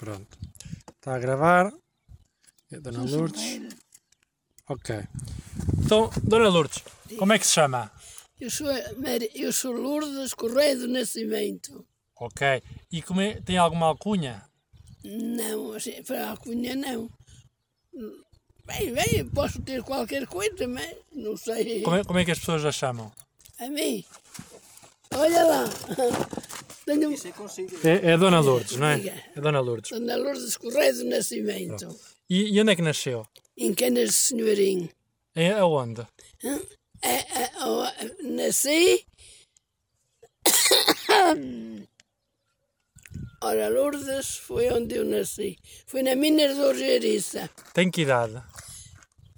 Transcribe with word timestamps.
Pronto. 0.00 0.38
Está 0.96 1.14
a 1.16 1.18
gravar. 1.18 1.70
É 2.72 2.80
Dona 2.80 3.02
Lourdes. 3.04 3.76
Ok. 4.66 4.96
Então, 5.84 6.10
Dona 6.22 6.48
Lourdes, 6.48 6.82
como 7.18 7.34
é 7.34 7.38
que 7.38 7.46
se 7.46 7.52
chama? 7.52 7.92
Eu 8.40 8.50
sou, 8.50 8.66
eu 9.34 9.52
sou 9.52 9.72
Lourdes 9.72 10.32
Correia 10.32 10.74
do 10.74 10.88
Nascimento. 10.88 11.86
Ok. 12.16 12.62
E 12.90 13.02
como 13.02 13.20
é- 13.20 13.42
tem 13.42 13.58
alguma 13.58 13.86
alcunha? 13.86 14.42
Não, 15.04 15.74
assim, 15.74 16.02
para 16.02 16.32
a 16.32 16.36
cunha 16.38 16.74
não. 16.74 17.10
Bem, 18.64 18.94
bem, 18.94 19.28
posso 19.34 19.60
ter 19.60 19.82
qualquer 19.82 20.26
coisa, 20.26 20.66
mas 20.66 20.96
não 21.12 21.36
sei. 21.36 21.82
Como 21.82 21.96
é, 21.96 22.04
como 22.04 22.18
é 22.18 22.24
que 22.24 22.30
as 22.30 22.38
pessoas 22.38 22.64
a 22.64 22.72
chamam? 22.72 23.12
A 23.58 23.68
mim. 23.68 24.02
Olha 25.12 25.44
lá. 25.44 25.64
Tenho 26.94 27.14
É, 27.84 28.10
é 28.10 28.12
a 28.12 28.16
Dona 28.16 28.40
Lourdes, 28.40 28.76
não 28.76 28.86
é? 28.86 29.00
É 29.06 29.24
a 29.36 29.40
Dona 29.40 29.60
Lourdes. 29.60 29.90
Dona 29.90 30.16
Lourdes 30.16 30.56
Correia 30.56 30.92
do 30.94 31.04
Nascimento. 31.04 31.98
E, 32.28 32.54
e 32.54 32.60
onde 32.60 32.72
é 32.72 32.76
que 32.76 32.82
nasceu? 32.82 33.26
Em 33.56 33.74
Canas 33.74 34.08
de 34.10 34.14
Senhorim. 34.14 34.88
É 35.34 35.50
aonde? 35.52 36.06
É, 37.02 37.16
é, 37.42 37.50
nasci. 38.22 39.06
Ora, 43.42 43.68
Lourdes 43.70 44.36
foi 44.36 44.68
onde 44.70 44.96
eu 44.96 45.04
nasci. 45.04 45.56
Foi 45.86 46.02
na 46.02 46.14
Minas 46.14 46.56
de 46.56 46.60
Orgeriça. 46.62 47.48
Tem 47.72 47.90
que 47.90 48.02
idade? 48.02 48.42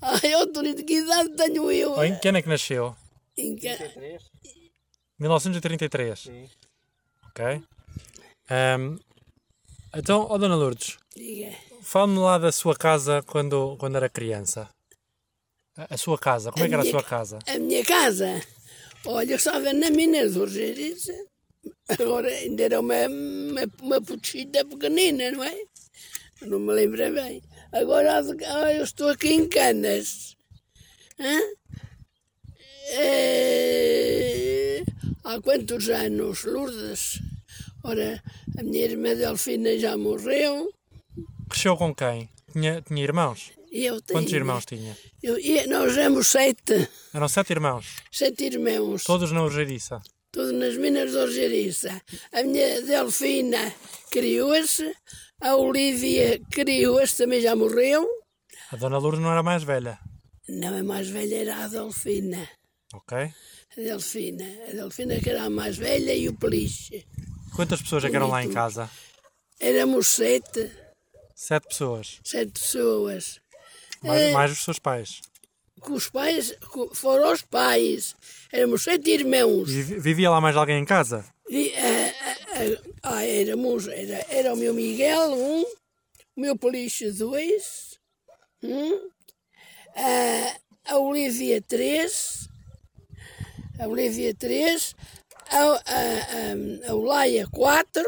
Ai, 0.01 0.33
autoridade, 0.33 0.83
que 0.83 0.95
idade 0.99 1.31
tenho 1.37 1.71
eu? 1.71 2.03
Em 2.03 2.19
que 2.19 2.29
ano 2.29 2.39
é 2.39 2.43
que 2.43 2.49
nasceu? 2.49 2.97
Em 3.37 3.55
ca- 3.57 3.79
1933. 5.21 6.31
Ok. 7.33 7.63
Ahm, 8.51 8.99
então, 9.95 10.27
ó 10.29 10.37
Dona 10.39 10.55
Lourdes, 10.55 10.99
Diga. 11.17 11.51
fale-me 11.83 12.19
lá 12.19 12.37
da 12.39 12.53
sua 12.53 12.77
casa 12.77 13.23
quando, 13.23 13.77
quando 13.79 13.97
era 13.97 14.09
criança. 14.09 14.69
A, 15.77 15.95
a 15.95 15.97
sua 15.97 16.19
casa, 16.19 16.53
como 16.53 16.65
é 16.65 16.69
que 16.69 16.75
era 16.75 16.83
a 16.83 16.87
sua 16.91 17.03
ca- 17.03 17.09
casa? 17.09 17.39
A 17.47 17.59
minha 17.59 17.83
casa, 17.85 18.41
olha, 19.07 19.33
eu 19.33 19.37
estava 19.37 19.73
na 19.73 19.89
Minas 19.91 20.37
Orgeriça. 20.37 21.15
Agora 21.89 22.29
ainda 22.29 22.63
era 22.65 22.81
uma, 22.81 22.95
uma, 23.09 23.63
uma 23.81 24.01
pequenina, 24.03 25.31
não 25.31 25.43
é? 25.45 25.57
Não 26.43 26.59
me 26.59 26.73
lembro 26.73 27.13
bem. 27.15 27.43
Agora 27.73 28.21
eu 28.73 28.85
estou 28.85 29.09
aqui 29.09 29.29
em 29.33 29.49
Canas. 29.49 30.37
Hã? 31.19 31.39
É, 32.95 34.32
Há 35.25 35.41
quantos 35.41 35.89
anos, 35.89 36.45
Lourdes? 36.45 37.21
Ora, 37.85 38.23
a 38.59 38.63
minha 38.63 38.85
irmã 38.85 39.15
Delfina 39.15 39.79
já 39.79 39.97
morreu. 39.97 40.73
Cresceu 41.49 41.77
com 41.77 41.95
quem? 41.95 42.29
Tinha, 42.53 42.83
tinha 42.83 43.03
irmãos? 43.03 43.53
Eu 43.71 44.01
tenho, 44.03 44.19
Quantos 44.21 44.33
irmãos 44.33 44.67
tinha? 44.67 44.97
Eu, 45.23 45.39
e 45.39 45.67
nós 45.67 45.97
éramos 45.97 46.27
sete, 46.27 46.89
Eram 47.15 47.29
sete 47.29 47.51
irmãos, 47.53 47.97
sete 48.11 48.45
irmãos. 48.45 49.05
todos 49.05 49.33
na 49.33 49.43
Urgeriça. 49.43 50.03
tudo 50.31 50.53
nas 50.53 50.77
Minas 50.77 51.11
de 51.13 51.17
Orgeriça. 51.17 52.03
A 52.33 52.43
minha 52.43 52.83
Delfina 52.83 53.73
criou-se, 54.11 54.95
a 55.41 55.57
Olívia 55.57 56.39
criou-se, 56.51 57.17
também 57.17 57.41
já 57.41 57.57
morreu. 57.57 58.07
A 58.71 58.77
Dona 58.77 58.99
Lourdes 58.99 59.21
não 59.23 59.31
era 59.33 59.43
mais 59.43 59.63
velha, 59.63 59.99
Não, 60.49 60.79
a 60.79 60.83
mais 60.83 61.09
velha 61.09 61.37
era 61.37 61.65
a 61.65 61.69
Delfina. 61.69 62.47
Ok? 62.93 63.17
A 63.19 63.35
Delfina. 63.77 64.45
A 64.69 64.73
Delfina 64.73 65.19
que 65.21 65.31
era 65.31 65.45
a 65.45 65.51
mais 65.51 65.77
velha 65.77 66.15
e 66.15 66.29
o 66.29 66.35
Peliche. 66.35 67.07
Quantas 67.57 67.81
pessoas 67.83 68.05
é 68.05 68.11
que 68.11 68.17
eram 68.17 68.29
lá 68.29 68.43
em 68.45 68.51
casa? 68.53 68.91
Éramos 69.61 70.07
sete, 70.09 70.71
Sete 71.35 71.69
pessoas, 71.69 72.21
sete 72.25 72.53
pessoas. 72.53 73.41
mais, 74.03 74.33
mais 74.33 74.53
os 74.53 74.63
seus 74.65 74.79
pais. 74.79 75.21
Com 75.81 75.95
os 75.95 76.09
pais, 76.09 76.55
com- 76.71 76.95
foram 76.95 77.33
os 77.33 77.43
pais. 77.43 78.15
Éramos 78.53 78.83
sete 78.85 79.11
irmãos. 79.11 79.69
E 79.71 79.83
vi- 79.83 79.99
vivia 79.99 80.31
lá 80.31 80.41
mais 80.41 80.57
alguém 80.57 80.79
em 80.81 80.85
casa? 80.85 81.25
E, 81.49 81.73
ah, 81.77 82.15
ah, 82.49 82.91
ah, 83.17 83.25
éramos, 83.27 83.89
era, 83.89 84.25
era 84.29 84.55
o 84.55 84.57
meu 84.57 84.73
Miguel, 84.73 85.33
um, 85.33 85.63
o 86.37 86.41
meu 86.41 86.57
Peliche, 86.57 87.11
dois, 87.11 87.99
um, 88.63 89.11
a, 89.97 90.93
a 90.95 90.99
Olivia, 90.99 91.61
três, 91.61 92.49
a 93.83 93.89
Olivia, 93.89 94.35
três, 94.35 94.95
a, 95.51 95.59
a, 95.59 95.71
a, 96.87 96.91
a 96.91 96.95
Olaia, 96.95 97.47
quatro, 97.51 98.05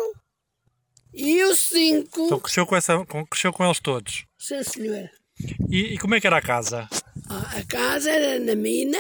e 1.13 1.43
os 1.45 1.59
cinco, 1.61 2.27
Então 2.27 2.41
cresceu 2.41 2.67
com, 2.67 2.75
essa, 2.77 3.05
com- 3.07 3.25
cresceu 3.27 3.53
com 3.53 3.65
eles 3.65 3.81
todos. 3.81 4.25
sim 4.39 4.63
senhor. 4.63 5.09
E, 5.71 5.95
e 5.95 5.99
como 5.99 6.15
é 6.15 6.21
que 6.21 6.27
era 6.27 6.39
a 6.39 6.43
casa? 6.43 6.89
Ah, 7.29 7.59
A 7.59 7.65
casa 7.65 8.11
era 8.11 8.39
na 8.39 8.55
mina, 8.55 8.99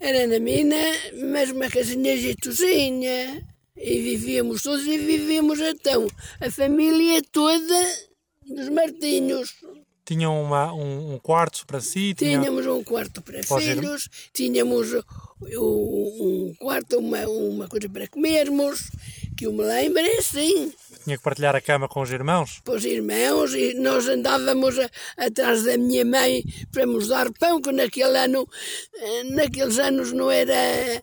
era 0.00 0.26
na 0.26 0.38
mina, 0.38 0.76
mas 1.30 1.50
uma 1.50 1.68
casinha 1.68 2.16
jeitozinha. 2.16 3.46
E 3.76 4.00
vivíamos 4.02 4.62
todos 4.62 4.84
e 4.86 4.98
vivíamos 4.98 5.60
então, 5.60 6.08
a 6.40 6.50
família 6.50 7.22
toda 7.30 7.78
dos 8.44 8.68
Martinhos. 8.70 9.54
Tinham 10.08 10.42
uma, 10.42 10.72
um, 10.72 11.14
um 11.14 11.18
quarto 11.18 11.66
para 11.66 11.82
si? 11.82 12.14
Tinham... 12.14 12.40
Tínhamos 12.40 12.66
um 12.66 12.82
quarto 12.82 13.20
para 13.20 13.42
filhos, 13.42 14.08
tínhamos 14.32 14.94
um, 15.42 16.48
um 16.48 16.54
quarto, 16.58 16.98
uma, 16.98 17.26
uma 17.28 17.68
coisa 17.68 17.90
para 17.90 18.08
comermos, 18.08 18.90
que 19.36 19.46
eu 19.46 19.52
me 19.52 19.62
lembro 19.62 20.00
é 20.00 20.16
assim. 20.16 20.72
Tinha 21.04 21.16
que 21.18 21.22
partilhar 21.22 21.54
a 21.54 21.60
cama 21.60 21.86
com 21.88 22.00
os 22.00 22.10
irmãos? 22.10 22.60
para 22.64 22.74
os 22.74 22.84
irmãos 22.86 23.52
e 23.54 23.74
nós 23.74 24.08
andávamos 24.08 24.78
a- 24.78 24.90
atrás 25.18 25.64
da 25.64 25.76
minha 25.76 26.04
mãe 26.06 26.42
para 26.72 26.86
nos 26.86 27.08
dar 27.08 27.30
pão, 27.34 27.60
que 27.60 27.70
naquele 27.70 28.16
ano, 28.18 28.48
eh, 28.94 29.24
naqueles 29.24 29.78
anos 29.78 30.10
não 30.12 30.30
era 30.30 30.52
eh, 30.54 31.02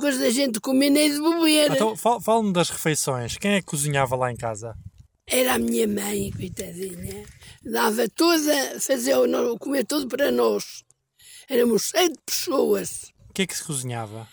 coisa 0.00 0.20
da 0.20 0.30
gente 0.30 0.58
comer 0.58 0.88
nem 0.90 1.10
de 1.12 1.20
beber. 1.20 1.70
Então, 1.72 1.94
fal- 1.96 2.20
fale-me 2.20 2.52
das 2.54 2.70
refeições. 2.70 3.36
Quem 3.36 3.52
é 3.52 3.60
que 3.60 3.66
cozinhava 3.66 4.16
lá 4.16 4.32
em 4.32 4.36
casa? 4.36 4.74
Era 5.30 5.54
a 5.54 5.58
minha 5.58 5.86
mãe, 5.86 6.30
coitadinha. 6.30 7.24
Dava 7.62 8.08
toda, 8.08 8.80
fazia 8.80 9.18
o 9.18 9.52
o 9.52 9.58
comer 9.58 9.84
tudo 9.84 10.08
para 10.08 10.30
nós. 10.30 10.82
Éramos 11.48 11.90
sete 11.90 12.16
pessoas. 12.24 13.12
O 13.28 13.32
que 13.34 13.42
é 13.42 13.46
que 13.46 13.56
se 13.56 13.62
cozinhava? 13.64 14.26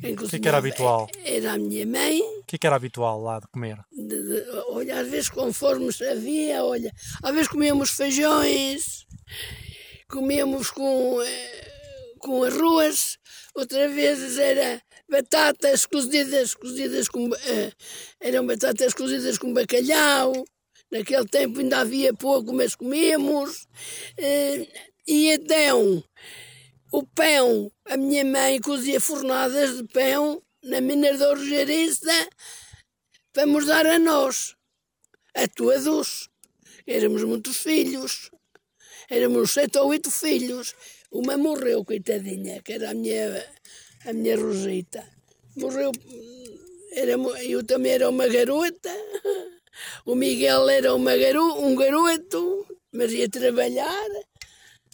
Quem 0.00 0.14
que 0.14 0.36
é 0.36 0.38
que 0.38 0.48
era 0.48 0.58
habitual? 0.58 1.08
Era 1.24 1.52
a 1.54 1.58
minha 1.58 1.86
mãe, 1.86 2.20
O 2.20 2.44
que 2.44 2.56
é 2.56 2.58
que 2.58 2.66
era 2.66 2.76
habitual 2.76 3.18
lá 3.22 3.40
de 3.40 3.46
comer? 3.48 3.78
de- 3.90 4.06
de- 4.22 4.50
olha, 4.68 5.00
às 5.00 5.08
vezes 5.08 5.30
conforme 5.30 5.88
havia, 6.10 6.62
olha, 6.62 6.92
às 7.22 7.32
vezes 7.32 7.48
comíamos 7.48 7.90
feijões, 7.92 9.06
comíamos 10.08 10.70
com, 10.70 11.22
eh, 11.22 11.70
com 12.18 12.42
arroz, 12.44 13.16
outras 13.54 13.90
vezes 13.94 14.36
era 14.38 14.82
batatas 15.08 15.86
cozidas, 15.86 16.54
cozidas 16.54 17.08
com, 17.08 17.34
eh, 17.34 17.72
eram 18.20 18.46
batatas 18.46 18.94
cozidas 18.94 19.38
com 19.38 19.52
bacalhau, 19.52 20.44
naquele 20.90 21.26
tempo 21.26 21.60
ainda 21.60 21.78
havia 21.78 22.12
pouco, 22.14 22.52
mas 22.52 22.74
comíamos, 22.74 23.66
Eh, 24.18 24.66
e 25.06 25.28
então 25.28 26.02
o 26.92 27.02
pão, 27.04 27.70
a 27.84 27.96
minha 27.96 28.24
mãe 28.24 28.60
cozia 28.60 29.00
fornadas 29.00 29.76
de 29.76 29.84
pão 29.84 30.42
na 30.62 30.80
mina 30.80 31.16
da 31.16 31.30
Orgeriça 31.30 32.28
para 33.32 33.46
nos 33.46 33.66
dar 33.66 33.86
a 33.86 33.98
nós, 33.98 34.56
a 35.34 35.46
todos. 35.46 36.28
Éramos 36.86 37.22
muitos 37.24 37.58
filhos, 37.58 38.30
éramos 39.10 39.50
sete 39.52 39.78
ou 39.78 39.88
oito 39.88 40.10
filhos. 40.10 40.74
Uma 41.10 41.36
morreu, 41.36 41.84
coitadinha, 41.84 42.62
que 42.62 42.72
era 42.72 42.90
a 42.90 42.94
minha, 42.94 43.44
a 44.06 44.12
minha 44.12 44.36
Rosita. 44.36 45.04
Morreu, 45.56 45.90
era, 46.92 47.12
eu 47.42 47.64
também 47.64 47.92
era 47.92 48.08
uma 48.08 48.28
garota, 48.28 48.90
o 50.04 50.14
Miguel 50.14 50.68
era 50.68 50.94
uma 50.94 51.16
garo, 51.16 51.60
um 51.60 51.74
garoto, 51.74 52.66
mas 52.92 53.12
ia 53.12 53.28
trabalhar, 53.28 54.08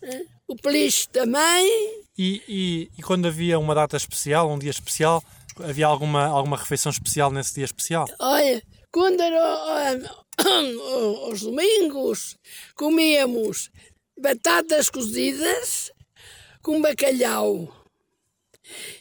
eh, 0.02 0.24
o 0.48 0.56
Peliche 0.56 1.08
também. 1.08 2.04
E, 2.16 2.42
e, 2.48 2.90
e 2.98 3.02
quando 3.02 3.26
havia 3.26 3.58
uma 3.58 3.74
data 3.74 3.96
especial, 3.96 4.50
um 4.50 4.58
dia 4.58 4.70
especial, 4.70 5.22
havia 5.60 5.86
alguma, 5.86 6.26
alguma 6.26 6.56
refeição 6.56 6.90
especial 6.90 7.30
nesse 7.30 7.54
dia 7.54 7.64
especial? 7.64 8.06
Olha, 8.18 8.62
quando 8.90 9.20
era 9.20 10.10
aos 11.26 11.40
domingos, 11.42 12.36
comíamos 12.74 13.70
batatas 14.18 14.88
cozidas 14.88 15.90
com 16.62 16.80
bacalhau. 16.80 17.81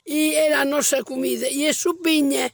E 0.05 0.33
era 0.35 0.61
a 0.61 0.65
nossa 0.65 1.03
comida. 1.03 1.47
E 1.49 1.67
a 1.67 1.73
sopinha, 1.73 2.51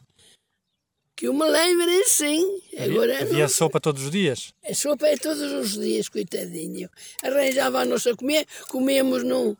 que 1.15 1.27
eu 1.27 1.33
me 1.33 1.45
lembro 1.49 1.89
assim. 2.01 2.61
Agora 2.77 3.21
havia 3.21 3.39
não- 3.39 3.49
sopa 3.49 3.79
todos 3.79 4.03
os 4.05 4.11
dias? 4.11 4.53
a 4.63 4.73
sopa 4.73 5.07
é 5.07 5.17
todos 5.17 5.51
os 5.51 5.73
dias, 5.73 6.09
coitadinho. 6.09 6.89
Arranjava 7.23 7.79
a 7.81 7.85
nossa 7.85 8.15
comida, 8.15 8.45
comíamos 8.69 9.23
num, 9.23 9.55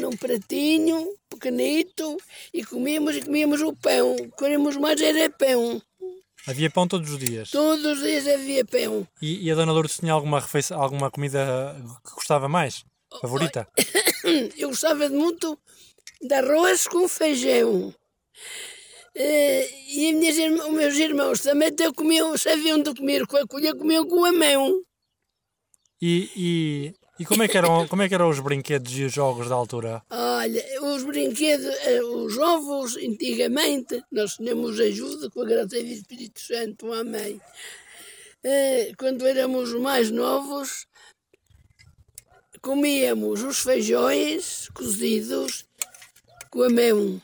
num 0.00 0.16
pratinho 0.16 1.12
pequenito 1.28 2.16
e 2.54 2.64
comíamos 2.64 3.16
e 3.16 3.22
comíamos 3.22 3.60
o 3.62 3.72
pão. 3.74 4.16
Queremos 4.38 4.76
mais 4.76 5.00
era 5.00 5.28
pão. 5.30 5.82
Havia 6.46 6.70
pão 6.70 6.86
todos 6.86 7.10
os 7.10 7.18
dias. 7.18 7.50
Todos 7.50 7.84
os 7.84 8.02
dias 8.04 8.24
havia 8.28 8.64
pão. 8.64 9.04
E, 9.20 9.44
e 9.44 9.50
a 9.50 9.54
Dona 9.56 9.72
Lourdes 9.72 9.96
tinha 9.98 10.12
alguma 10.12 10.38
refeição, 10.38 10.80
alguma 10.80 11.10
comida 11.10 11.74
que 12.06 12.14
gostava 12.14 12.48
mais? 12.48 12.84
Favorita? 13.20 13.66
Eu 14.56 14.68
gostava 14.68 15.08
de 15.08 15.14
muito 15.16 15.58
de 16.20 16.34
arroz 16.34 16.86
com 16.88 17.08
feijão. 17.08 17.94
Eh, 19.14 19.68
E 19.88 20.10
as 20.10 20.14
minhas 20.14 20.66
os 20.66 20.72
meus 20.72 20.94
irmãos 20.98 21.40
também 21.40 21.68
até 21.68 21.90
comiam, 21.92 22.36
sabiam 22.36 22.82
de 22.82 22.94
comer 22.94 23.26
com 23.26 23.36
a 23.38 23.46
colher, 23.46 23.74
comiam 23.74 24.06
com 24.06 24.24
a 24.24 24.32
mão. 24.32 24.82
E, 26.00 26.30
e, 26.36 26.94
e 27.18 27.24
como, 27.24 27.42
é 27.42 27.48
que 27.48 27.56
eram, 27.56 27.88
como 27.88 28.02
é 28.02 28.08
que 28.08 28.14
eram 28.14 28.28
os 28.28 28.40
brinquedos 28.40 28.92
e 28.98 29.04
os 29.04 29.12
jogos 29.12 29.48
da 29.48 29.54
altura? 29.54 30.02
Olha, 30.10 30.62
os 30.82 31.02
brinquedos, 31.04 31.66
eh, 31.86 32.02
os 32.02 32.36
ovos, 32.36 32.96
antigamente, 32.96 34.02
nós 34.12 34.34
tínhamos 34.34 34.78
ajuda 34.78 35.30
com 35.30 35.40
a 35.42 35.46
graça 35.46 35.68
do 35.68 35.86
Espírito 35.86 36.38
Santo, 36.40 36.92
amém. 36.92 37.40
Eh, 38.44 38.92
Quando 38.98 39.26
éramos 39.26 39.72
mais 39.72 40.10
novos, 40.10 40.86
comíamos 42.60 43.42
os 43.42 43.60
feijões 43.60 44.68
cozidos 44.74 45.65
com 46.56 46.62
a 46.62 46.70
mão. 46.70 47.20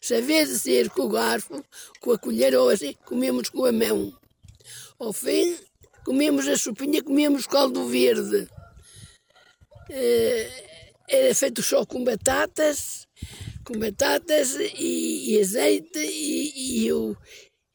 Sabia 0.00 0.46
dizer 0.46 0.88
com 0.88 1.02
o 1.02 1.08
garfo, 1.10 1.62
com 2.00 2.12
a 2.12 2.18
colher 2.18 2.54
ou 2.56 2.70
assim, 2.70 2.94
comíamos 3.04 3.50
com 3.50 3.66
a 3.66 3.72
mão. 3.72 4.18
Ao 4.98 5.12
fim, 5.12 5.58
comíamos 6.02 6.48
a 6.48 6.56
sopinha, 6.56 7.02
comíamos 7.02 7.46
caldo 7.46 7.86
verde. 7.86 8.48
Eh, 9.90 10.88
era 11.06 11.34
feito 11.34 11.62
só 11.62 11.84
com 11.84 12.02
batatas, 12.02 13.06
com 13.62 13.78
batatas 13.78 14.54
e, 14.54 15.34
e 15.34 15.40
azeite 15.40 15.98
e, 15.98 16.88
e, 16.88 16.90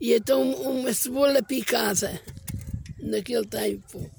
e 0.02 0.14
então 0.14 0.52
uma 0.64 0.92
cebola 0.94 1.44
picada 1.44 2.20
naquele 3.00 3.46
tempo. 3.46 4.10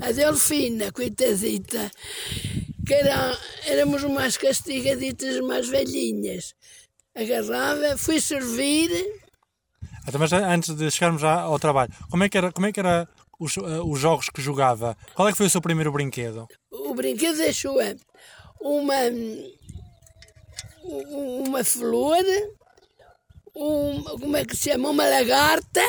A 0.00 0.12
Delfina, 0.12 0.92
coitadita, 0.92 1.90
que 2.86 2.94
era, 2.94 3.38
éramos 3.66 4.02
umas 4.02 4.36
castigaditas 4.36 5.40
mais 5.40 5.68
velhinhas. 5.68 6.54
Agarrava, 7.16 7.96
fui 7.96 8.20
servir, 8.20 8.90
Então, 10.06 10.18
mas 10.20 10.32
antes 10.32 10.74
de 10.74 10.90
chegarmos 10.90 11.22
ao 11.24 11.58
trabalho, 11.58 11.92
como 12.10 12.24
é 12.24 12.28
que 12.28 12.36
era, 12.36 12.52
como 12.52 12.66
é 12.66 12.72
que 12.72 12.80
era 12.80 13.08
os, 13.38 13.56
eh, 13.56 13.60
os 13.84 13.98
jogos 14.00 14.28
que 14.28 14.42
jogava? 14.42 14.96
Qual 15.14 15.28
é 15.28 15.32
que 15.32 15.38
foi 15.38 15.46
o 15.46 15.50
seu 15.50 15.60
primeiro 15.62 15.92
brinquedo? 15.92 16.46
o 16.70 16.94
brinquedo 16.94 17.36
deixou 17.36 17.78
uma, 18.60 18.94
um- 20.84 21.42
uma 21.46 21.64
flor, 21.64 22.22
um, 23.56 24.02
como 24.20 24.36
é 24.36 24.44
que 24.44 24.56
se 24.56 24.70
chama? 24.70 24.90
Uma 24.90 25.06
lagarta, 25.08 25.80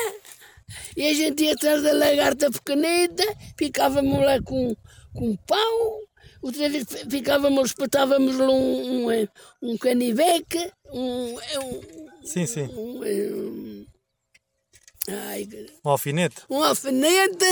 e 0.96 1.08
a 1.08 1.14
gente 1.14 1.44
ia 1.44 1.54
atrás 1.54 1.84
da 1.84 1.94
lagarta 1.94 2.50
pequenita, 2.52 3.24
picávamos 3.58 4.20
lá 4.20 4.42
com, 4.42 4.76
com 5.14 5.36
pau, 5.38 6.00
outra 6.42 6.70
vez 6.70 6.86
picávamos, 7.10 7.70
espetávamos 7.70 8.36
um, 8.40 9.10
um, 9.10 9.28
um 9.62 9.78
caniveque, 9.78 10.72
um, 10.92 11.36
um, 11.36 12.08
Sim, 12.24 12.46
sim. 12.46 12.64
um, 12.64 13.02
um, 13.04 13.86
ai, 15.10 15.48
Um 15.84 15.90
alfinete? 15.90 16.38
um 16.50 16.64
alfinete 16.64 17.46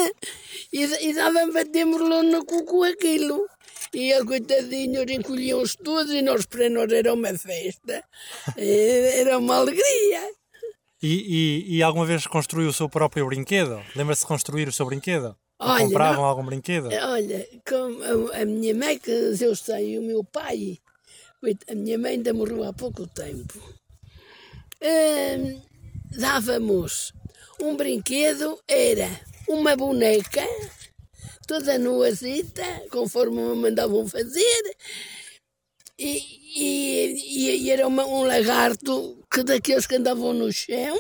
e, 0.72 0.84
e 1.10 1.14
dava, 1.14 1.46
batemos 1.52 2.02
lá 2.02 2.24
no 2.24 2.46
cu 2.46 2.64
com 2.66 2.84
aquilo. 2.84 3.48
E 3.94 4.12
ele, 4.12 4.26
coitadinho, 4.26 5.04
encolhiam-se 5.08 5.78
todos 5.78 6.12
e 6.12 6.22
nós 6.24 6.48
para 6.48 6.68
nós 6.68 6.92
era 6.92 7.14
uma 7.14 7.38
festa. 7.38 8.04
Eh, 8.58 9.20
Era 9.22 9.38
uma 9.38 9.58
alegria. 9.58 10.32
E, 11.02 11.68
e, 11.68 11.78
e 11.78 11.84
alguma 11.84 12.06
vez 12.06 12.26
construiu 12.26 12.70
o 12.70 12.74
seu 12.74 12.90
próprio 12.90 13.28
brinquedo? 13.28 13.84
Lembra-se 13.96 14.22
de 14.22 14.28
construir 14.28 14.68
o 14.68 14.72
seu 14.72 14.86
brinquedo? 14.88 15.36
Olha, 15.66 15.86
compravam 15.86 16.16
não- 16.18 16.26
algum 16.26 16.46
brinquedo? 16.46 16.90
Olha, 16.92 17.48
com 17.68 18.30
a, 18.34 18.42
a 18.42 18.46
minha 18.46 18.74
mãe, 18.76 18.98
que 19.00 19.10
eu 19.12 19.56
sei, 19.56 19.94
e 19.94 20.00
o 20.00 20.02
meu 20.02 20.24
pai, 20.24 20.78
a 21.70 21.76
minha 21.76 21.98
mãe 21.98 22.12
ainda 22.14 22.34
morreu 22.34 22.64
há 22.64 22.74
pouco 22.74 23.08
tempo, 23.08 23.60
Hum, 24.82 25.62
dávamos 26.18 27.14
um 27.62 27.76
brinquedo, 27.78 28.60
era 28.68 29.08
uma 29.48 29.76
boneca, 29.78 30.42
toda 31.48 31.78
nuazita, 31.80 32.64
conforme 32.92 33.42
me 33.42 33.56
mandavam 33.56 34.06
fazer, 34.08 34.76
e, 35.98 36.20
e, 36.56 37.50
e 37.64 37.70
era 37.72 37.88
uma- 37.88 38.06
um 38.06 38.24
lagarto 38.24 39.24
que 39.32 39.44
daqueles 39.44 39.88
que 39.88 39.96
andavam 39.96 40.34
no 40.34 40.52
chão, 40.52 40.98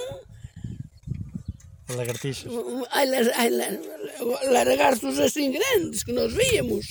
Lagartixas. 1.95 2.51
Ai, 2.92 3.07
ai, 3.36 3.50
la- 3.50 4.63
lagartos 4.63 5.19
assim 5.19 5.51
grandes 5.51 6.04
que 6.04 6.12
nós 6.13 6.34
víamos. 6.34 6.86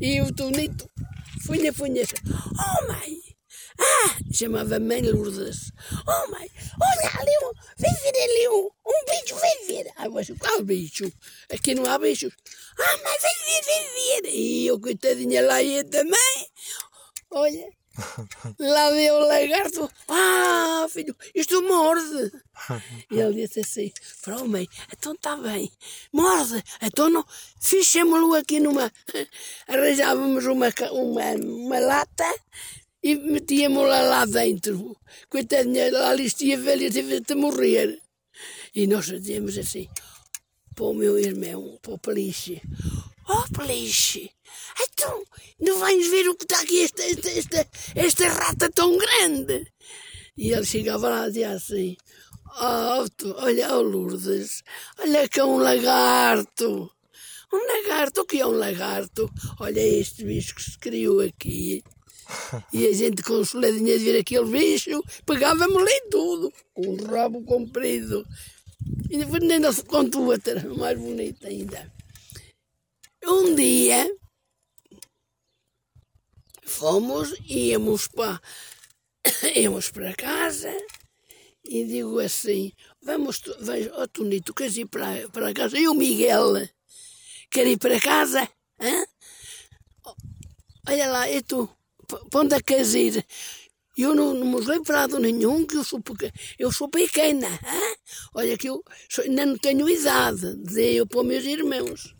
E 0.00 0.20
o 0.20 0.32
Tonito 0.32 0.88
punha 1.46 1.70
assim, 1.70 2.14
oh 2.26 2.86
mãe, 2.88 3.16
ah, 3.78 4.16
chamava 4.32 4.80
mãe 4.80 5.00
Lourdes, 5.02 5.70
oh 6.06 6.30
mãe, 6.30 6.50
olha 6.80 7.20
ali, 7.20 7.30
um, 7.44 7.52
ver 7.78 8.22
ali 8.24 8.48
um, 8.48 8.68
um 8.86 9.04
bicho, 9.08 9.36
ver. 9.68 9.86
Ah, 9.96 10.08
mas 10.08 10.28
qual 10.38 10.62
bicho? 10.62 11.10
Aqui 11.52 11.74
não 11.74 11.84
há 11.86 11.98
bichos. 11.98 12.34
Ah, 12.78 12.96
mãe, 13.04 13.16
vem 13.64 14.22
ver. 14.22 14.30
E 14.34 14.66
eu, 14.66 14.80
coitadinha, 14.80 15.42
lá 15.46 15.62
ia 15.62 15.84
também. 15.84 16.46
Olha, 17.30 17.68
lá 18.58 18.90
veio 18.90 19.14
o 19.14 19.26
lagarto. 19.26 19.90
Ah, 20.08 20.86
filho, 20.88 21.14
isto 21.34 21.62
morde. 21.62 22.32
E 23.10 23.18
ele 23.18 23.46
disse 23.46 23.60
assim: 23.60 23.92
Para 24.22 24.42
o 24.42 24.48
mãe, 24.48 24.66
então 24.92 25.12
está 25.12 25.36
bem, 25.36 25.70
morde, 26.12 26.62
então 26.82 27.10
não, 27.10 27.24
fechemos-lo 27.60 28.34
aqui 28.34 28.60
numa. 28.60 28.90
Arranjávamos 29.68 30.44
uma, 30.46 30.68
uma, 30.90 31.32
uma 31.34 31.78
lata 31.78 32.34
e 33.02 33.14
metíamos 33.14 33.86
lá 33.86 34.00
lá 34.00 34.24
dentro. 34.24 34.96
Coitadinha, 35.28 35.92
lá 35.92 36.14
listia 36.14 36.58
velha 36.58 36.90
teve 36.90 37.20
de 37.20 37.34
morrer. 37.34 38.00
E 38.74 38.86
nós 38.86 39.06
dizíamos 39.06 39.56
assim: 39.58 39.88
para 40.74 40.84
o 40.86 40.94
meu 40.94 41.18
irmão, 41.18 41.78
para 41.80 41.94
o 41.94 41.98
Peliche: 41.98 42.60
Oh, 43.28 43.44
Peliche, 43.56 44.30
então 44.80 45.24
não 45.60 45.78
vais 45.80 46.06
ver 46.08 46.28
o 46.28 46.36
que 46.36 46.44
está 46.44 46.60
aqui, 46.60 46.82
esta, 46.82 47.02
esta, 47.02 47.28
esta, 47.28 47.68
esta 47.94 48.28
rata 48.28 48.70
tão 48.70 48.96
grande? 48.96 49.66
E 50.36 50.52
ele 50.52 50.64
chegava 50.64 51.08
lá 51.08 51.26
e 51.26 51.28
dizia 51.28 51.50
assim: 51.50 51.96
Oh, 52.58 53.08
tu, 53.16 53.34
olha, 53.38 53.74
oh 53.74 53.82
Lourdes, 53.82 54.62
olha 54.98 55.28
que 55.28 55.40
é 55.40 55.44
um 55.44 55.56
lagarto. 55.56 56.90
Um 57.52 57.66
lagarto, 57.66 58.20
o 58.20 58.26
que 58.26 58.40
é 58.40 58.46
um 58.46 58.50
lagarto? 58.50 59.30
Olha 59.60 59.80
este 59.80 60.24
bicho 60.24 60.54
que 60.54 60.62
se 60.62 60.78
criou 60.78 61.20
aqui. 61.20 61.82
E 62.72 62.86
a 62.86 62.92
gente 62.92 63.22
com 63.22 63.44
soladinha 63.44 63.98
de 63.98 64.04
ver 64.04 64.20
aquele 64.20 64.50
bicho, 64.50 65.02
pegávamos-lhe 65.24 66.00
tudo, 66.10 66.52
com 66.74 66.88
um 66.88 67.04
rabo 67.06 67.42
comprido. 67.44 68.26
E 69.10 69.72
se 69.72 69.82
contou 69.84 70.26
outra, 70.26 70.62
mais 70.74 70.98
bonita 70.98 71.48
ainda. 71.48 71.95
Um 73.26 73.54
dia 73.56 74.08
fomos, 76.64 77.34
íamos 77.48 78.06
para, 78.08 78.40
íamos 79.54 79.90
para 79.90 80.14
casa 80.14 80.72
e 81.64 81.84
digo 81.84 82.18
assim, 82.20 82.72
vamos, 83.02 83.40
vais, 83.60 83.88
ó 83.92 84.06
Tonito, 84.06 84.54
queres 84.54 84.76
ir 84.76 84.86
para, 84.86 85.28
para 85.30 85.52
casa? 85.52 85.78
E 85.78 85.88
o 85.88 85.94
Miguel, 85.94 86.68
quer 87.50 87.66
ir 87.66 87.78
para 87.78 88.00
casa? 88.00 88.48
Hã? 88.80 89.06
Olha 90.88 91.08
lá, 91.10 91.30
e 91.30 91.42
tu, 91.42 91.68
para 92.30 92.40
onde 92.40 92.54
é 92.54 92.58
que 92.58 92.74
queres 92.74 92.94
ir? 92.94 93.26
Eu 93.96 94.14
não, 94.14 94.34
não 94.34 94.46
me 94.46 94.82
lado 94.88 95.18
nenhum, 95.18 95.66
que 95.66 95.76
eu 95.76 95.84
sou, 95.84 96.00
eu 96.58 96.70
sou 96.70 96.88
pequena. 96.88 97.48
hã? 97.48 97.80
Olha 98.34 98.56
que 98.58 98.68
eu 98.68 98.82
sou- 99.10 99.24
ainda 99.24 99.46
não 99.46 99.58
tenho 99.58 99.88
idade, 99.88 100.56
dizia 100.62 100.92
eu 100.92 101.06
para 101.06 101.20
os 101.20 101.26
meus 101.26 101.44
irmãos. 101.44 102.15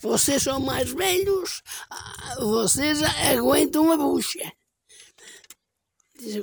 Vocês 0.00 0.42
são 0.42 0.60
mais 0.60 0.92
velhos, 0.92 1.62
vocês 2.38 3.02
aguentam 3.02 3.90
a 3.90 3.96
bucha. 3.96 4.52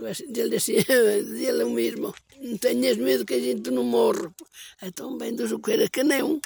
Assim, 0.09 0.31
Dele 0.31 0.55
assim, 0.57 0.75
dele 1.37 1.63
o 1.63 1.69
mesmo, 1.69 2.13
não 2.41 2.57
tenhas 2.57 2.97
medo 2.97 3.25
que 3.25 3.33
a 3.33 3.39
gente 3.39 3.71
não 3.71 3.83
morre. 3.83 4.29
Então, 4.81 5.17
bem, 5.17 5.35
Deus 5.35 5.51
o 5.51 5.59
queira 5.59 5.89
que 5.89 6.03
não. 6.03 6.39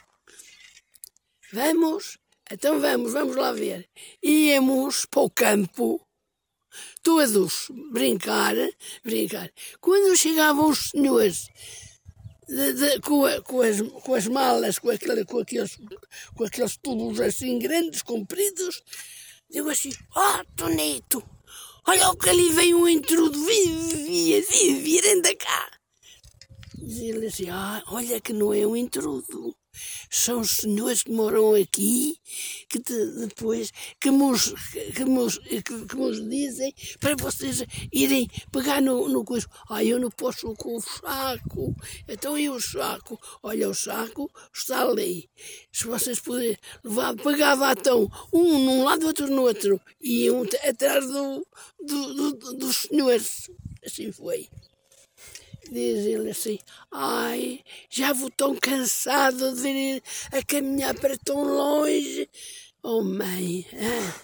Vamos, 1.51 2.19
então 2.51 2.79
vamos, 2.79 3.13
vamos 3.13 3.35
lá 3.35 3.51
ver. 3.51 3.89
Íamos 4.23 5.05
para 5.05 5.21
o 5.21 5.29
campo, 5.31 6.07
todos 7.01 7.71
brincar, 7.91 8.55
brincar. 9.03 9.51
Quando 9.79 10.15
chegavam 10.15 10.69
os 10.69 10.89
senhores 10.91 11.47
de- 12.49 12.73
de- 12.73 12.99
com, 13.01 13.25
a- 13.25 13.41
com 13.41 13.61
as, 13.61 13.81
com 14.03 14.13
as 14.15 14.27
malas, 14.27 14.79
com, 14.79 14.89
aquele, 14.89 15.23
com, 15.25 15.39
aqueles, 15.39 15.77
com 16.35 16.43
aqueles 16.43 16.77
tubos 16.77 17.19
assim 17.21 17.59
grandes, 17.59 18.01
compridos, 18.01 18.81
digo 19.49 19.69
assim, 19.69 19.91
ó 20.15 20.43
Tonito, 20.55 21.23
olha 21.87 22.09
o 22.09 22.17
que 22.17 22.29
ali 22.29 22.49
vem 22.51 22.73
um 22.73 22.87
intrudo, 22.87 23.39
vem, 23.45 24.41
vem, 24.41 24.81
vem, 24.81 25.11
anda 25.13 25.35
cá. 25.35 25.71
Dizia 26.75 27.09
ele 27.15 27.27
assim, 27.27 27.49
ah, 27.49 27.83
olha 27.87 28.19
que 28.19 28.33
não 28.33 28.53
é 28.53 28.65
um 28.65 28.75
intrudo. 28.75 29.55
São 30.09 30.43
senhores 30.43 31.03
que 31.03 31.11
moram 31.11 31.53
aqui, 31.53 32.17
que 32.69 32.79
de- 32.79 33.27
depois, 33.27 33.71
que 33.99 34.09
nos, 34.11 34.53
que, 34.95 35.05
nos, 35.05 35.37
que, 35.37 35.61
que 35.61 35.95
nos 35.95 36.27
dizem 36.29 36.73
para 36.99 37.15
vocês 37.15 37.63
irem 37.91 38.27
pegar 38.51 38.81
no, 38.81 39.07
no 39.07 39.23
coisa. 39.23 39.47
Ah, 39.69 39.83
eu 39.83 39.99
não 39.99 40.09
posso 40.09 40.53
com 40.55 40.75
o 40.77 40.81
saco. 40.81 41.75
Então 42.07 42.37
e 42.37 42.49
o 42.49 42.59
saco? 42.59 43.19
Olha, 43.43 43.69
o 43.69 43.73
saco 43.75 44.29
está 44.53 44.81
ali. 44.83 45.29
Se 45.71 45.85
vocês 45.85 46.19
puderem 46.19 46.57
levar, 46.83 47.15
pegava 47.15 47.71
então 47.71 48.09
um 48.33 48.59
num 48.65 48.83
lado, 48.83 49.05
outro 49.07 49.27
no 49.27 49.43
outro. 49.43 49.79
E 50.01 50.25
iam 50.25 50.43
atrás 50.67 51.05
do, 51.07 51.45
do, 51.85 52.33
do- 52.33 52.53
dos 52.57 52.75
senhores. 52.77 53.49
Assim 53.85 54.11
foi. 54.11 54.49
Diz 55.71 56.05
ele 56.05 56.31
assim, 56.31 56.57
ai, 56.91 57.63
já 57.89 58.11
vou 58.11 58.31
tão 58.31 58.55
cansado 58.55 59.53
de 59.55 59.67
ir 59.67 60.03
a 60.31 60.43
caminhar 60.43 60.95
para 60.95 61.15
tão 61.17 61.43
longe. 61.43 62.27
Oh 62.81 63.03
mãe, 63.03 63.67
ah, 63.73 64.21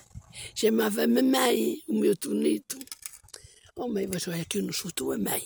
chamava-me 0.56 1.22
mãe, 1.22 1.84
o 1.88 1.94
meu 1.94 2.18
tonito. 2.18 2.80
Oh 3.76 3.88
mãe, 3.88 4.08
mas 4.12 4.28
olha 4.28 4.44
que 4.46 4.58
eu 4.58 4.64
não 4.64 4.74
sou 4.74 4.92
tua 4.92 5.18
mãe, 5.20 5.44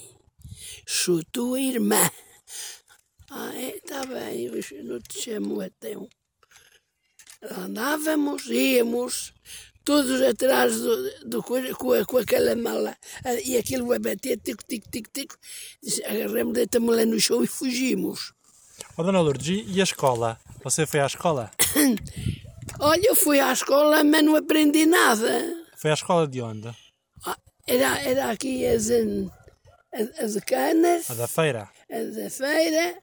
sou 0.88 1.22
tua 1.26 1.60
irmã. 1.60 2.10
Ah, 3.30 3.52
é, 3.56 3.76
está 3.76 4.06
bem, 4.06 4.46
eu 4.46 4.84
não 4.86 5.00
te 5.02 5.22
chamo 5.22 5.62
então. 5.62 6.08
Andávamos, 7.42 8.46
íamos, 8.48 9.34
todos 9.90 10.22
atrás 10.22 10.80
do, 10.80 10.96
do 11.32 11.42
coisa, 11.44 11.74
com, 11.74 11.92
a- 11.94 12.06
com 12.06 12.18
aquela 12.20 12.56
mala 12.56 12.96
e 13.44 13.58
aquilo 13.58 13.92
a 13.92 13.98
bater, 13.98 14.38
tico, 14.38 14.64
tico, 14.64 14.88
tico, 14.92 15.10
tico. 15.12 15.36
Agarramos, 16.06 16.54
deitamos 16.54 16.96
lá 16.96 17.04
no 17.06 17.20
chão 17.20 17.44
e 17.44 17.48
fugimos. 17.48 18.32
Ó 18.96 19.02
Dona 19.02 19.20
Lourdes, 19.20 19.64
e, 19.68 19.80
a 19.82 19.84
escola? 19.84 20.40
Você 20.64 20.86
foi 20.86 21.00
à 21.00 21.08
escola? 21.08 21.50
Olha, 22.80 23.08
eu 23.08 23.16
fui 23.16 23.40
à 23.40 23.52
escola, 23.52 24.04
mas 24.04 24.24
não 24.24 24.36
aprendi 24.36 24.86
nada. 24.86 25.66
Foi 25.76 25.90
à 25.90 25.96
escola 25.96 26.28
de 26.28 26.40
onde? 26.40 26.68
Ah, 27.26 27.38
Era, 27.66 28.00
era 28.04 28.30
aqui 28.32 28.66
as, 28.68 28.90
hum, 28.92 29.28
a, 29.92 30.24
a 30.24 30.28
de 30.28 30.42
Canas, 30.42 31.10
A 31.10 31.16
da 31.16 31.28
feira? 31.28 31.68
a 31.92 32.04
da 32.04 32.30
feira, 32.30 32.96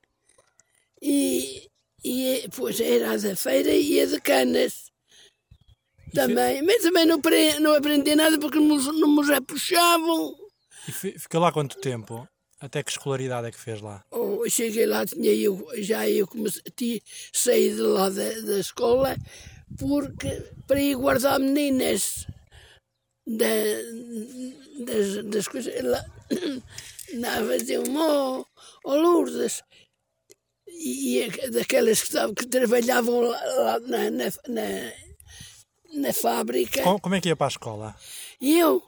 e, 1.02 1.69
e 2.05 2.49
pois 2.55 2.81
era 2.81 3.12
a 3.12 3.16
da 3.16 3.35
feira 3.35 3.71
e 3.71 4.00
a 4.00 4.07
de 4.07 4.21
Canas. 4.21 4.95
Também, 6.15 6.63
mas 6.63 6.83
também 6.83 7.05
não, 7.05 7.21
não 7.61 7.75
aprendi 7.75 8.15
nada 8.15 8.39
porque 8.39 8.59
não, 8.59 8.77
me- 8.77 9.01
não 9.01 9.17
me 9.17 9.27
já 9.27 9.41
puxavam. 9.41 10.35
E 10.89 10.93
fi- 10.93 11.19
ficou 11.19 11.41
lá 11.41 11.53
quanto 11.53 11.79
tempo? 11.81 12.27
Até 12.61 12.83
que 12.83 12.91
escolaridade 12.91 13.49
é 13.49 13.51
que 13.51 13.59
fez 13.59 13.81
lá? 13.83 14.03
Oh, 14.11 14.49
cheguei 14.49 14.87
lá, 14.87 15.05
tinha 15.05 15.33
eu, 15.33 15.67
já 15.79 16.09
eu 16.09 16.27
comecei, 16.27 16.63
ti- 16.75 17.03
saí 17.33 17.75
de 17.75 17.81
lá 17.83 18.09
da, 18.09 18.31
da 18.41 18.59
escola 18.59 19.15
porque, 19.79 20.29
para 20.67 20.81
ir 20.81 20.95
guardar 20.95 21.39
meninas 21.39 22.27
da, 23.27 23.45
das, 24.87 25.25
das 25.25 25.49
coisas. 25.49 25.75
Lá, 25.85 26.03
lá 27.19 27.45
faziam 27.47 27.83
oh, 27.95 28.47
oh 28.85 28.95
Lourdes. 28.97 29.63
E, 30.69 31.19
e 31.25 31.51
daquelas 31.51 32.03
que, 32.03 32.35
que 32.35 32.47
trabalhavam 32.47 33.21
lá, 33.21 33.41
lá 33.57 33.81
na, 33.81 34.11
na, 34.11 34.25
na, 34.49 34.93
na 35.97 36.12
fábrica. 36.12 36.83
Com- 36.83 36.99
como 36.99 37.15
é 37.15 37.21
que 37.21 37.29
ia 37.29 37.37
para 37.37 37.47
a 37.47 37.49
escola? 37.49 37.95
E 38.41 38.59
eu, 38.59 38.83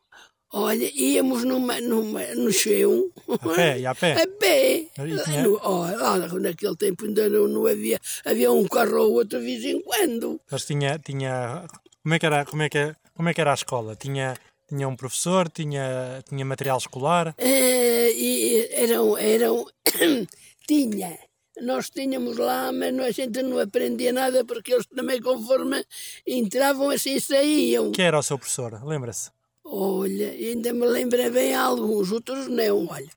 olha, 0.52 0.90
íamos 0.94 1.44
numa, 1.44 1.80
numa, 1.80 2.22
no 2.34 2.52
chão. 2.52 3.10
A 3.28 3.38
pé? 3.54 3.78
Ia 3.80 3.90
a 3.90 3.94
pé? 3.94 4.22
A 4.22 4.26
pé. 4.26 4.76
E 4.80 5.24
tinha- 5.24 5.42
No- 5.42 5.60
oh, 5.62 5.80
lá 5.82 6.18
naquele 6.18 6.76
tempo 6.76 7.04
ainda 7.04 7.28
não, 7.28 7.48
não 7.48 7.66
havia. 7.66 7.98
Havia 8.24 8.52
um 8.52 8.66
carro 8.68 9.00
ou 9.02 9.12
outro 9.14 9.38
de 9.40 9.44
vez 9.44 9.64
em 9.64 9.80
quando. 9.82 10.40
Mas 10.50 10.64
tinha, 10.64 10.98
tinha... 10.98 11.64
Como 12.02 12.14
é 12.14 12.18
que 12.18 12.26
era, 12.26 12.44
como 12.46 12.62
é 12.62 12.68
que, 12.68 12.94
como 13.14 13.28
é 13.28 13.34
que 13.34 13.40
era 13.40 13.50
a 13.50 13.54
escola? 13.54 13.94
Tinha, 13.96 14.34
tinha 14.68 14.88
um 14.88 14.96
professor? 14.96 15.48
Tinha, 15.50 16.22
tinha 16.28 16.44
material 16.44 16.78
escolar? 16.78 17.34
Eh, 17.36 18.12
e 18.14 18.68
eram. 18.72 19.18
eram 19.18 19.66
tinha. 20.66 21.18
Nós 21.62 21.90
tínhamos 21.90 22.36
lá, 22.36 22.70
mas 22.72 22.96
a 22.98 23.10
gente 23.10 23.42
não 23.42 23.58
aprendia 23.58 24.12
nada 24.12 24.44
porque 24.44 24.72
eles 24.74 24.86
também, 24.86 25.20
conforme 25.20 25.84
entravam, 26.26 26.90
assim 26.90 27.18
saíam. 27.20 27.92
Quem 27.92 28.04
era 28.06 28.18
o 28.18 28.22
seu 28.22 28.38
professor? 28.38 28.82
Lembra-se? 28.84 29.30
Olha, 29.64 30.30
ainda 30.30 30.72
me 30.72 30.86
lembra 30.86 31.30
bem 31.30 31.54
alguns, 31.54 32.10
outros 32.12 32.46
não, 32.48 32.86
olha. 32.86 33.10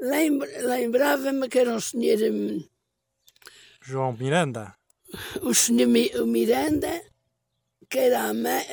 Lembra- 0.00 0.48
Lembrava-me 0.66 1.48
que 1.48 1.58
era 1.58 1.74
o 1.74 1.80
senhor. 1.80 2.18
hum, 2.32 2.62
João 3.82 4.12
Miranda? 4.12 4.74
o 5.42 5.54
senhor 5.54 5.88
o 6.20 6.26
Miranda, 6.26 7.02
que 7.88 7.98
era 7.98 8.24
a 8.24 8.34
mãe, 8.34 8.66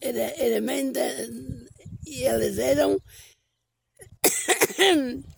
era, 0.00 0.20
era 0.40 0.60
mãe 0.62 0.90
da, 0.90 1.00
e 2.06 2.22
eles 2.24 2.58
eram 2.58 3.00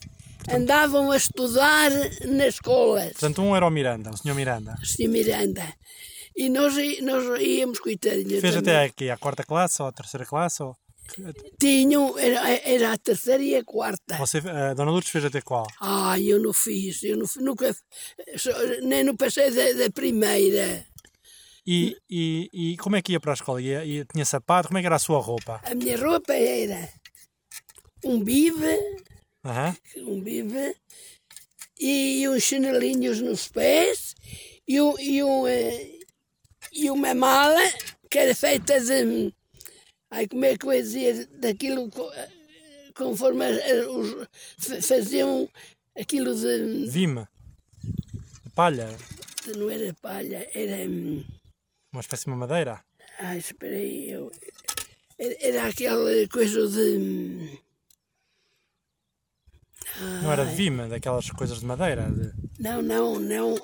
andavam 0.51 1.11
a 1.11 1.17
estudar 1.17 1.91
nas 2.27 2.55
escolas, 2.55 3.13
Portanto, 3.13 3.43
um 3.43 3.55
era 3.57 3.67
o 3.67 3.71
Miranda, 3.71 4.11
o 4.11 4.17
senhor 4.17 4.35
Miranda. 4.35 4.75
o 4.83 4.87
senhor 4.87 5.11
Miranda. 5.11 5.63
E 6.37 6.49
nós, 6.49 6.75
nós 7.03 7.41
íamos, 7.41 7.79
coitadinhos. 7.79 8.41
Fez 8.41 8.55
também. 8.55 8.75
até 8.75 8.85
aqui 8.85 9.11
a 9.11 9.17
quarta 9.17 9.45
classe 9.45 9.81
ou 9.81 9.89
a 9.89 9.93
terceira 9.93 10.27
classe? 10.27 10.63
Ou... 10.63 10.77
Tinham, 11.61 12.19
era, 12.19 12.49
era 12.69 12.93
a 12.93 12.99
terceira 12.99 13.43
e 13.43 13.55
a 13.55 13.63
quarta. 13.65 14.17
Você, 14.17 14.39
a 14.39 14.75
Dona 14.75 14.91
Lourdes 14.91 15.11
fez 15.13 15.25
até 15.25 15.41
qual? 15.41 15.67
Ah, 15.81 16.19
eu 16.19 16.41
não 16.43 16.53
fiz, 16.53 17.03
eu 17.05 17.17
não, 17.17 17.27
nunca, 17.37 17.75
nem 18.83 19.05
não 19.05 19.15
passei 19.17 19.51
da, 19.51 19.85
da 19.85 19.91
primeira. 19.91 20.85
E, 21.67 21.97
e, 22.11 22.51
e 22.53 22.77
como 22.79 22.97
é 22.97 23.01
que 23.03 23.13
ia 23.13 23.21
para 23.21 23.33
a 23.33 23.35
escola? 23.35 23.61
Ia, 23.63 23.85
ia- 23.85 24.05
tinha 24.05 24.25
sapato? 24.25 24.69
Como 24.69 24.79
é 24.79 24.81
que 24.81 24.87
era 24.87 24.97
a 24.97 24.99
sua 24.99 25.21
roupa? 25.21 25.61
A 25.65 25.75
minha 25.75 25.97
roupa 25.97 26.33
era 26.35 26.89
um 28.05 28.23
bibe, 28.23 28.79
Aham. 29.45 29.77
um 29.99 30.21
bibe 30.21 30.75
e 31.79 32.27
uns 32.29 32.43
chinelinhos 32.45 33.21
nos 33.21 33.49
pés 33.49 34.15
e, 34.67 34.81
um, 34.81 34.99
e, 34.99 35.23
um, 35.23 35.47
eh, 35.47 35.99
e 36.73 36.91
uma 36.91 37.13
mala 37.15 37.61
que 38.11 38.19
era 38.19 38.35
feita 38.35 38.81
de. 38.81 39.33
Ai, 40.11 40.27
como 40.29 40.45
é 40.45 40.57
que 40.57 40.65
eu 40.67 40.73
ia 40.73 40.83
dizer? 40.83 41.27
Daquilo 41.27 41.91
eh, 42.15 42.29
conforme 42.95 43.45
eh, 43.45 43.87
os, 43.87 44.27
fa- 44.59 44.81
faziam 44.81 45.49
aquilo 45.99 46.35
de. 46.35 46.87
Vime. 46.89 47.27
De 48.45 48.51
palha. 48.55 48.89
Não 49.57 49.69
era 49.69 49.93
palha, 50.01 50.49
era. 50.55 50.89
hum, 50.89 51.23
Uma 51.93 52.01
espécie 52.01 52.25
de 52.25 52.31
uma 52.31 52.37
madeira. 52.47 52.83
Ai, 53.19 53.39
espera 53.39 53.77
aí, 53.77 54.11
eu. 54.11 54.33
Era, 55.19 55.37
era 55.41 55.67
aquela 55.67 56.11
coisa 56.33 56.67
de. 56.69 57.59
Não 60.23 60.33
era 60.33 60.45
de 60.45 60.55
vime, 60.55 60.89
daquelas 60.89 61.29
coisas 61.31 61.61
de 61.61 61.67
madeira. 61.67 62.11
de- 62.11 62.33
Não, 62.59 62.83
não, 62.83 63.19
não. 63.21 63.55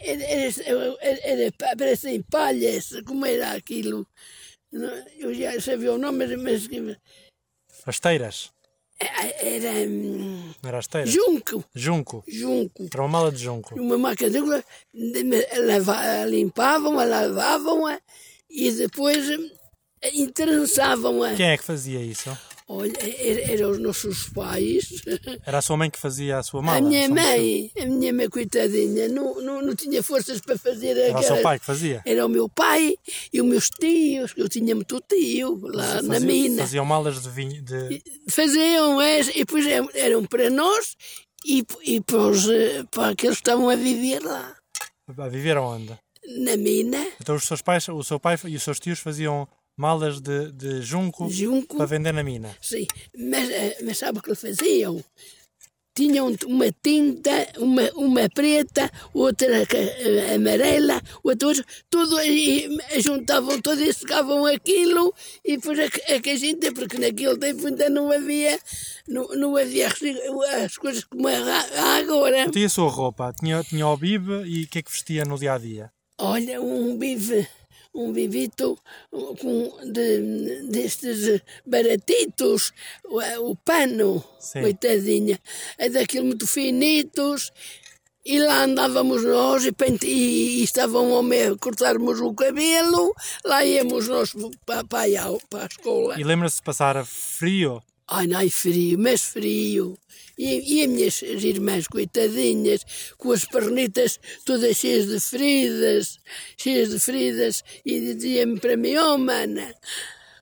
Era, 0.00 0.22
era, 0.24 0.96
era, 1.00 1.20
era 1.22 1.52
pa- 1.52 1.74
parecem 1.76 2.22
palhas, 2.22 2.90
como 3.06 3.24
era 3.26 3.52
aquilo. 3.52 4.06
Eu 5.18 5.34
já 5.34 5.60
sabia 5.60 5.92
o 5.92 5.98
nome, 5.98 6.36
mas 6.36 6.66
mas- 6.68 6.96
As 7.86 7.98
teiras. 8.00 8.50
era 8.98 9.70
hum, 9.88 10.52
era 10.62 10.78
as 10.78 10.86
teiras? 10.86 11.10
junco, 11.10 11.64
Junco. 11.74 12.24
junco. 12.28 12.88
Era 12.92 13.02
uma 13.02 13.08
mala 13.08 13.32
de 13.32 13.38
junco. 13.42 13.74
Uma 13.80 13.96
máquina 13.98 14.30
de 14.30 14.40
limpavam-a, 16.28 17.04
lavavam-a 17.04 18.00
e 18.48 18.70
depois 18.72 19.28
hum, 19.30 19.50
entrançavam-a. 20.12 21.34
Quem 21.34 21.50
é 21.50 21.56
que 21.56 21.64
fazia 21.64 22.00
isso? 22.00 22.36
Olha, 22.72 22.92
er- 23.02 23.50
eram 23.50 23.70
os 23.72 23.78
nossos 23.80 24.28
pais. 24.28 25.02
Era 25.44 25.58
a 25.58 25.62
sua 25.62 25.76
mãe 25.76 25.90
que 25.90 25.98
fazia 25.98 26.38
a 26.38 26.42
sua 26.44 26.62
mala? 26.62 26.78
A 26.78 26.80
minha 26.80 27.08
mãe, 27.08 27.68
a 27.76 27.84
minha 27.84 28.12
mãe, 28.12 28.28
coitadinha, 28.28 29.08
não, 29.08 29.40
não, 29.42 29.60
não 29.60 29.74
tinha 29.74 30.00
forças 30.04 30.40
para 30.40 30.56
fazer 30.56 30.96
Era 30.96 31.14
o 31.14 31.18
aquela- 31.18 31.34
seu 31.34 31.42
pai 31.42 31.58
que 31.58 31.64
fazia? 31.66 32.00
Era 32.06 32.24
o 32.24 32.28
meu 32.28 32.48
pai 32.48 32.94
e 33.32 33.40
os 33.40 33.46
meus 33.48 33.68
tios, 33.70 34.32
eu 34.36 34.48
tinha 34.48 34.72
muito 34.72 35.00
tio 35.08 35.58
lá 35.64 36.00
na 36.00 36.14
Faziam- 36.14 36.20
mina. 36.32 36.62
Faziam 36.62 36.84
malas 36.84 37.20
de 37.20 37.28
vinho. 37.28 37.60
De... 37.60 38.00
Faziam 38.30 39.00
essa, 39.00 39.30
e 39.32 39.40
depois 39.40 39.66
eram- 39.66 39.90
eram 39.92 40.24
para 40.24 40.48
nós 40.48 40.96
e, 41.44 41.64
e 41.82 42.00
para, 42.00 42.18
os, 42.18 42.48
eh, 42.48 42.84
para 42.90 43.08
aqueles 43.08 43.38
que 43.38 43.40
estavam 43.42 43.68
a 43.68 43.74
viver 43.74 44.22
lá. 44.22 44.54
A 45.18 45.28
viver 45.28 45.58
onde? 45.58 45.92
Na 46.38 46.56
mina, 46.56 47.04
Então 47.20 47.34
os 47.34 47.42
seus 47.42 47.62
pais, 47.62 47.88
o 47.88 48.04
seu 48.04 48.20
pai 48.20 48.38
e 48.46 48.54
os 48.54 48.62
seus 48.62 48.78
tios 48.78 49.00
faziam 49.00 49.48
malas 49.80 50.20
de, 50.20 50.52
de 50.52 50.82
junco 50.82 51.28
junco. 51.30 51.76
para 51.76 51.86
vender 51.86 52.12
na 52.12 52.22
mina. 52.22 52.50
Sim, 52.60 52.86
mas, 53.16 53.50
eh, 53.50 53.78
mas 53.82 53.98
sabe 53.98 54.18
o 54.18 54.22
que 54.22 54.34
faziam? 54.34 55.02
tinham 55.94 56.34
uma 56.46 56.72
tinta, 56.82 57.48
uma, 57.58 57.90
uma 57.94 58.28
preta, 58.28 58.90
outra 59.12 59.62
eh, 59.62 60.34
amarela, 60.34 61.02
outra, 61.22 61.52
tudo, 61.90 62.18
e 62.22 62.68
e 62.94 63.00
juntavam 63.00 63.60
todos 63.60 63.82
e 63.82 63.92
secavam 63.92 64.46
aquilo, 64.46 65.12
e 65.44 65.56
depois 65.56 65.78
é 65.78 65.90
que, 65.90 66.00
é 66.12 66.20
que 66.20 66.30
a 66.30 66.36
gente, 66.36 66.72
porque 66.72 66.98
naquele 66.98 67.36
tempo 67.36 67.66
ainda 67.66 67.90
não 67.90 68.10
havia, 68.10 68.58
não, 69.06 69.28
não 69.28 69.56
havia 69.56 69.88
as 70.64 70.78
coisas 70.78 71.04
como 71.04 71.28
há 71.28 71.32
há 71.32 71.96
agora. 71.96 72.50
E 72.54 72.64
a 72.64 72.68
sua 72.68 72.88
roupa? 72.88 73.34
Tinha, 73.38 73.62
tinha 73.62 73.86
o 73.86 73.96
bibe 73.96 74.44
e 74.46 74.64
o 74.64 74.68
que 74.68 74.78
é 74.78 74.82
que 74.82 74.90
vestia 74.90 75.24
no 75.24 75.38
dia 75.38 75.54
a 75.54 75.58
dia? 75.58 75.92
Olha, 76.18 76.60
um 76.60 76.96
bife, 76.96 77.46
um 77.94 78.12
bivito 78.12 78.78
com, 79.10 79.72
de, 79.84 80.62
destes 80.68 81.42
baratitos, 81.66 82.72
o, 83.04 83.50
o 83.50 83.56
pano, 83.56 84.22
Sim. 84.38 84.62
coitadinha, 84.62 85.38
é 85.78 85.88
daquilo 85.88 86.26
muito 86.26 86.46
finitos, 86.46 87.52
e 88.24 88.38
lá 88.38 88.64
andávamos 88.64 89.24
nós 89.24 89.64
e, 89.64 89.72
pente, 89.72 90.06
e, 90.06 90.60
e 90.60 90.62
estava 90.62 91.00
um 91.00 91.12
homem 91.12 91.48
a 91.48 91.56
cortarmos 91.56 92.20
o 92.20 92.34
cabelo, 92.34 93.14
lá 93.44 93.64
íamos 93.64 94.08
nós 94.08 94.32
para, 94.64 94.84
para, 94.84 95.06
para 95.48 95.62
a 95.62 95.66
escola. 95.66 96.20
E 96.20 96.24
lembra-se 96.24 96.56
de 96.56 96.62
passar 96.62 97.04
frio? 97.04 97.82
Ai, 98.12 98.28
ai, 98.34 98.50
frio, 98.50 98.98
mas 98.98 99.22
frio. 99.22 99.96
E, 100.36 100.80
e 100.80 100.82
as 100.82 100.88
minhas 100.88 101.22
irmãs, 101.22 101.86
coitadinhas, 101.86 102.84
com 103.16 103.30
as 103.30 103.44
pernitas 103.44 104.18
todas 104.44 104.78
cheias 104.78 105.06
de 105.06 105.20
feridas, 105.20 106.18
cheias 106.56 106.90
de 106.90 106.98
feridas, 106.98 107.62
e 107.86 108.00
dizia-me 108.00 108.58
para 108.58 108.76
mim, 108.76 108.96
oh, 108.96 109.16
mana, 109.16 109.72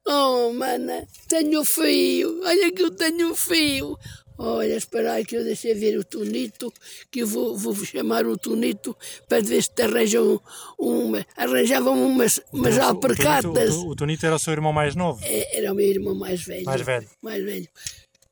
oh, 0.07 0.51
mana, 0.55 1.07
tenho 1.29 1.63
fio, 1.63 2.41
olha 2.43 2.73
que 2.73 2.83
eu 2.83 2.91
tenho 2.91 3.35
fio. 3.35 3.99
Olha, 4.41 4.77
espera 4.77 5.15
aí 5.15 5.25
que 5.25 5.37
eu 5.37 5.43
deixei 5.43 5.75
ver 5.75 5.99
o 5.99 6.05
Tonito, 6.05 6.73
que 7.11 7.21
eu 7.21 7.27
vou, 7.27 7.57
vou 7.57 7.75
chamar 7.75 8.25
o 8.25 8.39
Tonito 8.39 8.97
para 9.29 9.43
ver 9.43 9.61
se 9.63 9.71
te 9.71 9.83
arranjam 9.83 10.41
uma, 10.79 11.27
arranjavam 11.37 12.01
umas, 12.07 12.41
umas 12.53 12.79
alpercatas. 12.79 13.75
O, 13.75 13.89
o 13.89 13.97
Tonito 13.97 14.25
era 14.25 14.37
o 14.37 14.39
seu 14.39 14.53
irmão 14.53 14.73
mais 14.73 14.95
novo. 14.95 15.19
É, 15.25 15.59
Era 15.59 15.73
o 15.73 15.75
meu 15.75 15.87
irmão 15.87 16.15
mais 16.15 16.41
velho. 16.43 16.65
Mais 16.65 16.81
velho. 16.83 17.09
Mais 17.21 17.43
velho. 17.45 17.69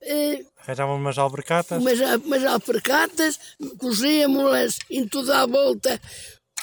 Eh, 0.00 0.44
Arranjavam 0.58 0.94
umas 0.96 1.18
albercatas. 1.18 1.80
umas, 1.82 1.98
umas 2.24 2.44
alpercatas, 2.44 3.40
cozíamos-las 3.78 4.78
em 4.88 5.08
toda 5.08 5.42
a 5.42 5.46
volta 5.46 6.00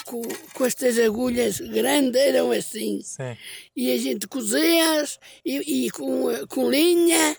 com, 0.05 0.21
com 0.53 0.65
estas 0.65 0.97
agulhas 0.99 1.59
grandes, 1.59 2.15
eram 2.21 2.51
assim. 2.51 3.01
Sim. 3.03 3.35
E 3.75 3.91
a 3.91 3.97
gente 3.97 4.27
cozia-as 4.27 5.19
e, 5.45 5.85
e 5.85 5.91
com, 5.91 6.25
com 6.47 6.69
linha. 6.69 7.35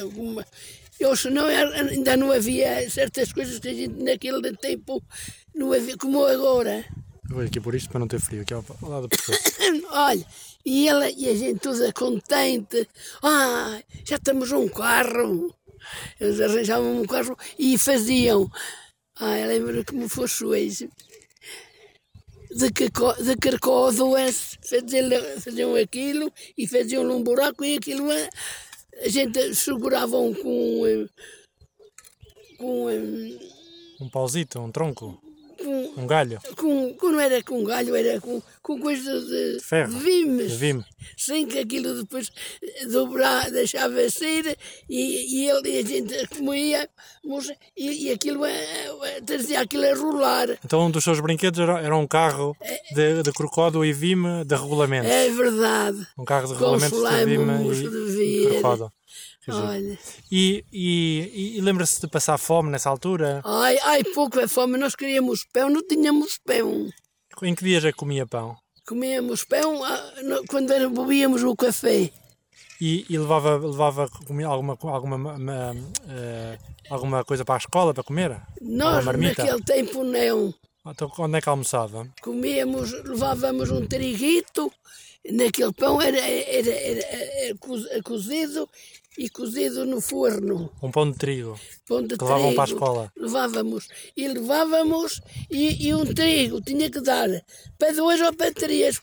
Alguma, 0.00 0.46
ou 1.04 1.16
senão 1.16 1.46
ainda 1.46 2.16
não 2.16 2.30
havia 2.32 2.88
certas 2.90 3.32
coisas 3.32 3.58
que 3.58 3.68
a 3.68 3.74
gente 3.74 4.02
naquele 4.02 4.56
tempo 4.56 5.02
não 5.54 5.72
havia, 5.72 5.96
como 5.96 6.24
agora. 6.24 6.84
Eu 7.28 7.36
vou 7.36 7.44
aqui 7.44 7.60
por 7.60 7.74
isto 7.74 7.88
para 7.88 8.00
não 8.00 8.08
ter 8.08 8.20
frio, 8.20 8.42
aqui 8.42 8.52
ao 8.52 8.64
lado 8.82 9.08
do. 9.08 9.16
Olha, 9.90 10.26
e 10.64 10.88
ela 10.88 11.08
e 11.10 11.28
a 11.28 11.34
gente 11.34 11.60
toda 11.60 11.92
contente. 11.92 12.86
Ah, 13.22 13.80
já 14.04 14.18
temos 14.18 14.52
um 14.52 14.68
carro. 14.68 15.54
Eles 16.20 16.40
arranjavam 16.40 17.00
um 17.00 17.06
carro 17.06 17.36
e 17.58 17.76
faziam. 17.78 18.50
Ah, 19.18 19.38
eu 19.38 19.48
lembro 19.48 19.84
como 19.84 20.08
fosse 20.08 20.44
hoje. 20.44 20.88
De, 22.54 22.70
caco- 22.70 23.22
de 23.22 23.34
carcódoas, 23.36 24.58
faziam, 24.62 25.40
faziam 25.40 25.74
aquilo 25.74 26.30
e 26.56 26.66
faziam 26.66 27.10
um 27.10 27.22
buraco 27.22 27.64
e 27.64 27.76
aquilo 27.76 28.04
a, 29.00 29.08
gente 29.08 29.54
seguravam 29.54 30.34
com. 30.34 30.86
eh, 30.86 31.08
com, 32.58 32.90
eh, 32.90 33.38
Um 34.00 34.08
pauzito, 34.08 34.60
um 34.60 34.70
tronco, 34.70 35.20
com, 35.62 36.02
um 36.02 36.06
galho. 36.06 36.40
com, 36.56 36.94
com- 36.94 37.10
não 37.10 37.20
era 37.20 37.42
com 37.42 37.64
galho, 37.64 37.94
era 37.94 38.20
com, 38.20 38.42
com 38.62 38.80
coisa 38.80 39.20
de, 39.20 39.60
Ferro. 39.60 39.92
vimes. 39.98 40.52
Vime. 40.52 40.84
Sem 41.16 41.46
que 41.46 41.58
aquilo 41.58 41.94
depois 41.94 42.30
dobrar, 42.90 43.50
deixava 43.50 44.08
sair 44.10 44.56
e, 44.88 45.42
e 45.44 45.48
ele 45.48 45.68
e 45.70 45.78
a 45.78 45.82
gente 45.82 46.28
comia 46.28 46.88
e, 47.76 48.06
e 48.06 48.12
aquilo 48.12 48.44
eh, 48.44 48.86
eh, 49.04 49.20
trazia 49.20 49.60
aquilo 49.60 49.84
a 49.84 49.94
rolar. 49.94 50.48
Então 50.64 50.86
um 50.86 50.90
dos 50.90 51.02
seus 51.04 51.20
brinquedos 51.20 51.58
era, 51.58 51.80
era 51.80 51.96
um 51.96 52.06
carro 52.06 52.56
de, 52.94 53.22
de 53.22 53.32
crocódo 53.32 53.84
e 53.84 53.92
vime 53.92 54.44
de 54.44 54.54
regulamento. 54.54 55.08
É 55.08 55.28
verdade. 55.30 56.06
Um 56.18 56.24
carro 56.24 56.46
de 56.48 56.54
Com 56.54 56.76
regulamentos 56.76 57.78
de 57.78 57.86
vime 57.86 58.22
e, 58.22 58.58
e. 58.58 58.62
dizer, 59.50 59.62
Olha. 59.62 59.98
E, 60.30 60.64
e, 60.72 61.56
e- 61.56 61.60
lembra-se 61.60 62.00
de 62.00 62.06
passar 62.08 62.38
fome 62.38 62.70
nessa 62.70 62.88
altura? 62.88 63.40
Ai, 63.44 63.78
ai, 63.82 64.04
pouco 64.04 64.38
é 64.40 64.46
fome. 64.46 64.78
Nós 64.78 64.94
queríamos 64.94 65.44
pão, 65.52 65.68
não 65.70 65.86
tínhamos 65.86 66.38
pão. 66.44 66.88
Em 67.42 67.54
que 67.54 67.64
dias 67.64 67.84
é 67.84 67.90
que 67.92 67.98
comia 67.98 68.26
pão? 68.26 68.56
Comíamos 68.86 69.44
pão 69.44 69.82
ah, 69.84 70.12
quando 70.48 70.70
era- 70.72 70.88
bebíamos 70.88 71.42
o 71.42 71.56
café. 71.56 72.10
E, 72.80 73.06
e 73.08 73.16
levava, 73.18 73.56
levava 73.56 74.08
alguma, 74.48 74.76
alguma, 74.82 75.16
ma- 75.18 75.38
ma- 75.38 75.74
eh, 76.08 76.58
alguma 76.90 77.24
coisa 77.24 77.44
para 77.44 77.54
a 77.54 77.58
escola 77.58 77.94
para 77.94 78.02
comer? 78.02 78.40
Nós, 78.60 79.04
naquele 79.04 79.62
tempo, 79.62 80.02
não. 80.02 80.52
Então 80.84 81.10
onde 81.20 81.38
é 81.38 81.40
que 81.40 81.48
almoçava? 81.48 82.08
comíamos, 82.20 82.90
levávamos 83.04 83.70
um 83.70 83.86
triguito, 83.86 84.72
naquele 85.30 85.72
pão 85.72 86.02
era, 86.02 86.18
era, 86.18 86.70
era, 86.70 87.00
era 87.04 87.54
coz- 87.58 87.86
cozido 88.02 88.68
e 89.18 89.28
cozido 89.28 89.84
no 89.84 90.00
forno. 90.00 90.72
Um 90.82 90.90
pão 90.90 91.10
de 91.10 91.18
trigo. 91.18 91.58
Pão 91.86 92.02
de 92.02 92.16
Que 92.16 92.24
levavam 92.24 92.48
trigo. 92.48 92.54
para 92.54 92.64
a 92.64 92.72
escola. 92.72 93.12
Levávamos. 93.16 93.88
E 94.16 94.28
levávamos 94.28 95.20
e, 95.50 95.88
e 95.88 95.94
um 95.94 96.04
trigo 96.04 96.60
tinha 96.60 96.90
que 96.90 97.00
dar 97.00 97.28
para 97.78 97.92
dois 97.92 98.20
ou 98.20 98.32
para 98.32 98.52
três, 98.52 99.00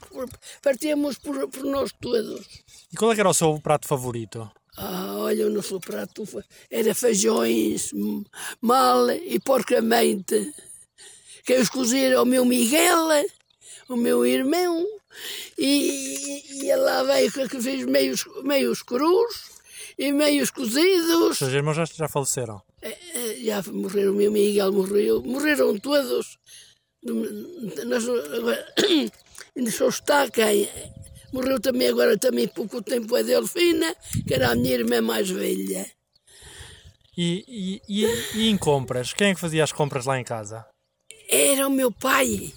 partíamos 0.62 1.18
por, 1.18 1.48
por 1.50 1.64
nós 1.66 1.92
todos. 2.00 2.46
E 2.92 2.96
qual 2.98 3.14
é 3.14 3.20
era 3.20 3.30
o 3.30 3.34
seu 3.34 3.60
prato 3.60 3.88
favorito? 3.88 4.50
Ah, 4.78 5.16
olha, 5.18 5.48
o 5.48 5.50
nosso 5.50 5.80
prato 5.80 6.24
era 6.72 6.96
feijões, 6.96 7.92
mal 8.62 9.10
e 9.12 9.40
porcamente. 9.40 10.54
Que 11.44 11.54
eu 11.54 11.62
escolhi 11.62 12.14
ao 12.14 12.26
meu 12.26 12.46
Miguel, 12.46 13.08
o 13.90 13.98
meu 13.98 14.26
irmão, 14.26 14.86
e, 15.58 16.44
e 16.64 16.72
ele 16.72 16.76
lá 16.78 17.04
veio 17.04 17.32
que 17.32 17.62
fez 17.62 17.86
meios, 17.86 18.24
meios 18.44 18.82
crus 18.82 19.59
e 20.00 20.14
meios 20.14 20.50
cozidos. 20.50 21.32
Os 21.32 21.38
seus 21.38 21.52
irmãos 21.52 21.76
já, 21.76 21.84
já 21.84 22.08
faleceram. 22.08 22.62
Eh, 22.82 22.98
eh, 23.14 23.36
Já 23.44 23.62
morreram, 23.70 24.14
o 24.14 24.16
meu 24.16 24.32
Miguel 24.32 24.72
morreu, 24.72 25.22
morreram 25.22 25.78
todos. 25.78 26.38
Nós 27.04 28.08
agora 28.08 28.74
ainda 29.56 29.72
só 29.72 29.90
está 29.90 30.30
quem. 30.30 30.70
Morreu 31.34 31.60
também 31.60 31.90
agora 31.90 32.18
também 32.18 32.48
pouco 32.48 32.82
tempo 32.82 33.14
a 33.16 33.22
Delfina, 33.22 33.94
que 34.26 34.34
era 34.34 34.52
a 34.52 34.56
minha 34.56 34.74
irmã 34.74 35.02
mais 35.02 35.30
velha. 35.30 35.86
E, 37.16 37.44
e, 37.48 37.82
e, 37.90 38.06
e 38.36 38.50
em 38.50 38.58
compras? 38.58 39.12
Quem 39.12 39.32
é 39.32 39.36
que 39.36 39.42
fazia 39.42 39.64
as 39.64 39.74
compras 39.74 40.06
lá 40.06 40.18
em 40.18 40.24
casa? 40.24 40.66
Era 41.30 41.68
o 41.68 41.72
meu 41.72 41.92
pai. 41.92 42.54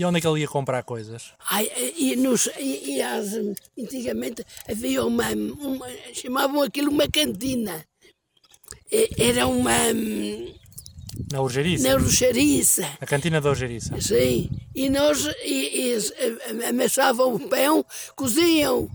E 0.00 0.04
onde 0.06 0.16
é 0.16 0.20
que 0.22 0.26
ele 0.26 0.40
ia 0.40 0.48
comprar 0.48 0.82
coisas? 0.82 1.34
Ai, 1.50 1.70
e, 1.94 2.16
nos, 2.16 2.48
e, 2.58 2.92
e 2.94 3.02
as, 3.02 3.34
antigamente 3.78 4.42
havia 4.66 5.04
uma, 5.04 5.28
uma. 5.28 5.86
chamavam 6.14 6.62
aquilo 6.62 6.90
uma 6.90 7.06
cantina. 7.06 7.84
E- 8.90 9.10
Era 9.18 9.46
uma. 9.46 9.76
Na 11.30 11.42
Urgeriça? 11.42 11.86
na 11.86 11.98
rochariça. 11.98 12.96
A 12.98 13.04
cantina 13.04 13.42
da 13.42 13.50
Urgeriça. 13.50 14.00
Sim, 14.00 14.48
e 14.74 14.88
nós 14.88 15.26
e, 15.44 15.92
e, 15.92 15.94
eh, 15.94 16.68
amassavam 16.70 17.34
o 17.34 17.40
pão, 17.50 17.84
coziam, 18.16 18.88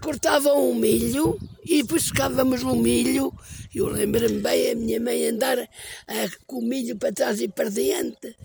cortavam 0.00 0.70
o 0.70 0.76
milho 0.76 1.36
e 1.64 1.82
depois 1.82 2.04
secávamos 2.04 2.62
o 2.62 2.76
milho. 2.76 3.36
Eu 3.74 3.88
lembro-me 3.88 4.38
bem 4.38 4.70
a 4.70 4.76
minha 4.76 5.00
mãe 5.00 5.26
andar 5.26 5.58
ah, 5.58 6.28
com 6.46 6.60
o 6.60 6.62
milho 6.62 6.94
para 6.96 7.12
trás 7.12 7.40
e 7.40 7.48
para 7.48 7.68
diante. 7.68 8.36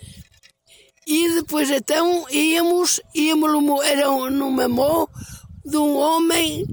E 1.08 1.30
depois 1.36 1.70
então 1.72 2.30
íamos, 2.30 3.00
íamos 3.16 3.52
era 3.84 4.12
um- 4.12 4.30
numa 4.30 4.68
mão 4.68 5.08
de 5.66 5.78
um 5.78 5.96
homem 5.98 6.66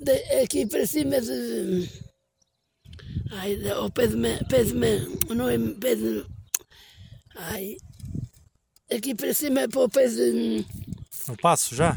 de- 0.00 0.40
aqui 0.42 0.66
para 0.66 0.86
cima 0.86 1.20
de. 1.20 1.88
Ai, 3.32 3.56
de- 3.56 3.70
ao 3.70 3.90
pé 3.90 4.06
de, 4.06 4.16
pé 4.48 4.64
de 4.64 4.74
não 5.34 5.48
é 5.48 5.58
pé 5.58 5.94
de. 5.96 6.24
Ai, 7.36 7.76
aqui 8.92 9.14
para 9.14 9.32
cima 9.34 9.68
para 9.68 9.80
o 9.80 9.88
pé 9.88 10.06
de. 10.08 10.64
No 11.28 11.36
Passo 11.36 11.74
já? 11.74 11.96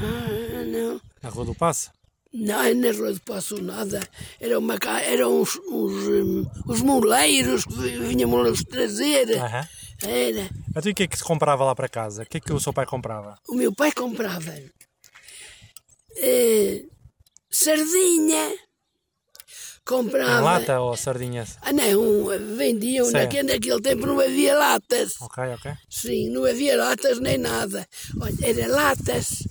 Ah, 0.00 0.64
não. 0.66 1.00
Na 1.22 1.28
Rua 1.30 1.44
do 1.44 1.54
Passo? 1.54 1.90
Não, 2.32 2.74
na 2.74 2.90
Rua 2.92 3.12
de 3.14 3.20
Passo 3.20 3.62
nada. 3.62 4.00
Era 4.40 4.58
uma, 4.58 4.74
eram 5.02 5.40
uns, 5.40 5.56
hum, 5.56 6.44
os 6.66 6.80
moleiros 6.82 7.64
que 7.64 7.74
vi- 7.74 7.98
vinham 7.98 8.30
nos 8.30 8.64
trazer. 8.64 9.38
Aham. 9.38 9.68
Era. 10.02 10.48
Então 10.70 10.82
e 10.84 10.90
o 10.90 10.94
que 10.94 11.04
é 11.04 11.06
que 11.06 11.16
se 11.16 11.24
comprava 11.24 11.64
lá 11.64 11.74
para 11.74 11.88
casa? 11.88 12.22
O 12.22 12.26
que 12.26 12.38
é 12.38 12.40
que 12.40 12.52
o 12.52 12.60
seu 12.60 12.72
pai 12.72 12.86
comprava? 12.86 13.38
O 13.48 13.54
meu 13.54 13.72
pai 13.74 13.92
comprava 13.92 14.52
eh, 16.16 16.84
sardinha, 17.50 18.52
comprava. 19.84 20.40
Em 20.40 20.44
lata 20.44 20.80
ou 20.80 20.96
sardinhas? 20.96 21.58
Ah, 21.62 21.72
não, 21.72 22.26
vendiam. 22.56 23.10
Naquele, 23.10 23.52
naquele 23.54 23.80
tempo 23.80 24.06
não 24.06 24.20
havia 24.20 24.56
latas. 24.56 25.12
Ok, 25.20 25.42
ok. 25.54 25.72
Sim, 25.90 26.30
não 26.30 26.44
havia 26.44 26.76
latas 26.76 27.18
nem 27.20 27.38
nada. 27.38 27.86
Olha, 28.20 28.34
eram 28.42 28.74
latas 28.74 29.44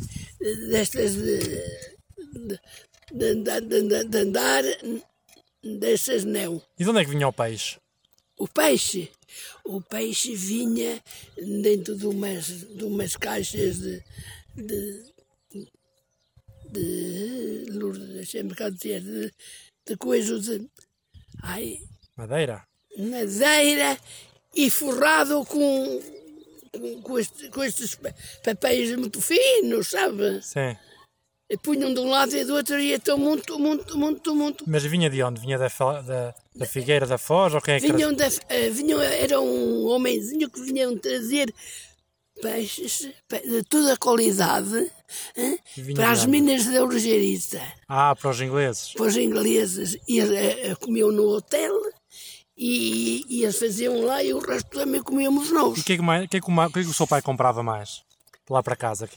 destas 0.70 1.14
de, 1.16 1.40
de, 3.12 3.36
de, 3.36 4.04
de 4.06 4.18
andar, 4.18 4.64
dessas 5.80 6.24
não. 6.24 6.62
E 6.78 6.84
de 6.84 6.90
onde 6.90 7.00
é 7.00 7.06
que 7.06 7.12
vinha 7.12 7.28
o 7.28 7.34
peixe? 7.34 7.78
O 8.38 8.48
peixe, 8.48 9.10
o 9.66 9.82
peixe 9.82 10.36
vinha 10.36 11.02
dentro 11.62 11.96
de 11.96 12.06
umas, 12.08 12.46
de 12.48 12.84
umas 12.84 13.16
caixas 13.16 13.80
de, 13.80 14.04
de, 14.56 15.04
de 16.72 17.66
Lourdes, 17.72 18.32
cá 18.56 18.70
dizer, 18.70 19.02
de, 19.02 19.32
de 19.88 19.98
coisas 19.98 20.44
de 20.46 20.68
ai, 21.42 21.78
Madeira? 22.16 22.64
madeira 22.98 23.98
e 24.56 24.70
forrado 24.70 25.44
com, 25.46 26.02
com, 26.72 27.02
com, 27.02 27.20
este- 27.20 27.50
com 27.50 27.64
estes 27.64 27.96
pa- 27.96 28.14
papéis 28.44 28.96
muito 28.98 29.20
finos, 29.22 29.88
sabe? 29.90 30.42
Sim. 30.44 30.78
E 31.50 31.58
punham 31.58 31.94
de 31.94 32.00
um 32.00 32.10
lado 32.10 32.36
e 32.36 32.44
do 32.46 32.56
outro 32.56 32.80
e 32.80 32.94
então 32.94 33.18
muito, 33.18 33.60
muito, 33.60 33.98
muito, 33.98 34.34
muito. 34.36 34.64
Mas 34.68 34.84
vinha 34.84 35.10
de 35.10 35.22
onde? 35.22 35.40
Vinha 35.42 35.58
da, 35.58 35.68
da, 35.68 36.34
da 36.56 36.66
Figueira 36.66 37.06
da 37.06 37.18
Foz 37.18 37.54
ou 37.54 37.62
quem 37.62 37.76
é 37.76 37.80
que 37.80 37.92
Vinham 37.92 38.14
da, 38.14 38.28
eh, 38.50 38.70
vinham, 38.70 39.00
era 39.02 39.40
um 39.40 39.86
homenzinho 39.88 40.50
que 40.50 40.62
vinham 40.62 40.98
trazer 40.98 41.54
peixes 42.42 43.10
pe- 43.28 43.42
de 43.48 43.64
toda 43.64 43.94
a 43.94 43.98
qualidade 43.98 44.90
Vinha 45.78 45.96
para 45.96 46.12
as 46.12 46.26
minas 46.26 46.66
da 46.66 46.84
Urgeriza, 46.84 47.62
Ah, 47.88 48.16
para 48.16 48.32
os 48.32 48.42
ingleses. 48.42 48.94
para 48.94 49.06
os 49.06 49.16
ingleses. 49.18 49.98
E 50.08 50.20
eh, 50.22 50.76
comiam 50.80 51.12
no 51.12 51.28
hotel 51.30 51.74
e, 52.58 53.24
e 53.30 53.44
eles 53.44 53.60
faziam 53.60 54.02
lá 54.06 54.24
e 54.24 54.34
o 54.34 54.40
resto 54.40 54.70
também 54.70 55.02
comíamos 55.04 55.50
E 55.50 55.54
nós. 55.54 55.80
o 55.80 55.84
que, 55.84 55.94
é 55.94 55.96
que, 55.98 56.02
mais- 56.02 56.26
o 56.26 56.28
que, 56.28 56.38
é 56.38 56.42
que, 56.42 56.52
o 56.52 56.70
que 56.72 56.80
é 56.80 56.84
que 56.84 56.90
o 56.90 56.94
seu 56.94 57.06
pai 57.06 57.22
comprava 57.22 57.62
mais? 57.62 58.02
Lá 58.50 58.64
para 58.64 58.76
casa? 58.76 59.08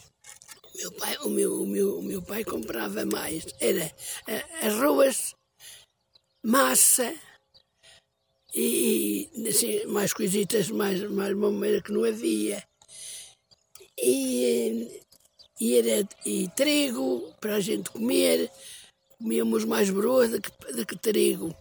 Meu 0.77 0.93
pai, 0.93 1.17
o, 1.19 1.29
meu, 1.31 1.63
o, 1.63 1.67
meu, 1.67 1.99
o 1.99 2.03
meu 2.03 2.23
pai 2.23 2.45
comprava 2.45 3.05
mais. 3.07 3.47
Era 3.61 3.91
eh, 4.29 4.67
arroz, 4.67 5.35
massa 6.45 7.15
e, 8.55 9.29
e, 9.35 9.49
assim, 9.49 9.87
mais 9.87 10.13
coisitas, 10.13 10.71
mais, 10.71 11.03
mais 11.11 11.35
mameira 11.35 11.83
que 11.83 11.93
não 11.93 12.05
havia. 12.05 12.63
E, 13.99 14.45
eh, 14.45 15.03
e, 15.61 15.79
era, 15.79 16.09
e 16.25 16.49
trigo 16.49 17.33
para 17.41 17.57
a 17.57 17.61
gente 17.61 17.91
comer. 17.91 18.51
Comíamos 19.19 19.65
mais 19.65 19.89
broa 19.89 20.29
do 20.29 20.41
que, 20.41 20.51
do 20.73 20.87
que 20.87 20.97
trigo. 20.97 21.55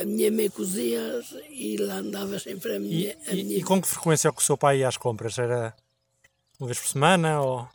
A 0.00 0.04
minha 0.04 0.30
mãe 0.30 0.50
cozia 0.50 1.00
e 1.48 1.76
lá 1.78 1.94
andava 1.96 2.38
sempre 2.38 2.72
a 2.72 2.76
E, 2.76 2.78
minha. 2.78 3.18
a 3.26 3.34
e, 3.34 3.44
minha 3.44 3.58
e 3.58 3.62
com 3.62 3.80
que 3.80 3.88
frequência 3.88 4.28
é 4.28 4.32
que 4.32 4.42
o 4.42 4.44
seu 4.44 4.58
pai 4.58 4.80
ia 4.80 4.88
às 4.88 4.96
compras? 4.98 5.38
Era 5.38 5.74
uma 6.58 6.66
vez 6.66 6.78
por 6.78 6.88
semana 6.88 7.40
ou... 7.40 7.68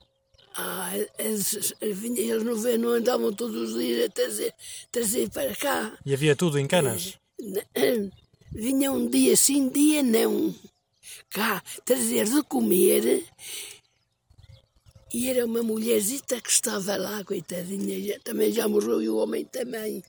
Ah, 0.56 0.92
eles, 1.18 1.74
eles 1.82 2.44
não, 2.44 2.56
vê- 2.56 2.78
não 2.78 2.90
andavam 2.90 3.34
todos 3.34 3.72
os 3.72 3.80
dias 3.80 4.06
a 4.06 4.10
trazer, 4.12 4.54
trazer 4.92 5.30
para 5.32 5.56
cá. 5.56 5.98
E 6.06 6.14
havia 6.14 6.36
tudo 6.36 6.60
em 6.60 6.68
canas? 6.68 7.18
Vinha 8.52 8.92
um 8.92 9.10
dia 9.10 9.36
sim, 9.36 9.68
dia 9.70 10.04
não. 10.04 10.54
Cá, 11.32 11.64
trazer 11.84 12.26
de 12.26 12.44
comer. 12.44 13.26
E 15.12 15.28
era 15.30 15.44
uma 15.46 15.64
mulherzita 15.64 16.40
que 16.40 16.50
estava 16.52 16.96
lá, 16.98 17.24
coitadinha, 17.24 18.00
já- 18.02 18.20
também 18.20 18.52
já 18.52 18.68
morreu 18.68 19.02
e 19.02 19.10
o 19.10 19.18
homem 19.18 19.46
também. 19.46 20.04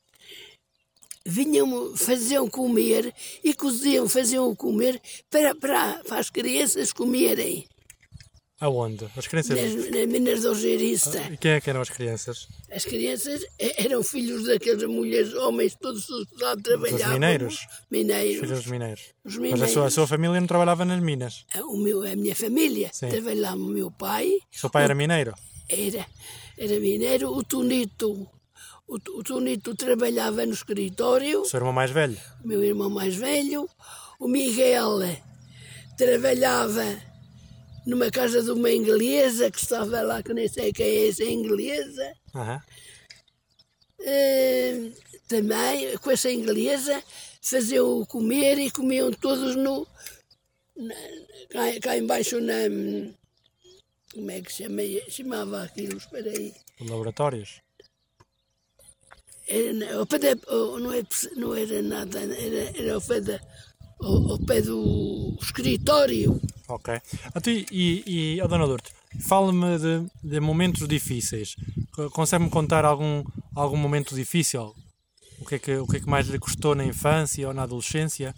Vinham, 1.24 1.96
faziam 1.96 2.50
comer 2.50 3.14
e 3.42 3.54
coziam, 3.54 4.06
faziam 4.06 4.54
comer 4.54 5.00
para, 5.30 5.54
para, 5.54 6.04
para 6.04 6.18
as 6.18 6.28
crianças 6.28 6.92
comerem. 6.92 7.66
Aonde? 8.64 9.06
As 9.14 9.26
crianças... 9.26 9.58
Nas, 9.60 9.90
nas 9.90 10.06
minas 10.08 10.40
de 10.40 10.46
Algerista. 10.46 11.18
E 11.30 11.36
quem 11.36 11.50
é 11.52 11.60
que 11.60 11.68
eram 11.68 11.82
as 11.82 11.90
crianças? 11.90 12.48
As 12.70 12.84
crianças 12.84 13.42
e- 13.60 13.74
eram 13.84 14.02
filhos 14.02 14.44
daquelas 14.46 14.82
mulheres, 14.84 15.34
homens, 15.34 15.74
todos 15.78 16.08
os 16.08 16.26
lá 16.40 16.56
trabalhavam. 16.56 17.12
mineiros? 17.12 17.66
Mineiros. 17.90 18.40
Filhos 18.40 18.58
dos 18.60 18.66
mineiros. 18.66 19.02
Os 19.22 19.34
Mas 19.36 19.42
mineiros. 19.42 19.62
a 19.62 19.68
sua, 19.68 19.86
a 19.86 19.90
sua 19.90 20.06
família 20.06 20.40
não 20.40 20.46
trabalhava 20.46 20.82
nas 20.86 21.00
minas? 21.02 21.44
O 21.68 21.76
meu, 21.76 22.02
a 22.10 22.16
minha 22.16 22.34
família 22.34 22.88
Sim. 22.92 23.08
trabalhava 23.10 23.56
o 23.58 23.66
meu 23.68 23.90
pai, 23.90 24.28
O 24.54 24.58
seu 24.58 24.70
pai 24.70 24.84
era 24.84 24.94
mineiro? 24.94 25.34
era, 25.68 26.06
era 26.56 26.80
mineiro, 26.80 27.36
o 27.36 27.44
Tonito. 27.44 28.26
O, 28.88 28.96
o 28.96 29.22
Tonito 29.22 29.74
trabalhava 29.74 30.46
no 30.46 30.52
escritório, 30.54 31.42
O 31.42 31.44
seu 31.44 31.58
irmão 31.58 31.72
mais 31.72 31.90
velho? 31.90 32.16
o 32.42 32.48
meu 32.48 32.64
irmão 32.64 32.88
mais 32.88 33.14
velho. 33.14 33.68
O 34.18 34.26
Miguel 34.26 35.00
trabalhava 35.96 36.84
numa 37.86 38.10
casa 38.10 38.42
de 38.42 38.50
uma 38.50 38.70
inglesa 38.70 39.50
que 39.50 39.58
estava 39.58 40.00
lá, 40.02 40.22
que 40.22 40.32
nem 40.34 40.48
sei 40.48 40.72
quem 40.72 40.86
é 40.86 41.08
essa 41.08 41.24
inglesa. 41.24 42.12
Aham. 42.34 42.62
Eh, 44.00 44.90
também, 45.28 45.96
com 45.98 46.10
essa 46.10 46.30
inglesa, 46.30 47.02
faziam 47.40 48.04
comer 48.06 48.58
e 48.58 48.70
comiam 48.70 49.10
todos 49.12 49.56
no. 49.56 49.86
na- 50.76 50.94
cá, 51.50 51.80
cá 51.80 51.96
embaixo 51.98 52.40
na. 52.40 52.54
Como 54.12 54.30
é 54.30 54.40
que 54.40 54.52
se 54.52 54.62
chama, 54.64 54.82
chamava 55.08 55.62
aquilo? 55.64 55.96
Espera 55.96 56.30
aí. 56.30 56.54
Laboratórios? 56.80 57.60
Era, 59.46 59.72
não, 59.74 60.92
é, 60.92 61.02
não 61.36 61.54
era 61.54 61.82
nada, 61.82 62.18
era, 62.20 62.78
era 62.78 62.94
ao, 62.94 63.00
pé 63.00 63.20
da, 63.20 63.40
ao, 64.00 64.32
ao 64.32 64.38
pé 64.38 64.60
do 64.62 65.36
escritório. 65.40 66.40
Ok. 66.68 66.94
Então, 67.36 67.52
e, 67.52 68.02
e, 68.36 68.42
oh, 68.42 68.48
Dona 68.48 68.64
Lourdes, 68.64 68.92
fale-me 69.28 69.78
de, 69.78 70.06
de 70.22 70.40
momentos 70.40 70.86
difíceis. 70.88 71.54
Co- 71.92 72.10
Consegue-me 72.10 72.50
contar 72.50 72.84
algum, 72.84 73.22
algum 73.54 73.76
momento 73.76 74.14
difícil? 74.14 74.74
O 75.40 75.44
que, 75.46 75.56
é 75.56 75.58
que, 75.58 75.76
o 75.76 75.86
que 75.86 75.96
é 75.96 76.00
que 76.00 76.08
mais 76.08 76.26
lhe 76.28 76.38
custou 76.38 76.74
na 76.74 76.84
infância 76.84 77.46
ou 77.48 77.52
na 77.54 77.64
adolescência? 77.64 78.34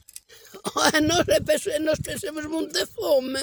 nós, 1.07 1.67
é 1.69 1.79
nós 1.79 1.99
passamos 2.01 2.47
muita 2.47 2.87
fome. 2.87 3.39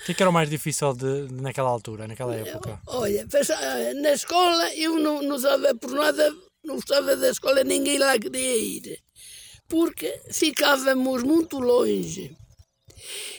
O 0.00 0.04
que 0.04 0.12
é 0.12 0.14
que 0.14 0.22
era 0.22 0.30
o 0.30 0.32
mais 0.32 0.48
difícil 0.48 0.92
de, 0.94 1.26
de- 1.28 1.34
naquela 1.42 1.68
altura, 1.70 2.06
naquela 2.08 2.34
época? 2.34 2.80
Olha, 2.86 3.26
passa- 3.30 3.58
na 3.94 4.12
escola 4.12 4.74
eu 4.74 4.98
não, 4.98 5.22
não 5.22 5.36
estava 5.36 5.74
por 5.74 5.90
nada, 5.90 6.34
não 6.64 6.76
gostava 6.76 7.16
da 7.16 7.30
escola, 7.30 7.62
ninguém 7.64 7.98
lá 7.98 8.18
queria 8.18 8.56
ir. 8.56 8.98
Porque 9.68 10.20
ficávamos 10.30 11.22
muito 11.22 11.58
longe. 11.58 12.36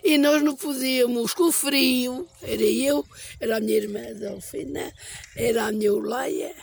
E 0.04 0.18
nós 0.18 0.42
não 0.42 0.56
podíamos, 0.56 1.34
com 1.34 1.46
o 1.46 1.52
frio, 1.52 2.28
era 2.42 2.64
eu, 2.64 3.06
era 3.40 3.58
a 3.58 3.60
minha 3.60 3.78
irmã 3.78 4.02
Delfina, 4.14 4.94
era 5.36 5.66
a 5.66 5.72
minha 5.72 5.88
Eulaia, 5.88 6.56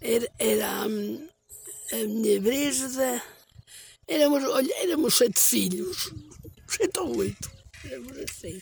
era, 0.00 0.30
era 0.38 0.82
a, 0.82 0.88
minha 0.88 2.40
Brígida, 2.40 3.22
éramos, 4.06 4.42
éramos 4.82 5.14
sete 5.14 5.40
filhos, 5.40 6.12
sete 6.68 6.98
ou 7.00 7.16
oito, 7.16 7.50
éramos 7.84 8.18
assim. 8.18 8.60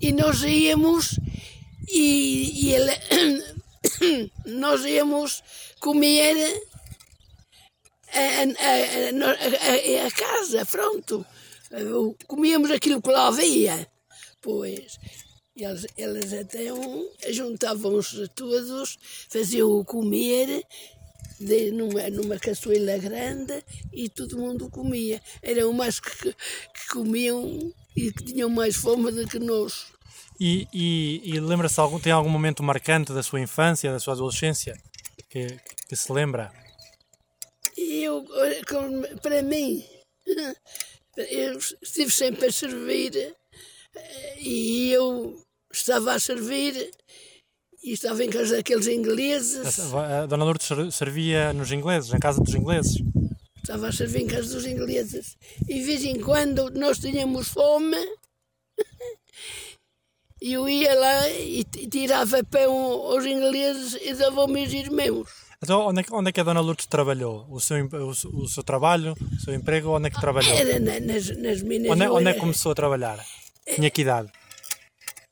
E 0.00 0.12
nós 0.12 0.42
íamos 0.42 1.18
e, 1.88 2.72
e 2.72 4.30
nós 4.46 4.84
íamos 4.84 5.42
comer 5.80 6.62
a, 8.12 8.20
a, 8.20 10.02
a, 10.02 10.02
a- 10.02 10.06
a 10.06 10.10
casa, 10.10 10.64
pronto. 10.66 11.24
Comíamos 12.26 12.70
aquilo 12.70 13.02
que 13.02 13.10
lá 13.10 13.28
havia. 13.28 13.86
Pois, 14.40 14.98
eles, 15.56 15.86
eles 15.96 16.32
até 16.32 16.72
um, 16.72 17.08
juntavam-se 17.30 18.28
todos, 18.28 18.98
faziam 19.28 19.68
o 19.70 19.84
comer 19.84 20.62
de, 21.40 21.70
numa, 21.72 22.08
numa 22.10 22.38
caçoeira 22.38 22.96
grande 22.98 23.62
e 23.92 24.08
todo 24.08 24.38
mundo 24.38 24.70
comia. 24.70 25.20
Eram 25.42 25.72
mais 25.72 26.00
que, 26.00 26.32
que 26.32 26.88
comiam 26.90 27.72
e 27.96 28.12
que 28.12 28.24
tinham 28.24 28.48
mais 28.48 28.76
fome 28.76 29.10
do 29.10 29.26
que 29.26 29.38
nós. 29.38 29.86
E, 30.40 30.68
e, 30.72 31.20
e 31.34 31.40
lembra-se, 31.40 31.80
algum, 31.80 31.98
tem 31.98 32.12
algum 32.12 32.28
momento 32.30 32.62
marcante 32.62 33.12
da 33.12 33.22
sua 33.24 33.40
infância, 33.40 33.90
da 33.90 33.98
sua 33.98 34.14
adolescência, 34.14 34.80
que, 35.28 35.48
que 35.88 35.96
se 35.96 36.12
lembra? 36.12 36.52
E 37.80 38.02
eu, 38.02 38.24
como- 38.68 39.06
para 39.20 39.40
mim, 39.42 39.84
eu 41.16 41.56
estive 41.82 42.10
sempre 42.10 42.46
a 42.46 42.52
servir 42.52 43.14
eh, 43.94 44.36
e 44.40 44.90
eu 44.90 45.40
estava 45.72 46.12
a 46.14 46.18
servir 46.18 46.90
e 47.84 47.92
estava 47.92 48.24
em 48.24 48.30
casa 48.30 48.56
daqueles 48.56 48.88
ingleses, 48.88 49.78
A, 49.94 50.26
Dona 50.26 50.44
Lourdes 50.44 50.66
ser- 50.66 50.90
servia 50.92 51.52
nos 51.52 51.70
ingleses, 51.70 52.10
na 52.10 52.18
casa 52.18 52.40
dos 52.42 52.52
ingleses. 52.54 52.96
estava 53.62 53.88
a 53.88 53.92
servir 53.92 54.22
em 54.22 54.26
casa 54.26 54.52
dos 54.54 54.66
ingleses 54.66 55.36
e 55.68 55.74
de 55.74 55.82
vez 55.84 56.04
em 56.04 56.18
quando 56.20 56.70
nós 56.70 56.98
tínhamos 56.98 57.48
fome 57.48 57.96
e 60.42 60.52
eu 60.54 60.68
ia 60.68 60.94
lá 60.98 61.28
e 61.30 61.62
tirava 61.64 62.42
pão 62.44 62.72
aos 62.72 63.24
ingleses 63.24 63.96
e 64.02 64.14
dava 64.14 64.40
aos 64.40 64.50
meus 64.50 64.72
irmãos. 64.72 65.28
Então, 65.62 65.88
onde 65.88 66.00
é, 66.00 66.02
que, 66.04 66.14
onde 66.14 66.28
é 66.28 66.32
que 66.32 66.40
a 66.40 66.44
Dona 66.44 66.60
Lourdes 66.60 66.86
trabalhou? 66.86 67.44
O 67.50 67.58
seu, 67.60 67.76
o, 67.84 68.08
o 68.10 68.48
seu 68.48 68.62
trabalho, 68.62 69.14
o 69.20 69.40
seu 69.40 69.52
emprego, 69.54 69.88
onde 69.90 70.06
é 70.06 70.10
que 70.10 70.20
trabalhou? 70.20 70.52
Era 70.54 70.78
na- 70.78 71.00
nas, 71.00 71.28
nas 71.36 71.62
minas. 71.62 71.90
Onde, 71.90 72.04
é- 72.04 72.10
onde 72.10 72.28
é 72.30 72.34
que 72.34 72.40
começou 72.40 72.70
a 72.72 72.74
trabalhar? 72.76 73.24
Tinha 73.74 73.90
que 73.90 74.02
idade? 74.02 74.30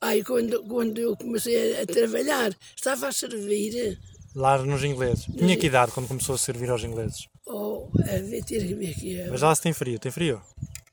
Ai, 0.00 0.22
quando, 0.24 0.62
quando 0.64 0.98
eu 0.98 1.16
comecei 1.16 1.80
a 1.80 1.86
trabalhar, 1.86 2.52
estava 2.74 3.08
a 3.08 3.12
servir. 3.12 3.98
Lá 4.34 4.58
nos 4.58 4.82
ingleses. 4.84 5.24
Tinha 5.24 5.56
que 5.56 5.66
idade 5.66 5.92
quando 5.92 6.08
começou 6.08 6.34
a 6.34 6.38
servir 6.38 6.68
aos 6.70 6.82
ingleses? 6.84 7.28
Oh, 7.46 7.88
a 8.00 8.18
ver, 8.18 8.44
ter 8.44 8.66
que 8.66 8.74
ver 8.74 8.90
aqui. 8.90 9.24
Mas 9.30 9.40
lá 9.42 9.54
se 9.54 9.62
tem 9.62 9.72
frio, 9.72 9.98
tem 9.98 10.10
frio? 10.12 10.42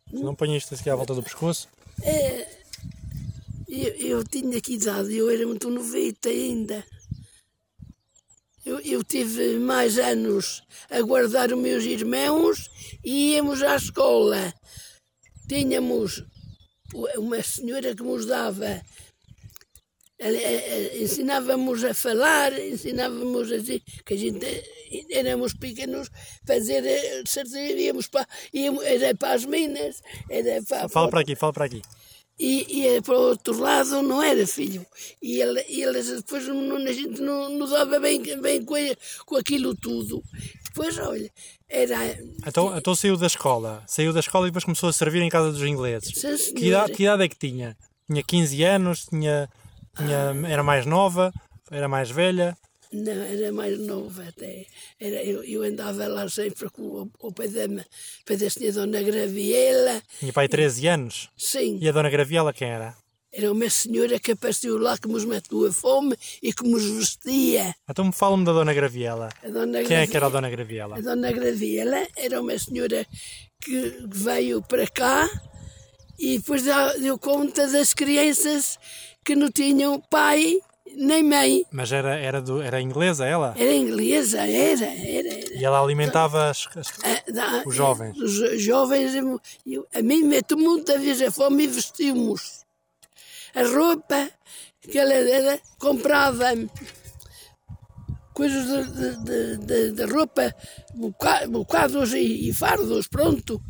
Se 0.10 0.22
não 0.24 0.36
põe 0.36 0.56
isto 0.56 0.74
aqui 0.76 0.89
à 0.89 0.96
volta 0.96 1.13
do 1.15 1.24
pescoço. 1.24 1.67
Eu, 3.67 3.89
eu 3.96 4.24
tinha 4.24 4.62
que 4.62 4.76
idade, 4.76 5.15
eu 5.17 5.30
era 5.30 5.46
muito 5.48 5.69
novita 5.69 6.30
ainda. 6.30 6.84
Eu, 8.65 8.80
eu 8.80 9.04
tive 9.04 9.58
mais 9.60 9.97
anos 9.97 10.63
a 10.89 11.02
guardar 11.02 11.52
os 11.52 11.60
meus 11.60 11.84
irmãos 11.84 12.69
e 13.04 13.34
íamos 13.34 13.62
à 13.62 13.76
escola. 13.76 14.54
Tínhamos 15.47 16.23
uma 17.17 17.41
senhora 17.43 17.93
que 17.93 18.04
nos 18.04 18.26
dava, 18.26 18.82
ensinávamos 20.99 21.84
a 21.84 21.93
falar, 21.93 22.58
ensinávamos 22.58 23.52
assim, 23.52 23.82
que 24.06 24.13
a 24.13 24.17
gente 24.17 24.63
éramos 25.10 25.54
pequenos, 25.54 26.10
fazer, 26.45 26.86
eh, 26.86 27.23
certeza, 27.28 27.60
íamos 27.60 28.08
para, 28.08 28.28
íamos, 28.54 28.84
era 28.86 29.13
para 29.15 29.34
as 29.34 29.45
minas, 29.45 30.02
era 30.30 30.62
para, 30.63 30.88
Fala 30.88 31.10
para 31.10 31.21
aqui, 31.21 31.36
fala 31.36 31.54
para 31.54 31.65
aqui. 31.65 31.82
E, 32.39 32.86
e 32.86 33.02
para 33.02 33.13
o 33.13 33.30
outro 33.30 33.60
lado 33.60 34.02
não 34.02 34.22
era 34.22 34.46
filho. 34.48 34.86
E, 35.22 35.39
ele, 35.39 35.63
e 35.69 35.84
eles 35.84 36.08
depois 36.08 36.48
não, 36.48 36.78
a 36.78 36.91
gente 36.91 37.22
não, 37.22 37.50
não 37.50 37.69
dava 37.69 38.00
bem, 38.00 38.22
bem 38.41 38.63
com, 38.63 38.76
com 39.26 39.36
aquilo 39.38 39.76
tudo. 39.76 40.24
Depois, 40.65 40.98
olha, 40.98 41.32
era. 41.69 42.17
Então, 42.46 42.76
então 42.76 42.96
saiu 42.96 43.15
da 43.15 43.28
escola. 43.28 43.84
Saiu 43.86 44.12
da 44.12 44.19
escola 44.19 44.48
e 44.48 44.50
depois 44.50 44.63
começou 44.63 44.89
a 44.89 44.93
servir 44.93 45.22
em 45.22 45.30
casa 45.30 45.52
dos 45.52 45.62
ingleses. 45.62 46.13
Sim. 46.15 46.54
Que 46.54 46.67
idade, 46.67 46.91
que 46.93 47.04
idade 47.04 47.24
é 47.24 47.30
que 47.30 47.38
tinha? 47.38 47.78
Tinha 48.10 48.24
15 48.24 48.63
anos, 48.63 49.06
tinha, 49.06 49.50
tinha, 49.96 50.34
era 50.48 50.63
mais 50.63 50.86
nova, 50.86 51.32
era 51.69 51.88
mais 51.88 52.10
velha. 52.10 52.58
Não, 52.93 53.12
era 53.23 53.51
mais 53.51 53.79
nova 53.79 54.23
até. 54.27 54.65
Era, 54.99 55.23
eu, 55.23 55.43
eu 55.43 55.63
andava 55.63 56.08
lá 56.08 56.29
sempre 56.29 56.69
com 56.69 57.10
o, 57.19 57.32
pé 57.34 57.47
da, 57.47 57.84
pé 58.25 58.38
da 58.38 58.49
senhora 58.49 58.73
Dona 58.73 59.01
Graviela. 59.01 60.01
Tinha 60.19 60.32
pai 60.32 60.47
13 60.47 60.88
anos. 60.88 61.29
Sim, 61.36 61.79
E 61.82 61.89
a 61.89 61.91
Dona 61.91 62.10
Graviela 62.10 62.53
quem 62.53 62.69
era? 62.69 62.95
era 63.36 63.51
uma 63.51 63.67
senhora 63.67 64.19
que 64.19 64.34
apareceu 64.34 64.77
lá 64.77 64.95
que 64.95 65.08
nos 65.08 65.25
matou 65.25 65.65
a 65.65 65.73
fome 65.73 66.15
e 66.41 66.53
que 66.53 66.63
nos 66.69 66.84
vestia. 66.86 67.73
Então 67.89 68.12
fala-me 68.12 68.45
da 68.45 68.53
Dona 68.53 68.73
Graviela. 68.73 69.29
A 69.43 69.47
Dona 69.47 69.84
Quem 69.84 69.97
é 69.97 70.06
que 70.06 70.15
era 70.15 70.27
a 70.27 70.29
Dona 70.29 70.51
Graviela? 70.51 70.97
A 70.97 71.01
dona 71.01 71.32
Graviela 71.32 72.08
era 72.15 72.39
uma 72.39 72.56
senhora 72.60 73.03
que 73.60 73.97
veio 74.08 74.62
para 74.62 74.86
cá 74.88 75.27
e 76.19 76.38
depois 76.38 76.63
deu 77.01 77.17
conta 77.17 77.67
das 77.67 77.91
crianças 77.93 78.77
que 79.25 79.36
não 79.36 79.49
tinham 79.49 79.99
pai 79.99 80.60
nem 80.95 81.23
mãe. 81.23 81.65
Mas 81.71 81.91
era, 81.91 82.15
era, 82.17 82.41
do, 82.41 82.62
era 82.62 82.79
inglesa 82.82 83.25
ela? 83.25 83.53
Era 83.58 83.73
inglesa, 83.73 84.39
era, 84.41 84.86
era, 84.86 85.29
era. 85.29 85.53
E 85.60 85.63
ela 85.65 85.82
alimentava 85.82 86.49
as, 86.49 86.67
as- 86.75 86.88
A- 87.03 87.32
da- 87.32 87.63
Os 87.65 87.75
jovens. 87.75 88.17
Os 88.17 88.62
jovens, 88.62 89.13
eu- 89.65 89.88
a 89.93 90.01
mim 90.01 90.23
mete 90.23 90.56
muita 90.56 90.97
vez 90.97 91.21
a 91.21 91.32
fome 91.32 91.63
e 91.63 91.67
vestimos. 91.67 92.63
A 93.56 93.63
roupa 93.63 94.29
que 94.82 94.97
ela 94.97 95.13
era, 95.13 95.60
comprava 95.79 96.45
coisas 98.34 98.65
de, 98.93 99.15
de, 99.23 99.58
de- 99.58 99.91
de- 99.91 100.06
roupa, 100.06 100.53
boca- 100.95 101.47
bocados 101.47 102.13
e, 102.13 102.49
e 102.49 102.53
fardos, 102.53 103.08
pronto. 103.08 103.62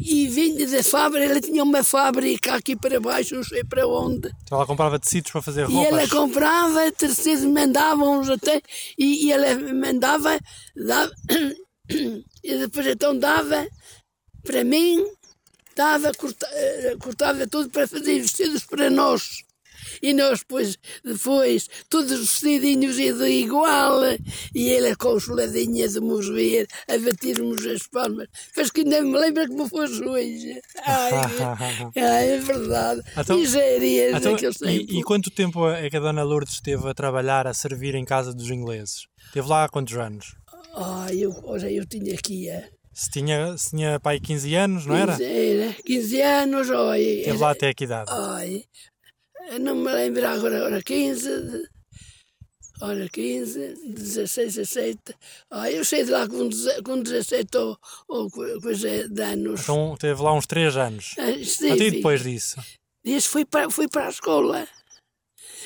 E 0.00 0.28
vinha 0.28 0.66
da 0.68 0.82
fábrica, 0.82 1.24
ela 1.24 1.40
tinha 1.40 1.62
uma 1.62 1.82
fábrica 1.84 2.54
aqui 2.54 2.74
para 2.76 3.00
baixo, 3.00 3.34
não 3.34 3.44
sei 3.44 3.62
para 3.64 3.86
onde. 3.86 4.30
Então 4.42 4.58
ela 4.58 4.66
comprava 4.66 4.98
tecidos 4.98 5.30
para 5.30 5.42
fazer 5.42 5.68
E 5.68 5.74
ela 5.84 6.00
roupas. 6.00 6.10
comprava, 6.10 6.92
terceiros 6.92 7.44
mandavam-nos 7.44 8.28
até, 8.30 8.60
e, 8.98 9.26
e 9.26 9.32
ela 9.32 9.54
mandava, 9.74 10.38
dava, 10.76 11.12
e 12.42 12.58
depois 12.58 12.86
então 12.86 13.16
dava 13.18 13.66
para 14.42 14.64
mim, 14.64 15.04
dava, 15.76 16.12
corta, 16.14 16.46
eh, 16.52 16.96
cortava 17.00 17.46
tudo 17.46 17.70
para 17.70 17.86
fazer 17.86 18.20
vestidos 18.20 18.64
para 18.64 18.90
nós. 18.90 19.44
E 20.02 20.12
nós 20.12 20.40
depois, 20.40 20.76
depois, 21.04 21.68
todos 21.88 22.18
vestidinhos 22.20 22.98
e 22.98 23.12
de 23.12 23.26
igual, 23.28 24.00
e 24.54 24.70
ela 24.72 24.94
com 24.96 25.18
soladinha 25.18 25.88
de 25.88 26.00
nos 26.00 26.28
ver, 26.28 26.66
a 26.88 26.98
batermos 26.98 27.64
as 27.66 27.86
palmas. 27.86 28.28
Mas 28.56 28.70
que 28.70 28.80
ainda 28.80 29.02
me 29.02 29.16
lembra 29.18 29.46
como 29.48 29.68
fosse 29.68 30.02
hoje. 30.02 30.60
Ai, 30.84 31.10
ai, 32.02 32.30
é 32.30 32.38
verdade. 32.38 33.02
Então- 33.16 33.38
Misérias 33.38 34.16
Então, 34.16 34.32
daqueles 34.32 34.56
tempos. 34.58 34.94
e, 34.94 34.98
e 34.98 35.02
quanto 35.02 35.30
tempo 35.30 35.68
é 35.68 35.88
que 35.90 35.96
a 35.96 36.00
Dona 36.00 36.22
Lourdes 36.22 36.54
esteve 36.54 36.88
a 36.88 36.94
trabalhar, 36.94 37.46
a 37.46 37.54
servir 37.54 37.94
em 37.94 38.04
casa 38.04 38.32
dos 38.34 38.50
ingleses? 38.50 39.06
Esteve 39.26 39.48
lá 39.48 39.64
há 39.64 39.68
quantos 39.68 39.96
anos? 39.96 40.34
Ah, 40.74 41.06
eu, 41.12 41.34
olha, 41.44 41.70
eu 41.70 41.84
tinha 41.86 42.14
aqui 42.14 42.48
a 42.50 42.62
Se 42.94 43.10
tinha, 43.10 43.56
se 43.58 43.70
tinha 43.70 44.00
pai 44.00 44.18
15 44.20 44.54
anos, 44.54 44.86
não 44.86 44.96
era? 44.96 45.12
15, 45.16 45.24
era 45.24 45.74
15 45.84 46.20
anos, 46.22 46.70
olha. 46.70 47.00
Esteve 47.00 47.38
lá 47.38 47.50
até 47.50 47.74
que 47.74 47.84
idade? 47.84 48.10
Ai, 48.10 48.62
não 49.60 49.74
me 49.74 49.92
lembro 49.92 50.26
agora, 50.26 50.64
ora 50.64 50.82
15, 50.82 51.40
de- 51.42 51.68
ora 52.80 53.08
15, 53.08 53.74
16, 53.94 54.54
17. 54.54 54.98
Ah, 55.50 55.70
eu 55.70 55.84
saí 55.84 56.04
de 56.04 56.10
lá 56.10 56.26
com, 56.28 56.48
com 56.84 57.00
17 57.02 57.56
ou, 57.58 57.78
ou 58.08 58.30
co- 58.30 58.60
coisa 58.60 59.08
de 59.08 59.22
anos. 59.22 59.60
Então 59.62 59.96
teve 59.98 60.20
lá 60.22 60.32
uns 60.32 60.46
3 60.46 60.76
anos. 60.76 61.14
Ah, 61.18 61.22
Até 61.22 61.36
estive. 61.36 61.90
depois 61.92 62.22
disso? 62.22 62.56
Disse, 63.04 63.28
fui 63.28 63.44
para, 63.44 63.70
fui 63.70 63.88
para 63.88 64.06
a 64.06 64.10
escola. 64.10 64.66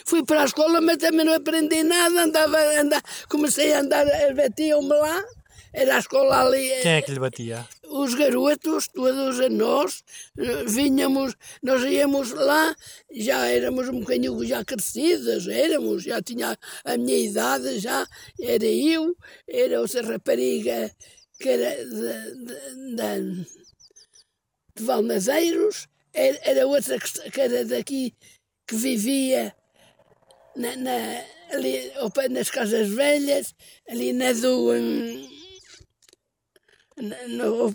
Fui 0.05 0.25
para 0.25 0.43
a 0.43 0.45
escola, 0.45 0.81
mas 0.81 0.99
também 0.99 1.25
não 1.25 1.35
aprendi 1.35 1.83
nada. 1.83 2.23
Andava, 2.23 2.59
andava, 2.81 3.03
comecei 3.29 3.73
a 3.73 3.81
andar, 3.81 4.07
batiam-me 4.35 4.89
lá. 4.89 5.25
Era 5.77 5.97
a 5.97 5.99
escola 5.99 6.41
ali. 6.41 6.71
Quem 6.81 6.93
é 6.93 7.03
que 7.03 7.12
lhe 7.12 7.21
batia? 7.21 7.67
os 7.89 8.15
garotos, 8.15 8.89
todos 8.89 9.41
a 9.41 9.49
nós, 9.49 10.03
eh, 10.39 10.65
vinhamos, 10.65 11.35
nós 11.62 11.83
íamos 11.83 12.33
lá, 12.33 12.75
já 13.11 13.47
éramos 13.47 13.89
um 13.89 14.01
bocadinho 14.01 14.45
já 14.45 14.65
crescidas, 14.65 15.47
éramos, 15.47 16.03
já 16.03 16.21
tinha 16.21 16.59
a 16.85 16.97
minha 16.97 17.17
idade, 17.17 17.79
já 17.79 18.07
era 18.41 18.65
eu, 18.65 19.17
era 19.49 19.81
outra 19.81 20.03
rapariga 20.03 20.91
que 21.39 21.49
era 21.49 21.85
de, 21.85 22.45
de, 22.45 22.97
de, 22.97 23.47
de 24.75 24.83
Valmadeiros, 24.83 25.89
era, 26.12 26.39
era 26.43 26.67
outra 26.67 26.99
que, 26.99 27.41
era 27.41 27.65
daqui, 27.65 28.15
que 28.67 28.75
vivia 28.75 29.55
na, 30.57 30.77
na, 30.77 31.25
ali 31.53 31.93
ao 31.97 32.11
pé 32.11 32.29
nas 32.29 32.51
casas 32.51 32.89
velhas, 32.89 33.55
ali 33.89 34.12
na 34.12 34.33
do... 34.33 34.73
hum, 34.73 35.37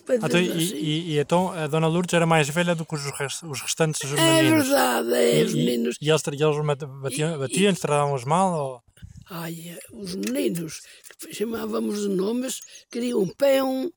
pé 0.05 0.15
Então, 0.15 0.39
e, 0.39 1.17
então 1.19 1.51
a 1.51 1.67
Dona 1.67 1.87
Lourdes 1.87 2.13
era 2.13 2.25
mais 2.25 2.49
velha 2.49 2.73
do 2.73 2.85
que 2.85 2.95
os, 2.95 3.03
os 3.43 3.61
restantes 3.61 4.01
É 4.11 4.15
meninos? 4.15 4.67
verdade, 4.67 5.13
é, 5.13 5.39
E, 5.41 5.43
os 5.43 5.53
meninos. 5.53 5.95
e 6.01 6.09
eles, 6.09 6.23
e 6.27 6.43
eles 6.43 6.57
batiam, 7.01 7.37
batiam 7.39 7.73
tratavam-os 7.73 8.25
mal? 8.25 8.53
Ou... 8.59 8.83
Ai, 9.29 9.77
os 9.93 10.15
meninos, 10.15 10.81
que 11.19 11.33
chamávamos 11.33 12.01
de 12.01 12.09
nomes, 12.09 12.59
queriam 12.91 13.27
pão. 13.27 13.91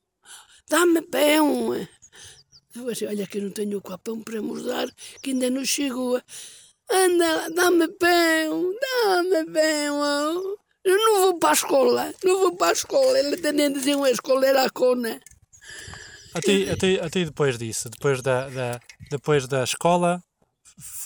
Dá-me 0.68 1.02
pão. 1.02 1.74
Eu 2.74 2.88
assim, 2.90 3.06
olha 3.06 3.26
que 3.26 3.38
eu 3.38 3.42
não 3.42 3.50
tenho 3.50 3.80
cá 3.80 3.96
pão 3.96 4.20
para 4.20 4.40
nos 4.42 4.64
dar, 4.64 4.88
que 5.22 5.30
ainda 5.30 5.48
não 5.48 5.64
chegou. 5.64 6.20
Anda, 6.90 7.48
dá-me 7.50 7.88
pão, 7.88 8.74
dá-me 8.80 9.44
pão. 9.46 10.56
Eu 10.85 10.97
não 10.99 11.20
vou 11.23 11.38
para 11.38 11.51
a 11.51 11.53
escola, 11.55 12.14
não 12.23 12.40
vou 12.40 12.57
para 12.57 12.68
a 12.68 12.73
escola. 12.73 13.18
Ele 13.18 13.37
também 13.38 13.73
dizia 13.73 13.97
a 13.97 14.11
escola 14.11 14.47
era 14.47 14.64
a 14.66 14.70
cona. 14.70 15.20
Até, 16.35 16.70
até, 16.70 16.94
até 17.01 17.25
depois 17.25 17.57
disso, 17.57 17.88
depois 17.88 18.20
da, 18.20 18.49
da, 18.49 18.81
depois 19.11 19.47
da 19.47 19.64
escola, 19.64 20.23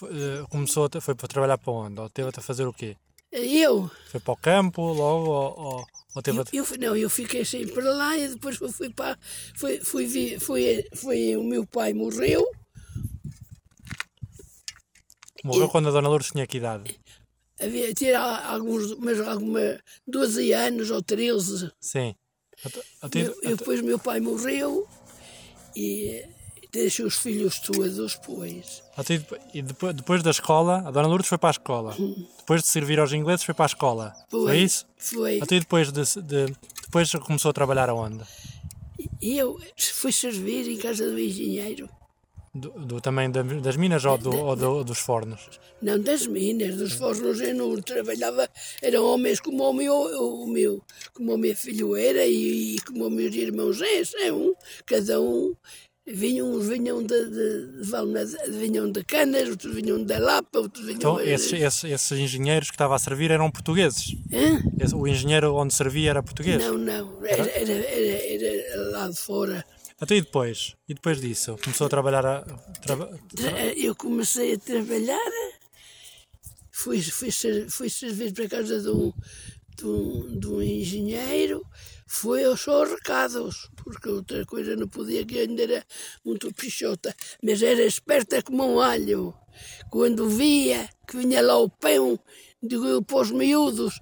eh, 0.04 0.44
começou 0.48 0.88
a, 0.92 1.00
foi 1.00 1.14
para 1.14 1.28
trabalhar 1.28 1.58
para 1.58 1.72
onde? 1.72 2.00
Ou 2.00 2.10
teve 2.10 2.30
a 2.34 2.40
fazer 2.40 2.66
o 2.66 2.72
quê? 2.72 2.96
Eu, 3.30 3.90
Foi 4.10 4.20
para 4.20 4.32
o 4.32 4.36
campo 4.36 4.80
logo? 4.80 5.30
Ou, 5.30 5.58
ou, 5.58 5.86
ou 6.14 6.22
teve 6.22 6.40
a... 6.40 6.44
Eu, 6.50 6.64
eu, 6.64 6.78
não, 6.80 6.96
eu 6.96 7.10
fiquei 7.10 7.44
sempre 7.44 7.82
lá 7.82 8.16
e 8.16 8.28
depois 8.28 8.56
fui, 8.56 8.90
para. 8.90 9.18
Fui, 9.54 9.78
fui, 9.80 10.38
fui, 10.40 10.88
fui, 10.94 11.36
o 11.36 11.44
meu 11.44 11.66
pai 11.66 11.92
morreu, 11.92 12.50
Morreu 15.44 15.68
quando 15.68 15.88
a 15.88 15.92
Dona 15.92 16.08
Lourdes 16.08 16.30
tinha 16.32 16.46
que 16.46 16.56
idade? 16.56 16.98
Havia 17.60 17.92
tinha 17.94 18.18
alguns, 18.20 18.96
mas 18.98 19.20
alguma 19.20 19.78
12 20.06 20.52
anos 20.52 20.90
ou 20.90 21.02
13. 21.02 21.70
Sim. 21.80 22.14
Até, 22.64 22.80
até, 23.02 23.20
Eu, 23.22 23.36
eu, 23.42 23.56
depois 23.56 23.80
meu 23.80 23.98
pai 23.98 24.18
morreu 24.20 24.86
e, 25.76 26.24
deixei 26.72 27.04
os 27.04 27.16
filhos 27.16 27.58
todos, 27.60 28.14
pois. 28.16 28.82
Até 28.96 29.14
e 29.14 29.18
depo- 29.18 29.36
depois, 29.62 29.94
depois 29.94 30.22
da 30.22 30.30
escola, 30.30 30.82
a 30.86 30.90
Dona 30.90 31.06
Lourdes 31.08 31.28
foi 31.28 31.38
para 31.38 31.50
a 31.50 31.52
escola. 31.52 31.96
Depois 32.38 32.62
de 32.62 32.68
servir 32.68 32.98
aos 32.98 33.12
ingleses, 33.12 33.44
foi 33.44 33.54
para 33.54 33.64
a 33.64 33.66
escola. 33.66 34.12
Foi, 34.28 34.40
Foi. 34.42 34.58
isso? 34.58 34.86
Foi. 34.96 35.40
Até 35.40 35.56
e 35.56 35.60
depois, 35.60 35.92
de, 35.92 36.02
de- 36.22 36.56
depois 36.82 37.12
começou 37.24 37.50
a 37.50 37.54
trabalhar 37.54 37.88
aonde? 37.90 38.24
Eu 39.22 39.60
fui 39.76 40.10
servir 40.12 40.68
em 40.68 40.76
casa 40.78 41.08
do 41.08 41.18
engenheiro. 41.18 41.88
Do, 42.58 42.70
do- 42.70 43.00
também 43.00 43.30
da- 43.30 43.42
das 43.42 43.76
minas 43.76 44.04
ou, 44.04 44.18
do- 44.18 44.36
ou 44.36 44.56
do- 44.56 44.84
dos 44.84 44.98
fornos? 44.98 45.48
Não 45.80 45.98
das 46.00 46.26
minas, 46.26 46.76
dos 46.76 46.92
fornos 46.94 47.40
eu 47.40 47.54
não 47.54 47.80
trabalhava, 47.80 48.48
eram 48.82 49.04
homens 49.04 49.40
como 49.40 49.68
o 49.68 49.72
meu, 49.72 49.94
o 49.94 50.46
meu, 50.46 50.82
como 51.14 51.34
o 51.34 51.38
meu 51.38 51.54
filho 51.54 51.94
era 51.96 52.24
e, 52.26 52.76
e 52.76 52.80
como 52.80 53.06
os 53.06 53.12
meus 53.12 53.34
irmãos 53.34 53.80
é, 53.80 54.04
são, 54.04 54.54
cada 54.86 55.20
um. 55.20 55.54
Vinham, 56.10 56.50
uns 56.52 56.66
vinham 56.66 57.02
de, 57.02 57.22
de, 57.26 57.82
de 57.82 58.58
vinham 58.58 58.90
de 58.90 59.04
Canas, 59.04 59.46
outros 59.50 59.74
vinham 59.74 60.02
da 60.02 60.18
Lapa, 60.18 60.58
outros 60.58 60.82
vinham... 60.86 60.96
Então, 60.96 61.20
esses, 61.20 61.52
esses, 61.52 61.84
esses 61.84 62.18
engenheiros 62.18 62.70
que 62.70 62.74
estava 62.76 62.96
a 62.96 62.98
servir 62.98 63.30
eram 63.30 63.50
portugueses? 63.50 64.16
Hã? 64.32 64.62
O 64.96 65.06
engenheiro 65.06 65.54
onde 65.54 65.74
servia 65.74 66.08
era 66.08 66.22
português? 66.22 66.64
Não, 66.64 66.78
não, 66.78 67.26
era, 67.26 67.46
era, 67.50 67.72
era, 67.72 68.46
era 68.46 68.90
lá 68.90 69.08
de 69.10 69.16
fora. 69.16 69.62
Até 70.00 70.16
e 70.16 70.20
depois? 70.22 70.76
E 70.88 70.94
depois 70.94 71.20
disso? 71.20 71.58
Começou 71.62 71.86
a 71.86 71.90
trabalhar 71.90 72.24
a... 72.24 72.42
Tra- 72.42 73.74
Eu 73.76 73.94
comecei 73.96 74.54
a 74.54 74.58
trabalhar, 74.58 75.18
fui, 76.70 77.02
fui, 77.02 77.30
fui 77.68 77.90
servir 77.90 78.32
para 78.32 78.48
casa 78.48 78.80
de 78.80 78.90
um, 78.90 79.12
de 79.76 79.86
um, 79.86 80.38
de 80.38 80.46
um 80.46 80.62
engenheiro, 80.62 81.66
fui 82.06 82.44
aos 82.44 82.60
seus 82.60 82.90
recados, 82.90 83.68
porque 83.76 84.08
outra 84.08 84.46
coisa 84.46 84.76
não 84.76 84.86
podia, 84.88 85.24
que 85.26 85.40
ainda 85.40 85.62
era 85.64 85.84
muito 86.24 86.52
pichota, 86.54 87.14
mas 87.42 87.60
era 87.60 87.82
esperta 87.82 88.40
como 88.42 88.64
um 88.64 88.80
alho. 88.80 89.34
Quando 89.90 90.28
via 90.28 90.88
que 91.08 91.16
vinha 91.16 91.42
lá 91.42 91.58
o 91.58 91.68
pão, 91.68 92.16
digo 92.62 92.86
eu 92.86 93.02
para 93.02 93.18
os 93.22 93.32
miúdos, 93.32 93.98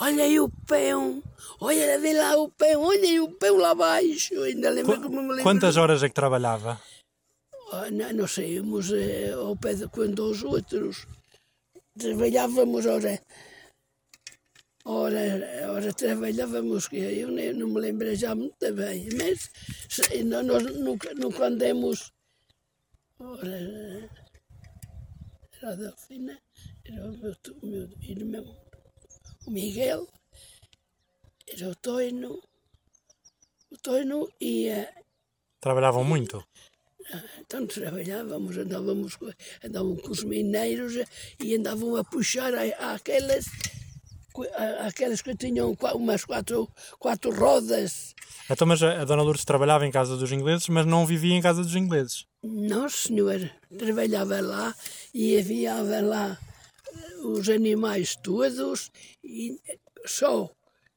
olha 0.00 0.24
aí 0.24 0.40
o 0.40 0.48
pão, 0.66 1.22
olha 1.60 1.98
vê 2.00 2.12
lá 2.12 2.36
o 2.36 2.48
pão, 2.50 2.82
olha 2.82 3.08
aí 3.08 3.20
o 3.20 3.30
pão 3.32 3.56
lá 3.56 3.70
abaixo. 3.70 4.34
Eu 4.34 4.44
ainda 4.44 4.70
lembro 4.70 5.00
como 5.00 5.22
me 5.22 5.28
lembro. 5.28 5.42
Quantas 5.42 5.76
horas 5.76 6.02
é 6.02 6.08
que 6.08 6.14
trabalhava? 6.14 6.80
Ah, 7.72 7.88
não, 7.90 8.12
nós 8.14 8.32
saímos 8.32 8.90
eh, 8.92 9.30
ao 9.32 9.56
pé 9.56 9.74
de 9.74 9.86
quando 9.88 10.20
os 10.30 10.42
outros 10.42 11.06
trabalhávamos, 11.96 12.84
ora, 12.86 13.20
ora, 14.84 15.22
ora 15.72 15.92
trabalhávamos, 15.92 16.88
que 16.88 16.96
eu 16.96 17.28
nem, 17.30 17.52
não 17.52 17.68
me 17.68 17.80
lembro 17.80 18.12
já 18.16 18.34
muito 18.34 18.72
bem, 18.74 19.08
mas 19.16 19.50
se- 19.88 20.24
nó- 20.24 20.42
nós 20.42 20.64
nunca, 20.64 21.14
nunca 21.14 21.46
andemos, 21.46 22.10
ora, 23.20 23.56
era 25.62 25.70
a 25.72 25.74
Delfina, 25.76 26.38
era 26.84 27.06
o 27.06 27.12
meu, 27.18 27.36
meu 27.62 27.88
irmão, 28.00 28.56
Miguel, 29.50 30.06
era 31.52 31.68
o 31.68 31.74
Toino, 31.74 32.40
o 33.68 33.76
Toino 33.82 34.28
e 34.40 34.70
a, 34.70 34.88
Trabalhavam 35.60 36.04
muito? 36.04 36.42
então 37.40 37.66
trabalhávamos, 37.66 38.56
andávamos, 38.56 39.18
andavam 39.64 39.96
com 39.96 40.12
os 40.12 40.22
mineiros 40.22 40.94
e 41.40 41.56
andavam 41.56 41.96
a 41.96 42.04
puxar 42.04 42.54
aquelas, 42.54 43.46
aquelas 44.86 45.20
que 45.20 45.36
tinham 45.36 45.76
umas 45.94 46.24
quatro, 46.24 46.68
quatro 47.00 47.34
rodas. 47.34 48.14
Então, 48.48 48.68
mas 48.68 48.80
a, 48.84 49.04
Dona 49.04 49.22
Lourdes 49.22 49.44
trabalhava 49.44 49.84
em 49.84 49.90
casa 49.90 50.16
dos 50.16 50.30
ingleses, 50.30 50.68
mas 50.68 50.86
não 50.86 51.04
vivia 51.04 51.34
em 51.34 51.42
casa 51.42 51.64
dos 51.64 51.74
ingleses. 51.74 52.24
Não, 52.44 52.88
senhor, 52.88 53.50
trabalhava 53.76 54.40
lá 54.40 54.72
e 55.12 55.36
havia 55.36 55.74
lá 56.00 56.38
os 57.24 57.48
animais 57.48 58.16
todos 58.16 58.90
e 59.24 59.58
só. 60.06 60.48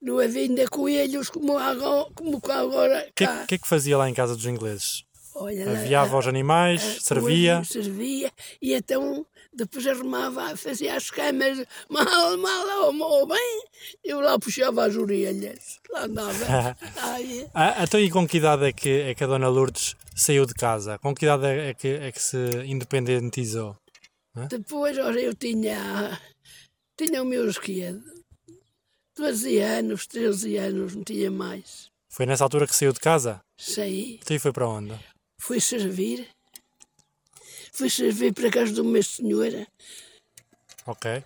Não 0.01 0.19
havia 0.19 0.41
ainda 0.41 0.67
coelhos 0.67 1.29
como 1.29 1.57
agora. 1.57 2.09
Como 2.13 2.41
agora 2.49 3.07
O 3.09 3.13
que, 3.13 3.25
cá. 3.25 3.45
que 3.47 3.55
é 3.55 3.57
que 3.57 3.67
fazia 3.67 3.97
lá 3.97 4.09
em 4.09 4.13
casa 4.13 4.35
dos 4.35 4.45
ingleses? 4.45 5.03
Olha, 5.35 5.69
Aviava 5.71 6.17
os 6.17 6.27
animais, 6.27 6.81
servia. 7.01 7.59
Hoje 7.61 7.69
servia 7.73 8.31
e 8.61 8.73
então 8.73 9.25
depois 9.55 9.85
arrumava, 9.87 10.55
fazia 10.57 10.95
as 10.95 11.09
camas 11.09 11.63
mal, 11.89 12.37
mal 12.37 12.85
ou, 12.87 13.01
ou 13.01 13.27
bem, 13.27 13.63
eu 14.03 14.19
lá 14.19 14.37
puxava 14.37 14.85
as 14.85 14.95
orelhas, 14.95 15.79
lá 15.91 16.05
andava. 16.05 16.77
Ai, 16.97 17.47
Ah, 17.53 17.83
então, 17.83 17.99
e 17.99 18.09
com 18.11 18.27
que 18.27 18.37
idade 18.37 18.65
é 18.65 18.73
que, 18.73 18.89
é 18.89 19.15
que 19.15 19.23
a 19.23 19.27
Dona 19.27 19.47
Lourdes 19.47 19.95
saiu 20.15 20.45
de 20.45 20.53
casa? 20.55 20.97
Com 20.99 21.13
que 21.15 21.25
idade 21.25 21.45
é 21.45 21.73
que, 21.73 21.87
é 21.87 22.11
que 22.11 22.21
se 22.21 22.37
independentizou? 22.65 23.77
Depois, 24.49 24.97
ora, 24.97 25.19
eu 25.19 25.33
tinha, 25.35 26.19
tinha 26.97 27.23
meus 27.23 27.57
quê? 27.57 27.93
12 29.15 29.59
anos, 29.59 30.07
13 30.07 30.57
anos, 30.57 30.95
não 30.95 31.03
tinha 31.03 31.29
mais. 31.29 31.91
Foi 32.09 32.25
nessa 32.25 32.43
altura 32.43 32.67
que 32.67 32.75
saiu 32.75 32.93
de 32.93 32.99
casa? 32.99 33.41
Saí, 33.57 34.19
Então, 34.21 34.35
e 34.35 34.39
foi 34.39 34.51
para 34.51 34.67
onde? 34.67 34.93
fui 35.39 35.59
servir, 35.59 36.27
fui 37.73 37.89
servir 37.89 38.33
para 38.33 38.49
casa 38.49 38.71
de 38.73 38.81
uma 38.81 39.01
senhora. 39.01 39.67
Ok. 40.85 41.23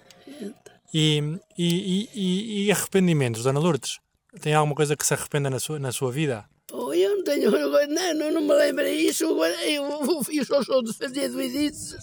E, 0.93 1.19
e, 1.57 1.67
e, 1.67 2.09
e- 2.13 2.65
e 2.65 2.71
arrependimentos, 2.71 3.43
Dona 3.43 3.59
Lourdes? 3.59 3.99
Tem 4.41 4.53
alguma 4.53 4.75
coisa 4.75 4.95
que 4.95 5.05
se 5.05 5.13
arrependa 5.13 5.49
na 5.49 5.59
sua, 5.59 5.77
na 5.79 5.91
sua 5.91 6.11
vida? 6.11 6.47
Oh, 6.71 6.93
eu 6.93 7.15
não 7.17 7.23
tenho 7.23 7.49
não, 7.49 8.31
não, 8.31 8.41
me 8.41 8.53
lembro 8.53 8.85
isso, 8.87 9.25
agora 9.29 9.55
eu, 9.69 9.85
eu 10.29 10.45
só 10.45 10.61
sou 10.61 10.83
de 10.83 10.93
fazer 10.93 11.29
doidices. 11.29 11.95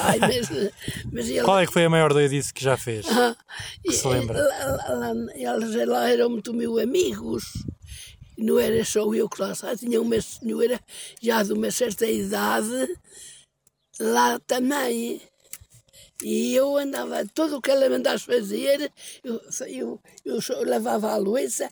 Ai, 0.00 0.20
mas, 0.20 0.48
mas 1.12 1.28
ele, 1.28 1.42
Qual 1.42 1.58
é 1.58 1.66
que 1.66 1.72
foi 1.72 1.84
a 1.84 1.90
maior 1.90 2.12
doidice 2.12 2.54
que 2.54 2.62
já 2.62 2.76
fez? 2.76 3.06
Ah, 3.08 3.36
que 3.82 3.92
se 3.92 4.06
lembra? 4.06 4.40
Lá, 4.40 4.66
lá, 4.66 5.12
lá- 5.12 5.32
eles 5.34 5.88
lá 5.88 6.08
eram 6.08 6.30
muito 6.30 6.54
meus 6.54 6.80
amigos. 6.80 7.44
Não 8.38 8.58
era 8.58 8.84
só 8.84 9.12
eu 9.12 9.28
que 9.28 9.40
lá 9.40 9.50
estava, 9.50 9.76
tinha 9.76 10.00
uma 10.00 10.20
senhora 10.20 10.80
já 11.20 11.42
de 11.42 11.52
uma 11.52 11.70
certa 11.72 12.06
idade 12.06 12.96
lá 13.98 14.38
também. 14.40 15.20
E 16.22 16.54
eu 16.54 16.76
andava, 16.76 17.24
tudo 17.34 17.56
o 17.56 17.60
que 17.60 17.70
ela 17.70 17.88
mandasse 17.90 18.24
fazer, 18.24 18.92
eu, 19.24 19.40
eu, 19.66 20.00
eu 20.24 20.40
só 20.40 20.54
lavava 20.62 21.10
a 21.12 21.16
louça, 21.16 21.68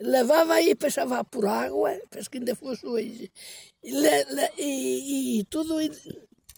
lavava 0.00 0.60
e 0.60 0.74
passava 0.74 1.22
por 1.24 1.46
água, 1.46 1.96
parece 2.10 2.30
que 2.30 2.38
ainda 2.38 2.54
fosse 2.56 2.86
hoje. 2.86 3.30
E, 3.82 3.92
e, 4.58 5.40
e 5.40 5.44
tudo, 5.44 5.80
e, 5.80 5.90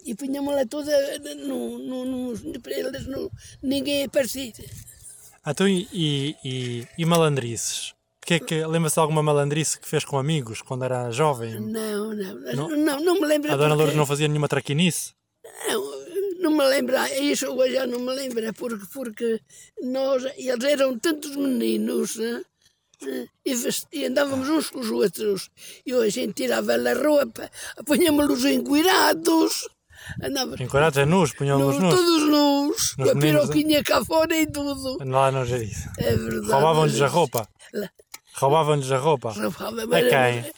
e 0.04 0.14
punhamos 0.14 0.54
lá 0.54 0.64
toda, 0.66 0.92
no, 1.36 1.78
no, 1.78 2.04
no, 2.04 2.60
para 2.60 2.72
eles, 2.72 3.06
no, 3.06 3.30
ninguém 3.62 4.04
aparecia. 4.04 4.52
Então, 5.46 5.68
e, 5.68 5.88
e, 5.92 6.86
e, 6.96 7.04
malandrices? 7.04 7.94
Que 8.24 8.34
é 8.34 8.38
que, 8.38 8.64
Lembra-se 8.64 8.94
de 8.94 9.00
alguma 9.00 9.22
malandrice 9.22 9.80
que 9.80 9.88
fez 9.88 10.04
com 10.04 10.16
amigos 10.16 10.62
quando 10.62 10.84
era 10.84 11.10
jovem? 11.10 11.58
Não, 11.58 12.14
não, 12.14 12.34
não, 12.34 12.68
não, 12.68 13.00
não 13.00 13.14
me 13.20 13.26
lembro. 13.26 13.52
A 13.52 13.56
Dona 13.56 13.74
Lourdes 13.74 13.96
não 13.96 14.06
fazia 14.06 14.28
nenhuma 14.28 14.46
traquinice? 14.46 15.12
Não, 15.66 16.02
não 16.38 16.50
me 16.52 16.64
lembro, 16.64 16.96
isso 17.20 17.46
eu 17.46 17.72
já 17.72 17.86
não 17.86 17.98
me 17.98 18.14
lembro, 18.14 18.54
porque, 18.54 18.86
porque 18.92 19.40
nós, 19.82 20.24
eles 20.36 20.64
eram 20.64 20.96
tantos 20.96 21.34
meninos 21.34 22.16
né? 22.16 22.44
E, 23.44 23.54
e 23.92 24.06
andávamos 24.06 24.48
uns 24.48 24.70
com 24.70 24.80
os 24.80 24.90
outros. 24.90 25.50
E 25.86 25.92
a 25.92 26.08
gente 26.08 26.34
tirava 26.34 26.74
a 26.74 26.94
roupa, 26.94 27.50
punhamos-los 27.84 28.44
encuirados, 28.44 29.68
andávamos 30.22 30.60
Encorados 30.60 30.98
é 30.98 31.04
nus, 31.04 31.32
punham-nos 31.32 31.78
nus, 31.78 31.94
todos 31.94 32.28
nus, 32.28 32.94
com 32.94 33.02
a 33.10 33.14
meninos, 33.14 33.42
piroquinha 33.50 33.84
cá 33.84 34.04
fora 34.04 34.36
e 34.36 34.46
tudo. 34.46 34.98
Lá 35.04 35.30
não 35.30 35.44
já 35.44 35.58
disse. 35.58 35.88
É 35.98 36.16
verdade. 36.16 36.52
Roubavam-lhes 36.52 37.00
a 37.00 37.06
roupa. 37.08 37.48
Lá- 37.74 37.90
Roubavam-lhes 38.34 38.90
a 38.90 38.96
roupa. 38.98 39.30
Roubava, 39.32 39.82
A 39.96 40.00
quem? 40.02 40.52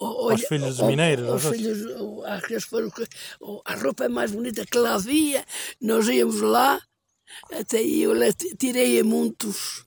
Aos 0.00 0.42
filhos 0.42 0.76
dos 0.76 0.86
mineiros, 0.86 1.24
Aos 1.28 1.44
aos 1.44 1.44
outros? 1.46 1.60
filhos, 1.62 2.24
aqueles 2.24 2.64
foram 2.64 2.88
que- 2.88 3.06
o- 3.40 3.60
a 3.64 3.74
roupa 3.74 4.08
mais 4.08 4.30
bonita 4.30 4.64
que 4.64 4.78
lá 4.78 4.94
havia. 4.94 5.44
Nós 5.80 6.06
íamos 6.08 6.40
lá, 6.40 6.80
até 7.52 7.82
eu 7.82 8.12
tirei 8.56 9.00
a 9.00 9.04
muitos. 9.04 9.84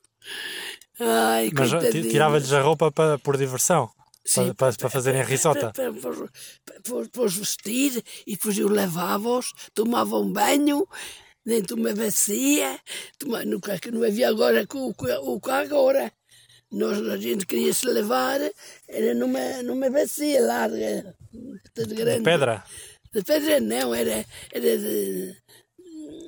Ai, 1.04 1.50
Mas 1.52 1.72
tirava-lhes 1.92 2.54
a 2.54 2.62
roupa 2.62 2.92
para, 2.92 3.18
por 3.18 3.36
diversão. 3.36 3.90
Sim, 4.24 4.54
para, 4.54 4.72
para, 4.72 4.74
para 4.74 4.90
fazerem 4.90 5.24
risota. 5.24 5.72
Para, 5.74 5.92
para, 7.12 7.22
os 7.24 7.36
vestir 7.36 8.04
e 8.28 8.34
depois 8.34 8.56
eu 8.56 8.70
lavava-os, 8.70 9.52
tomava 9.74 10.20
um 10.20 10.32
banho 10.32 10.88
dentro 11.44 11.76
de 11.76 11.82
uma 11.82 11.96
bacia, 11.96 12.80
toma, 13.18 13.44
no 13.44 13.60
que 13.60 13.90
não 13.90 14.04
havia 14.04 14.30
agora 14.30 14.68
o 14.72 15.40
que 15.42 15.52
agora. 15.52 16.14
Nós, 16.72 17.06
a 17.06 17.18
gente 17.18 17.48
queria 17.48 17.74
se 17.74 17.86
lavar, 17.88 18.40
era 18.88 19.14
numa, 19.16 19.64
numa 19.64 19.90
bacia 19.90 20.40
larga, 20.40 21.16
de 21.76 21.96
grande. 21.96 22.24
Pedra, 22.24 22.64
De 23.12 23.24
pedra 23.24 23.60
não, 23.60 23.94
era, 23.94 24.24
era 24.54 24.78
de. 24.78 25.36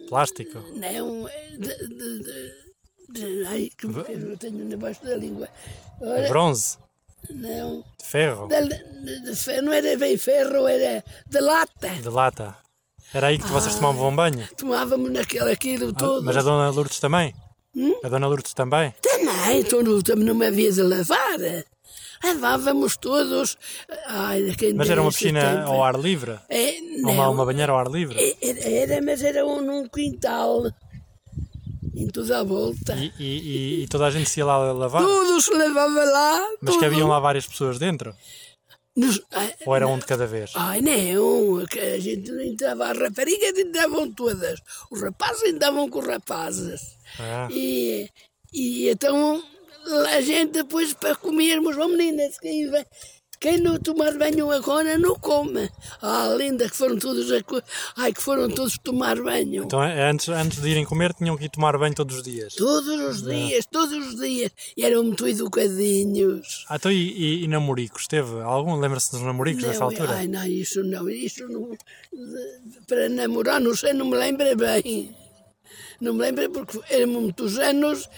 plástico. 0.10 0.60
Não, 0.76 1.26
de. 1.58 1.60
de, 1.60 1.88
de, 1.88 2.24
de 2.24 2.63
ai, 3.48 3.70
que 3.78 3.86
eu 3.86 4.38
tenho 4.38 4.68
debaixo 4.68 5.04
da 5.06 5.16
língua. 5.16 5.48
Ora, 6.02 6.28
Bronze. 6.30 6.78
Não. 7.30 7.84
De 8.00 8.06
ferro? 8.06 8.48
De, 8.48 8.62
de- 8.68 9.34
de 9.34 9.62
não 9.62 9.72
era 9.74 9.98
bem 9.98 10.18
ferro, 10.18 10.68
era 10.68 11.04
de 11.28 11.40
lata. 11.40 11.90
De 11.90 12.10
lata? 12.10 12.58
Era 13.14 13.28
aí 13.28 13.38
que 13.38 13.48
vocês 13.48 13.76
tomavam 13.76 14.14
banho? 14.16 14.48
Tomávamos 14.58 15.12
naquele 15.12 15.52
aquilo 15.52 15.90
Ah, 15.90 16.00
todo. 16.00 16.26
Mas 16.26 16.36
a 16.36 16.42
Dona 16.42 16.70
Lourdes 16.70 17.00
também? 17.00 17.34
Hum? 17.76 17.96
A 18.04 18.10
Dona 18.10 18.28
Lourdes 18.28 18.54
também? 18.54 18.94
Também, 19.02 19.60
então 19.60 19.82
não, 19.84 20.02
também 20.02 20.26
não 20.26 20.36
me 20.36 20.48
havia 20.48 20.72
de 20.72 20.82
lavar. 20.82 21.38
Lavávamos 22.24 22.96
todos. 22.98 23.58
Ai, 24.08 24.56
Mas 24.76 24.90
era 24.90 25.02
uma 25.02 25.12
piscina 25.12 25.42
tempo. 25.58 25.72
ao 25.72 25.84
ar 25.84 26.00
livre? 26.00 26.40
É, 26.50 26.72
Ou 27.04 27.12
uma, 27.12 27.14
não, 27.26 27.32
uma 27.34 27.46
banheira 27.46 27.72
ao 27.72 27.78
ar 27.80 27.88
livre? 27.88 28.38
era, 28.42 28.60
era, 28.70 29.02
mas 29.02 29.22
era 29.22 29.46
um, 29.46 29.62
num 29.62 29.88
quintal. 29.88 30.64
Em 31.96 32.08
toda 32.08 32.40
a 32.40 32.44
volta. 32.44 32.96
E, 32.96 33.12
e- 33.20 33.84
e- 33.84 33.88
toda 33.88 34.08
a 34.08 34.12
gente 34.12 34.30
se 34.30 34.40
ia 34.40 34.46
lá 34.46 34.58
lavar? 34.74 35.02
Tudo 35.04 35.40
se 35.42 35.54
levava 35.54 36.04
lá. 36.04 36.40
Mas 36.62 36.72
tudo. 36.74 36.80
que 36.80 36.86
haviam 36.86 37.08
lá 37.08 37.20
várias 37.20 37.46
pessoas 37.46 37.78
dentro? 37.78 38.16
Nos- 38.96 39.22
ai, 39.32 39.54
Ou 39.66 39.76
era 39.76 39.88
um 39.88 39.98
de 39.98 40.06
cada 40.06 40.26
vez? 40.28 40.52
Ai, 40.56 40.82
não, 40.82 41.66
que 41.66 41.80
a 41.80 42.00
gente 42.00 42.32
não 42.32 42.42
entrava, 42.42 42.88
as 42.92 42.98
raparigas 42.98 43.58
entravam 43.58 44.12
todas, 44.12 44.60
os 44.92 45.02
rapazes 45.02 45.44
entravam 45.50 45.90
com 45.90 46.00
os 46.00 46.06
rapazes. 46.08 46.82
Ah, 47.20 47.48
E, 47.52 48.08
e 48.54 48.90
então 48.90 49.44
a 50.12 50.22
gente 50.22 50.52
depois 50.52 50.94
para 50.94 51.16
comermos, 51.16 51.76
oh 51.78 51.88
meninas, 51.88 52.38
quem, 52.40 52.70
vai, 52.70 52.86
quem 53.44 53.58
não 53.58 53.78
tomar 53.78 54.18
banho 54.18 54.50
agora 54.52 54.98
não 54.98 55.16
come. 55.16 55.70
Ah, 56.02 56.34
linda, 56.38 56.70
que 56.70 56.78
foram 56.78 56.98
todos 56.98 57.30
a, 57.30 57.40
ai, 57.98 58.14
que 58.14 58.22
foram 58.22 58.50
todos 58.50 58.78
tomar 58.78 59.22
banho. 59.22 59.66
então 59.66 59.84
eh, 59.84 60.10
antes, 60.10 60.30
antes 60.30 60.62
de 60.62 60.70
irem 60.70 60.86
comer 60.86 61.14
tinham 61.14 61.36
que 61.36 61.44
ir 61.44 61.50
tomar 61.50 61.78
banho 61.78 61.94
todos 61.94 62.16
os 62.16 62.24
dias. 62.24 62.56
Todos 62.56 62.88
os 62.88 63.22
dias, 63.22 63.66
todos 63.66 63.92
os 64.08 64.16
dias. 64.16 64.50
E 64.78 64.86
eram 64.86 65.04
muito 65.04 65.28
educadinhos. 65.28 66.66
Ah, 66.70 66.78
então 66.78 66.90
e, 66.90 66.96
e, 67.12 67.44
e 67.44 67.48
namoricos? 67.50 68.08
Teve 68.08 68.40
algum? 68.42 68.80
Lembra-se 68.80 69.12
dos 69.12 69.22
namoricos 69.22 69.62
nessa 69.64 69.80
Não, 69.82 69.88
altura? 69.88 70.14
Ai, 70.14 70.28
não, 70.30 70.46
isso 70.46 70.82
não, 70.82 71.10
isso 71.10 71.46
não. 71.50 71.78
Para 72.88 73.10
namorar, 73.10 73.60
não 73.60 73.76
sei, 73.76 73.92
não 73.92 74.06
me 74.06 74.16
lembro 74.16 74.56
bem. 74.56 75.14
Não 76.00 76.14
me 76.14 76.22
lembro 76.22 76.50
porque 76.50 76.80
éramos 76.90 77.22
muitos 77.24 77.60
anos 77.60 78.10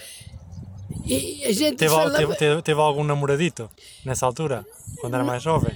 e 1.07 1.43
a 1.45 1.51
gente 1.51 1.77
Teve, 1.77 1.93
al- 1.93 1.99
falava. 2.03 2.17
teve, 2.17 2.35
teve, 2.35 2.61
teve 2.61 2.79
algum 2.79 3.03
namoradito 3.03 3.69
nessa 4.05 4.25
altura? 4.27 4.63
Quando 5.05 5.13
era 5.13 5.23
mais 5.23 5.43
jovem? 5.43 5.71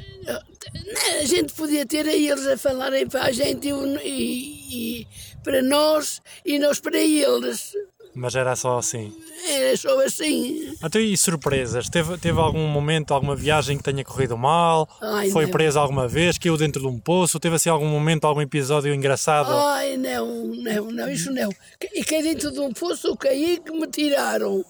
A 1.22 1.26
gente 1.26 1.54
podia 1.54 1.86
ter 1.86 2.08
aí 2.08 2.28
eles 2.30 2.48
a 2.48 2.58
falarem 2.58 3.08
para 3.08 3.26
a 3.26 3.32
gente 3.32 3.68
e, 4.04 5.02
e- 5.02 5.08
para 5.44 5.62
nós 5.62 6.20
e 6.44 6.58
nós 6.58 6.80
para 6.80 6.98
eles. 6.98 7.74
Mas 8.16 8.34
era 8.34 8.56
só 8.56 8.80
assim. 8.80 9.14
Era 9.48 9.78
só 9.78 10.04
assim. 10.04 10.74
Então, 10.84 11.00
e 11.00 11.16
surpresas? 11.16 11.88
Teve, 11.90 12.18
teve 12.18 12.40
algum 12.40 12.68
momento, 12.68 13.14
alguma 13.14 13.36
viagem 13.36 13.78
que 13.78 13.84
tenha 13.84 14.04
corrido 14.04 14.36
mal? 14.36 14.90
Ai, 15.00 15.30
Foi 15.30 15.46
não. 15.46 15.52
preso 15.52 15.78
alguma 15.80 16.08
vez? 16.08 16.38
Caiu 16.40 16.58
dentro 16.58 16.82
de 16.82 16.88
um 16.88 17.00
poço? 17.00 17.40
Teve 17.40 17.56
assim 17.56 17.70
algum 17.70 17.88
momento, 17.88 18.26
algum 18.26 18.42
episódio 18.42 18.92
engraçado? 18.94 19.52
Ai, 19.54 19.96
não, 19.96 20.28
não, 20.48 20.92
não, 20.92 21.10
isso 21.10 21.32
não. 21.32 21.50
E 21.94 22.04
caí 22.04 22.24
dentro 22.24 22.52
de 22.52 22.60
um 22.60 22.74
poço, 22.74 23.16
caí 23.16 23.60
que 23.64 23.72
me 23.72 23.86
tiraram. 23.88 24.66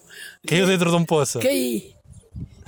Caiu 0.45 0.67
dentro 0.67 0.89
de 0.89 0.95
um 0.97 1.05
poço? 1.05 1.39
Caí. 1.39 1.93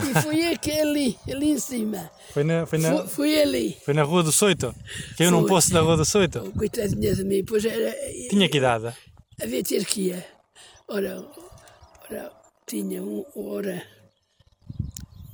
E 0.10 0.22
fui 0.22 0.46
aquele 0.48 1.18
ali 1.30 1.52
em 1.52 1.60
cima. 1.60 2.10
Foi 2.34 2.44
na, 2.44 2.66
foi 2.66 2.80
na, 2.80 2.98
Fui, 3.00 3.08
fui 3.08 3.42
ali. 3.42 3.78
foi 3.84 3.94
na 3.94 4.04
Rua 4.04 4.24
do 4.24 4.32
Soito? 4.32 4.74
Caiu 5.18 5.32
num 5.32 5.42
Foi. 5.42 5.50
poço 5.50 5.72
da 5.72 5.82
Rua 5.82 5.98
do 5.98 6.06
Soito? 6.06 6.52
Coitadinha 6.58 7.14
de 7.16 7.24
mim, 7.24 7.44
pois 7.44 7.66
era. 7.66 7.94
Tinha 8.30 8.48
que 8.50 8.58
idade? 8.58 8.94
Havia 9.42 9.64
ter 9.64 9.86
que 9.86 10.10
ir. 10.10 10.26
Ora, 10.88 11.26
ora, 12.10 12.32
tinha 12.68 13.02
um, 13.04 13.24
ora. 13.36 13.84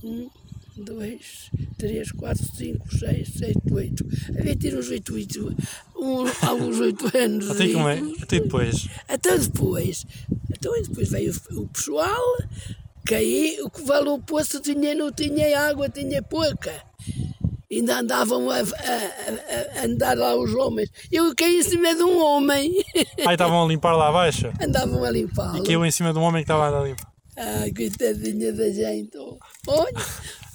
Um, 0.03 0.29
dois, 0.77 1.49
três, 1.77 2.11
quatro, 2.11 2.45
cinco, 2.55 2.87
seis, 2.95 3.29
sete, 3.37 3.59
oito. 3.73 4.05
Havia 4.37 4.55
ter 4.55 4.77
uns 4.77 4.89
oito, 4.89 5.13
oito, 5.15 5.55
um, 5.95 6.25
alguns 6.45 6.79
oito 6.79 7.05
anos. 7.17 7.49
Até, 7.49 7.67
como 7.69 7.89
é? 7.89 7.99
Até 8.21 8.39
depois. 8.39 8.87
Até 9.07 9.37
depois. 9.37 10.05
Então 10.51 10.73
depois 10.81 11.09
veio 11.09 11.33
o, 11.51 11.61
o 11.61 11.67
caí, 13.07 13.57
o 13.61 13.69
que 13.69 13.81
valeu 13.83 14.15
o 14.15 14.21
poço 14.21 14.59
tinha, 14.59 14.93
não 14.95 15.11
tinha 15.11 15.59
água, 15.69 15.89
tinha 15.89 16.21
pouca. 16.21 16.71
Ainda 17.71 17.99
andavam 17.99 18.49
a, 18.49 18.59
a- 18.59 18.61
a- 18.61 19.85
andar 19.85 20.17
lá 20.17 20.35
os 20.35 20.53
homens. 20.53 20.89
Eu 21.11 21.33
caí 21.35 21.57
em 21.59 21.63
cima 21.63 21.93
de 21.95 22.01
um 22.03 22.21
homem. 22.23 22.71
Aí 23.27 23.33
estavam 23.33 23.63
a 23.63 23.67
limpar 23.67 23.93
lá 23.95 24.07
abaixo. 24.09 24.51
andavam 24.61 25.03
a 25.03 25.11
limpá-lo. 25.11 25.63
Caiu 25.63 25.85
em 25.85 25.91
cima 25.91 26.13
de 26.13 26.19
um 26.19 26.21
homem 26.21 26.43
que 26.43 26.51
estava 26.51 26.79
a 26.79 26.83
limpar. 26.83 27.11
Ai, 27.39 27.71
coitadinha 27.71 28.51
da 28.53 28.69
gente. 28.71 29.15
Olha, 29.67 29.93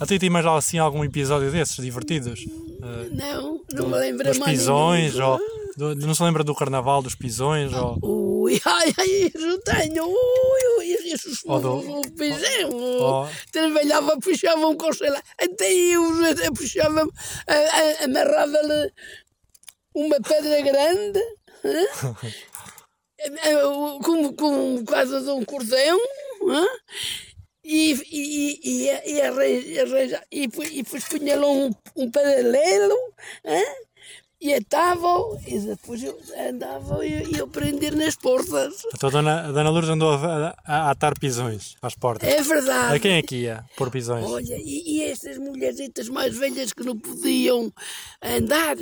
Até 0.01 0.19
tem 0.19 0.29
mais 0.31 0.45
assim 0.47 0.79
algum 0.79 1.05
episódio 1.05 1.51
desses 1.53 1.77
divertidos? 1.77 2.41
Eh, 2.41 3.09
não, 3.13 3.61
não 3.73 3.89
me 3.89 3.95
lembro 3.99 4.25
mais 4.41 4.59
pisões, 4.59 5.15
nenhum. 5.15 5.27
ou 5.29 5.41
do- 5.77 5.95
não 5.97 6.15
se 6.15 6.23
lembra 6.23 6.43
do 6.45 6.55
carnaval 6.55 7.03
dos 7.03 7.15
pisões, 7.15 7.73
ou 7.73 7.99
Ui, 8.43 8.61
ai, 8.65 8.93
ai, 8.99 9.07
isso 9.35 9.59
tenho. 9.61 10.05
Ui, 10.07 10.79
ui, 10.79 10.87
isso 11.13 11.31
Ou 11.47 11.61
do- 11.61 11.99
o 12.01 12.11
pisão. 12.13 12.71
ou- 12.71 13.29
Trabalhava, 13.53 14.19
puxavam 14.19 14.77
com 14.77 14.93
sei 14.93 15.11
lá. 15.11 15.23
Até 15.41 15.71
eu 15.73 16.53
puxava, 16.53 17.07
amarrava-lhe 18.05 18.93
uma 19.95 20.17
pedra 20.21 20.61
grande. 20.63 21.21
com, 24.03 24.35
com 24.35 24.85
quase 24.85 25.21
de 25.23 25.31
um 25.31 25.45
cordão. 25.45 25.99
E, 27.65 27.93
e, 28.11 28.61
e, 28.65 28.89
e, 28.89 29.13
e, 29.15 29.21
arranja- 29.79 30.25
e, 30.33 30.49
e 30.73 30.83
um, 31.69 31.71
um 31.95 32.11
e 32.11 32.51
atavam 32.51 32.99
e 33.45 33.92
depois 35.67 36.03
eu 36.03 36.19
andava 36.49 37.07
e 37.07 37.37
eu 37.39 37.47
prender 37.47 37.95
nas 37.95 38.17
portas. 38.17 38.75
Então 38.95 39.09
a 39.09 39.13
dona, 39.13 39.41
a 39.49 39.53
dona 39.53 39.71
Lourdes 39.71 39.91
andou 39.91 40.11
a, 40.11 40.49
a- 40.49 40.55
a 40.65 40.91
atar 40.91 41.17
pisões 41.19 41.77
às 41.81 41.95
portas. 41.95 42.29
É 42.29 42.43
verdade. 42.43 42.97
A 42.97 42.99
quem 42.99 43.13
é 43.15 43.23
que 43.23 43.37
ia 43.37 43.65
pôr 43.77 43.91
pisões? 43.91 44.25
Olha, 44.27 44.57
e, 44.59 44.97
e 44.99 45.03
estas 45.05 45.39
mulherzitas 45.39 46.09
mais 46.09 46.37
velhas 46.37 46.73
que 46.73 46.83
não 46.83 46.99
podiam 46.99 47.73
andar 48.21 48.77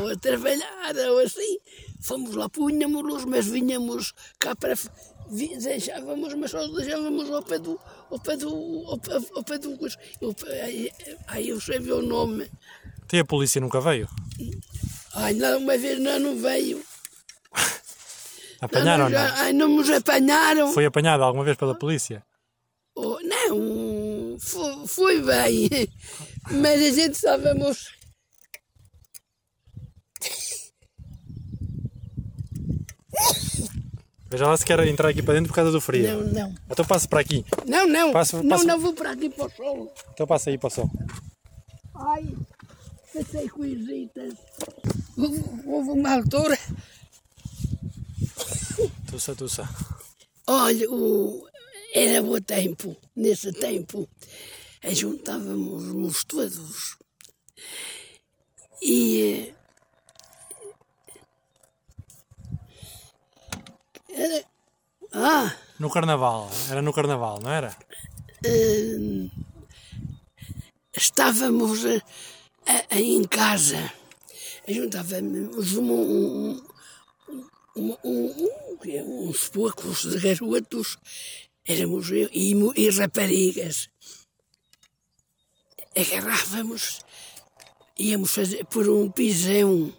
ou 0.00 0.08
a 0.08 0.16
trabalhar 0.16 0.94
ou 1.10 1.18
assim, 1.18 1.58
fomos 2.00 2.34
lá, 2.34 2.48
punhamos-los, 2.48 3.24
mas 3.26 3.46
vinhamos 3.46 4.12
cá 4.38 4.56
para. 4.56 4.74
Deixávamos, 5.28 6.34
mas 6.34 6.52
só 6.52 6.66
deixávamos 6.68 7.28
ao 7.30 7.42
pé 7.42 7.58
do. 7.58 7.78
Ao 8.10 8.18
pé 8.18 8.36
do. 8.36 8.48
Ao 8.86 8.96
pé, 8.98 9.12
ao 9.34 9.42
pé 9.44 9.58
do. 9.58 9.76
Aí 11.26 11.48
eu 11.48 11.60
sei 11.60 11.78
o 11.90 12.00
nome. 12.00 12.48
Até 13.06 13.20
a 13.20 13.24
polícia 13.24 13.60
nunca 13.60 13.80
veio. 13.80 14.08
Ai, 15.14 15.32
não, 15.34 15.58
uma 15.58 15.78
vez 15.78 16.00
não, 16.00 16.18
não 16.18 16.36
veio. 16.36 16.82
Apanharam 18.60 19.08
não, 19.08 19.16
não? 19.18 19.34
Ai, 19.36 19.52
não 19.52 19.68
nos 19.68 19.88
apanharam. 19.88 20.72
Foi 20.72 20.84
apanhada 20.84 21.22
alguma 21.22 21.44
vez 21.44 21.56
pela 21.56 21.78
polícia? 21.78 22.24
Oh, 22.96 23.16
não, 23.22 24.36
foi, 24.40 24.86
foi 24.88 25.22
bem. 25.22 25.68
Mas 26.50 26.82
a 26.82 26.90
gente 26.90 27.14
estávamos. 27.14 27.90
Veja 34.28 34.46
lá 34.48 34.56
se 34.56 34.64
quer 34.64 34.84
entrar 34.86 35.08
aqui 35.10 35.22
para 35.22 35.34
dentro 35.34 35.48
por 35.50 35.54
causa 35.54 35.70
do 35.70 35.80
frio. 35.80 36.24
Não, 36.24 36.32
não. 36.48 36.54
Então 36.68 36.84
passa 36.84 37.06
para 37.06 37.20
aqui. 37.20 37.44
Não, 37.66 37.86
não. 37.86 38.12
Passa- 38.12 38.42
não, 38.42 38.48
passa- 38.50 38.64
não 38.64 38.80
vou 38.80 38.92
para 38.92 39.12
aqui 39.12 39.30
para 39.30 39.46
o 39.46 39.50
sol. 39.50 39.94
Então 40.12 40.26
passa 40.26 40.50
aí 40.50 40.58
para 40.58 40.66
o 40.66 40.70
sol. 40.70 40.90
Ai, 41.94 42.26
passei 43.16 43.48
coisitas. 43.48 44.34
Houve 45.16 45.42
houve 45.66 45.90
uma 45.90 46.12
altura. 46.14 46.58
Tussa, 49.10 49.34
tussa. 49.34 49.68
Olha, 50.46 50.90
o, 50.90 51.46
era 51.94 52.22
bom 52.22 52.40
tempo. 52.40 52.96
Nesse 53.14 53.52
tempo, 53.52 54.08
juntávamos-nos 54.84 56.24
todos. 56.24 56.96
E. 58.82 59.52
eh, 64.10 64.14
Era, 64.22 64.44
ah, 65.14 65.56
No 65.78 65.90
carnaval. 65.90 66.50
Era 66.70 66.82
no 66.82 66.92
carnaval, 66.92 67.40
não 67.40 67.50
era? 67.50 67.74
eh, 68.44 69.30
estávamos 70.94 71.80
eh, 72.66 72.72
a- 72.72 72.86
a- 72.96 73.00
em 73.00 73.24
casa, 73.24 73.92
juntávamos 74.68 75.74
um, 75.76 75.92
um, 75.92 76.62
um, 77.76 77.96
um, 78.04 79.28
uns 79.28 79.48
poucos 79.48 80.02
de 80.02 80.18
garotos, 80.18 80.98
éramos 81.64 82.10
eu 82.10 82.28
e, 82.32 82.52
e 82.76 82.90
raparigas. 82.90 83.88
Agarrávamos, 85.96 87.00
íamos 87.98 88.30
fazer 88.30 88.64
por 88.66 88.88
um 88.88 89.10
pisão. 89.10 89.92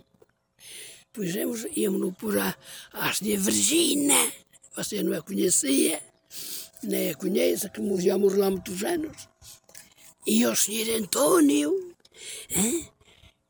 Pusemos, 1.12 1.66
íamos 1.76 2.14
por 2.16 2.38
a, 2.38 2.56
a 2.94 3.14
Senhora 3.14 3.42
Virgina, 3.42 4.32
você 4.76 5.02
não 5.02 5.18
a 5.18 5.22
conhecia, 5.24 6.00
nem 6.84 7.10
a 7.10 7.16
conhece, 7.16 7.68
que 7.72 7.82
morreu 7.82 8.14
há 8.16 8.18
muitos 8.20 8.84
anos. 8.84 9.28
e 10.28 10.44
ao 10.44 10.56
senhor 10.56 10.96
António, 11.02 11.87
hã? 12.56 12.98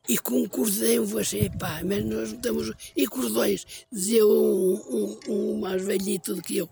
e 0.08 0.16
com 0.16 0.42
um 0.42 0.48
cordão, 0.48 1.04
você, 1.04 1.50
pá, 1.58 1.82
mas 1.84 2.04
nós 2.04 2.32
estamos. 2.32 2.72
E 2.96 3.06
cordões, 3.06 3.66
dizia 3.92 4.26
um, 4.26 4.74
um, 4.74 5.20
um 5.28 5.60
mais 5.60 5.84
velhito 5.84 6.34
do 6.34 6.42
que 6.42 6.56
eu. 6.56 6.68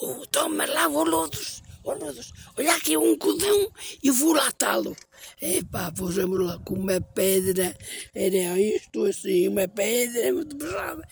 Oh, 0.00 0.24
toma 0.26 0.64
lá, 0.66 0.86
ô 0.88 1.02
Lodos, 1.02 1.62
olha 1.84 2.74
aqui 2.74 2.96
um 2.96 3.16
cordão 3.18 3.70
e 4.02 4.10
vou 4.10 4.34
lá 4.34 4.52
tá-lo. 4.52 4.96
Epá, 5.40 5.90
pusemos 5.90 6.38
lá 6.38 6.58
com 6.58 6.74
uma 6.74 7.00
pedra, 7.00 7.76
era 8.14 8.60
isto 8.60 9.04
assim, 9.04 9.48
uma 9.48 9.66
pedra 9.66 10.32
muito 10.32 10.56
pesada. 10.56 11.02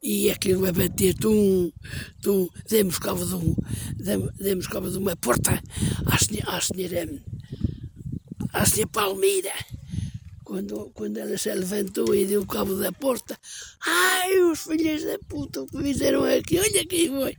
E 0.00 0.30
aquilo 0.30 0.66
a 0.66 0.72
bater, 0.72 1.14
tum, 1.14 1.72
tum, 2.22 2.48
demos 2.68 2.98
cabo 2.98 3.24
de, 3.24 3.34
um, 3.34 3.56
demos, 3.96 4.32
demos 4.36 4.66
cabo 4.68 4.88
de 4.88 4.96
uma 4.96 5.16
porta 5.16 5.60
à 6.06 6.18
senhora, 6.18 6.56
à 6.56 6.60
senhora, 6.60 7.22
à 8.58 8.66
senhora 8.66 8.90
Palmeira 8.92 9.52
quando, 10.48 10.90
quando 10.94 11.18
ela 11.18 11.36
se 11.36 11.52
levantou 11.52 12.14
e 12.14 12.24
deu 12.24 12.46
cabo 12.46 12.74
da 12.76 12.90
porta, 12.90 13.38
ai, 13.84 14.40
os 14.40 14.62
filhos 14.62 15.04
da 15.04 15.18
puta, 15.18 15.60
o 15.60 15.66
que 15.66 15.76
fizeram 15.82 16.24
aqui, 16.24 16.58
olha 16.58 16.86
quem 16.86 17.08
foi. 17.10 17.36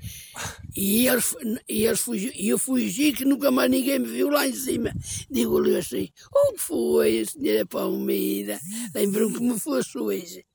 E, 0.78 1.08
eles, 1.08 1.36
e, 1.68 1.86
eles 1.86 2.02
fugi, 2.02 2.32
e 2.36 2.50
eu 2.50 2.60
fugi 2.60 3.12
que 3.12 3.26
nunca 3.26 3.50
mais 3.50 3.72
ninguém 3.72 3.98
me 3.98 4.08
viu 4.08 4.30
lá 4.30 4.48
em 4.48 4.54
cima. 4.54 4.94
Digo-lhe 5.28 5.76
assim, 5.76 6.08
o 6.32 6.54
que 6.54 6.60
foi, 6.60 7.26
senhora 7.26 7.66
Palmeira? 7.66 8.60
Lembro 8.94 9.34
que 9.34 9.42
me 9.42 9.60
fosse 9.60 9.98
hoje. 9.98 10.46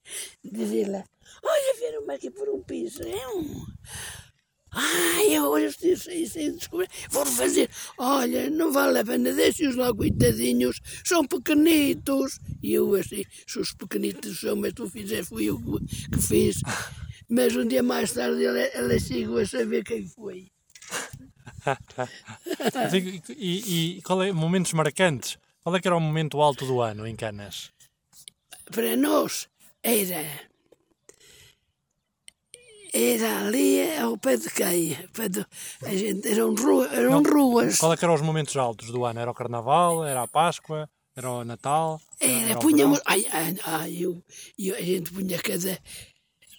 Dizer-lhe, 0.44 1.02
olha, 1.42 1.74
viram-me 1.80 2.14
aqui 2.14 2.30
por 2.30 2.48
um 2.48 2.62
piso, 2.62 3.02
um... 3.34 3.66
Ai, 4.74 5.38
olha, 5.38 5.70
sem 5.70 6.52
descobrir. 6.56 6.88
Vou 7.10 7.24
fazer. 7.24 7.70
Olha, 7.96 8.50
não 8.50 8.72
vale 8.72 8.98
a 8.98 9.04
pena, 9.04 9.32
deixe-os 9.32 9.76
lá, 9.76 9.94
coitadinhos. 9.94 10.80
São 11.04 11.24
pequenitos. 11.26 12.38
E 12.62 12.74
eu 12.74 12.94
assim, 12.94 13.24
se 13.46 13.58
os 13.58 13.72
pequenitos 13.72 14.40
são, 14.40 14.56
mas 14.56 14.72
tu 14.72 14.88
fizeste, 14.88 15.28
fui 15.28 15.46
eu 15.46 15.58
que 15.58 16.20
fiz. 16.20 16.56
Mas 17.28 17.56
um 17.56 17.66
dia 17.66 17.82
mais 17.82 18.12
tarde 18.12 18.44
ela, 18.44 18.58
ela 18.58 18.98
chegou 18.98 19.38
a 19.38 19.46
saber 19.46 19.84
quem 19.84 20.06
foi. 20.06 20.46
e, 23.36 23.96
e 23.96 24.02
qual 24.02 24.22
é 24.22 24.32
momentos 24.32 24.72
marcantes? 24.72 25.38
Qual 25.62 25.74
é 25.74 25.80
que 25.80 25.88
era 25.88 25.96
o 25.96 26.00
momento 26.00 26.40
alto 26.42 26.66
do 26.66 26.80
ano 26.80 27.06
em 27.06 27.16
Canas? 27.16 27.70
Para 28.70 28.96
nós 28.96 29.48
era 29.82 30.24
era 32.94 33.40
ali 33.40 33.98
ao 33.98 34.16
pé 34.16 34.36
de 34.36 34.48
quem? 34.48 34.96
Pé 35.12 35.28
de, 35.28 35.44
a 35.82 35.96
gente, 35.96 36.28
eram, 36.28 36.54
rua, 36.54 36.88
eram 36.92 37.20
Não, 37.20 37.22
ruas. 37.22 37.76
Qual 37.76 37.92
é 37.92 37.96
que 37.96 38.04
eram 38.04 38.14
os 38.14 38.20
momentos 38.20 38.56
altos 38.56 38.92
do 38.92 39.04
ano? 39.04 39.18
Era 39.18 39.30
o 39.32 39.34
Carnaval? 39.34 40.04
Era 40.04 40.22
a 40.22 40.28
Páscoa? 40.28 40.88
Era 41.16 41.28
o 41.28 41.44
Natal? 41.44 42.00
Era, 42.20 42.50
era 42.50 42.58
punhamos. 42.60 43.00
Ai, 43.04 43.26
ai, 43.32 43.56
ai 43.64 43.96
eu, 44.00 44.22
eu, 44.56 44.76
a 44.76 44.80
gente 44.80 45.10
punha 45.10 45.38
cada, 45.40 45.76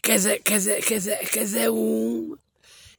cada, 0.02 0.40
cada, 0.40 0.82
cada, 0.82 1.18
cada 1.26 1.72
um. 1.72 2.36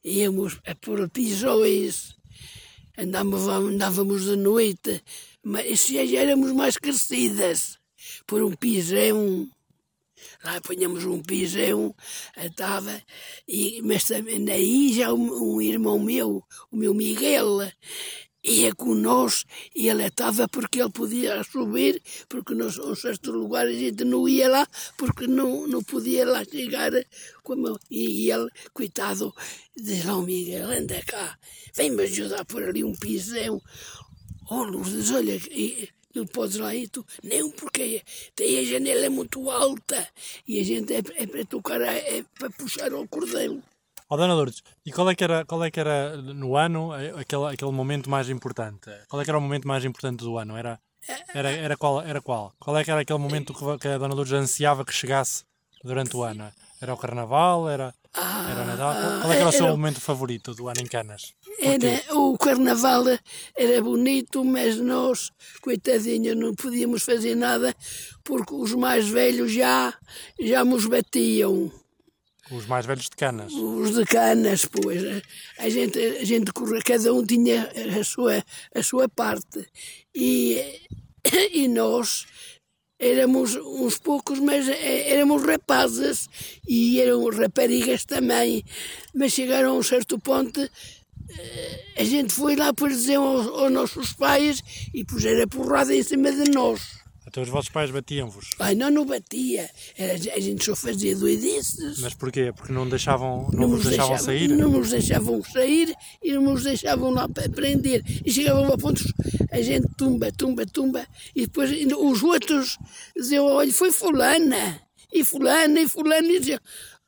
Íamos 0.03 0.59
a 0.65 0.73
pôr 0.73 1.07
pisões. 1.07 2.15
Andávamos, 2.97 3.47
andávamos 3.47 4.23
de 4.23 4.35
noite. 4.35 5.03
Mas 5.43 5.85
já 5.85 6.01
éramos 6.19 6.53
mais 6.53 6.75
crescidas. 6.75 7.77
Por 8.25 8.41
um 8.41 8.55
pisão 8.55 9.47
Lá 10.43 10.61
punhamos 10.61 11.05
um 11.05 11.21
pisão, 11.21 11.95
estava, 12.37 13.01
e, 13.47 13.81
mas 13.83 14.03
também 14.05 14.49
aí 14.49 14.93
já 14.93 15.13
um, 15.13 15.55
um 15.55 15.61
irmão 15.61 15.99
meu, 15.99 16.43
o 16.71 16.77
meu 16.77 16.93
Miguel, 16.93 17.59
ia 18.47 18.73
conosco 18.73 19.49
e 19.75 19.89
ele 19.89 20.05
estava 20.05 20.47
porque 20.47 20.79
ele 20.79 20.89
podia 20.89 21.43
subir, 21.43 22.01
porque 22.29 22.53
nos 22.53 22.77
um 22.77 22.95
certo 22.95 23.31
lugar 23.31 23.67
a 23.67 23.71
gente 23.71 24.03
não 24.05 24.27
ia 24.27 24.47
lá, 24.47 24.67
porque 24.97 25.27
não, 25.27 25.67
não 25.67 25.83
podia 25.83 26.25
lá 26.25 26.43
chegar. 26.45 26.91
Como, 27.43 27.77
e 27.91 28.31
ele, 28.31 28.49
coitado, 28.73 29.33
diz 29.75 30.05
lá 30.05 30.17
o 30.17 30.21
Miguel, 30.21 30.71
anda 30.71 31.01
cá, 31.05 31.37
vem-me 31.75 32.03
ajudar 32.03 32.45
por 32.45 32.63
ali 32.63 32.83
um 32.83 32.93
pisão. 32.93 33.61
Oh, 34.49 34.63
Lourdes, 34.63 35.11
olha, 35.11 35.37
não 36.17 36.25
podes 36.25 36.57
lá 36.57 36.73
ir, 36.73 36.89
tu, 36.89 37.05
não, 37.23 37.51
porque 37.51 38.03
tem 38.35 38.59
a 38.59 38.63
janela 38.63 39.05
é 39.05 39.09
muito 39.09 39.49
alta 39.49 40.07
e 40.47 40.59
a 40.59 40.63
gente 40.63 40.93
é, 40.93 41.01
é 41.15 41.27
para 41.27 41.45
tocar, 41.45 41.81
é, 41.81 42.19
é 42.19 42.25
para 42.37 42.49
puxar 42.49 42.93
o 42.93 43.07
cordel. 43.07 43.61
Ó 44.09 44.15
oh, 44.15 44.17
Dona 44.17 44.33
Lourdes, 44.33 44.63
e 44.85 44.91
qual 44.91 45.09
é 45.09 45.15
que 45.15 45.23
era, 45.23 45.43
qual 45.45 45.63
é 45.63 45.69
que 45.69 45.79
era 45.79 46.15
no 46.17 46.55
ano 46.55 46.91
aquele, 46.93 47.45
aquele 47.53 47.71
momento 47.71 48.09
mais 48.09 48.29
importante? 48.29 48.89
Qual 49.09 49.21
é 49.21 49.25
que 49.25 49.29
era 49.29 49.37
o 49.37 49.41
momento 49.41 49.67
mais 49.67 49.83
importante 49.83 50.23
do 50.23 50.37
ano? 50.37 50.55
Era, 50.55 50.79
era, 51.33 51.51
era, 51.51 51.75
qual, 51.77 52.01
era 52.01 52.21
qual? 52.21 52.53
Qual 52.57 52.77
é 52.77 52.83
que 52.83 52.91
era 52.91 53.01
aquele 53.01 53.19
momento 53.19 53.53
que 53.77 53.87
a 53.87 53.97
Dona 53.97 54.15
Lourdes 54.15 54.33
ansiava 54.33 54.85
que 54.85 54.93
chegasse 54.93 55.43
durante 55.83 56.15
o 56.15 56.23
ano? 56.23 56.51
Era 56.79 56.93
o 56.93 56.97
Carnaval? 56.97 57.67
Era, 57.67 57.93
era 58.17 58.65
Natal? 58.65 59.21
Qual 59.21 59.31
é 59.31 59.35
que 59.35 59.41
era 59.41 59.49
o 59.49 59.51
seu 59.51 59.67
momento 59.67 60.01
favorito 60.01 60.53
do 60.53 60.67
ano 60.67 60.81
em 60.81 60.87
Canas? 60.87 61.33
Era, 61.59 62.15
o 62.15 62.37
carnaval 62.37 63.03
era 63.55 63.81
bonito, 63.81 64.43
mas 64.43 64.77
nós, 64.77 65.31
coitadinhos, 65.61 66.35
não 66.35 66.55
podíamos 66.55 67.03
fazer 67.03 67.35
nada 67.35 67.75
porque 68.23 68.53
os 68.53 68.73
mais 68.73 69.07
velhos 69.07 69.51
já, 69.51 69.93
já 70.39 70.65
nos 70.65 70.85
batiam. 70.85 71.71
Os 72.49 72.65
mais 72.65 72.85
velhos 72.85 73.05
de 73.05 73.15
canas? 73.15 73.53
Os 73.53 73.93
de 73.93 74.05
canas, 74.05 74.65
pois. 74.65 75.03
A 75.59 75.69
gente, 75.69 75.99
a 75.99 76.23
gente 76.23 76.51
cada 76.85 77.13
um 77.13 77.25
tinha 77.25 77.69
a 77.99 78.03
sua, 78.03 78.43
a 78.73 78.81
sua 78.81 79.09
parte. 79.09 79.67
E, 80.15 80.81
e 81.51 81.67
nós 81.67 82.25
éramos 82.99 83.55
uns 83.55 83.97
poucos, 83.97 84.39
mas 84.39 84.67
é, 84.67 85.11
éramos 85.11 85.43
rapazes 85.43 86.29
e 86.67 86.99
eram 86.99 87.29
raparigas 87.29 88.05
também. 88.05 88.63
Mas 89.13 89.33
chegaram 89.33 89.71
a 89.71 89.73
um 89.73 89.83
certo 89.83 90.19
ponto 90.19 90.67
a 91.97 92.03
gente 92.03 92.33
foi 92.33 92.55
lá 92.55 92.73
por 92.73 92.89
dizer 92.89 93.15
aos, 93.15 93.47
aos 93.47 93.71
nossos 93.71 94.13
pais 94.13 94.63
e 94.93 95.03
puseram 95.03 95.43
a 95.43 95.47
porrada 95.47 95.93
em 95.93 96.03
cima 96.03 96.31
de 96.31 96.49
nós. 96.51 96.97
Então 97.27 97.43
os 97.43 97.49
vossos 97.49 97.69
pais 97.69 97.91
batiam-vos? 97.91 98.51
Ai, 98.57 98.73
não, 98.73 98.89
não 98.89 99.05
batia. 99.05 99.69
A 100.33 100.39
gente 100.39 100.63
só 100.63 100.73
fazia 100.73 101.13
doidices. 101.13 101.99
Mas 101.99 102.13
porquê? 102.13 102.53
Porque 102.55 102.71
não 102.71 102.87
deixavam, 102.87 103.49
não, 103.51 103.61
não 103.61 103.67
nos 103.67 103.83
deixavam, 103.83 104.15
deixavam, 104.15 104.25
sair? 104.25 104.47
Não 104.47 104.71
nos 104.71 104.89
deixavam 104.89 105.43
sair 105.43 105.95
e 106.23 106.33
não 106.33 106.41
nos 106.43 106.63
deixavam 106.63 107.09
lá 107.11 107.27
para 107.27 107.49
prender. 107.49 108.01
E 108.25 108.31
chegavam 108.31 108.71
a 108.71 108.77
pontos, 108.77 109.11
a 109.51 109.61
gente 109.61 109.87
tumba, 109.97 110.31
tumba, 110.31 110.65
tumba. 110.65 111.05
E 111.35 111.41
depois 111.41 111.69
os 111.97 112.23
outros 112.23 112.77
diziam, 113.13 113.45
olha, 113.45 113.73
foi 113.73 113.91
fulana. 113.91 114.81
E 115.11 115.21
fulana, 115.25 115.81
e 115.81 115.87
fulana. 115.89 116.27
E 116.27 116.39
diziam, 116.39 116.59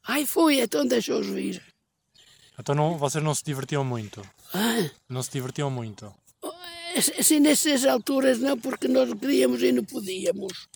ai, 0.05 0.25
foi, 0.25 0.59
então 0.59 0.85
deixa-os 0.85 1.27
vir. 1.27 1.61
Então 2.59 2.75
não, 2.75 2.97
vocês 2.97 3.23
não 3.23 3.33
se 3.33 3.45
divertiam 3.45 3.85
muito? 3.85 4.21
Ah? 4.53 4.89
Não 5.07 5.23
se 5.23 5.31
divertiam 5.31 5.71
muito? 5.71 6.13
Assim, 7.17 7.39
nessas 7.39 7.85
alturas 7.85 8.39
não, 8.39 8.57
porque 8.57 8.87
nós 8.87 9.13
queríamos 9.13 9.61
e 9.61 9.71
não 9.71 9.83
podíamos. 9.83 10.67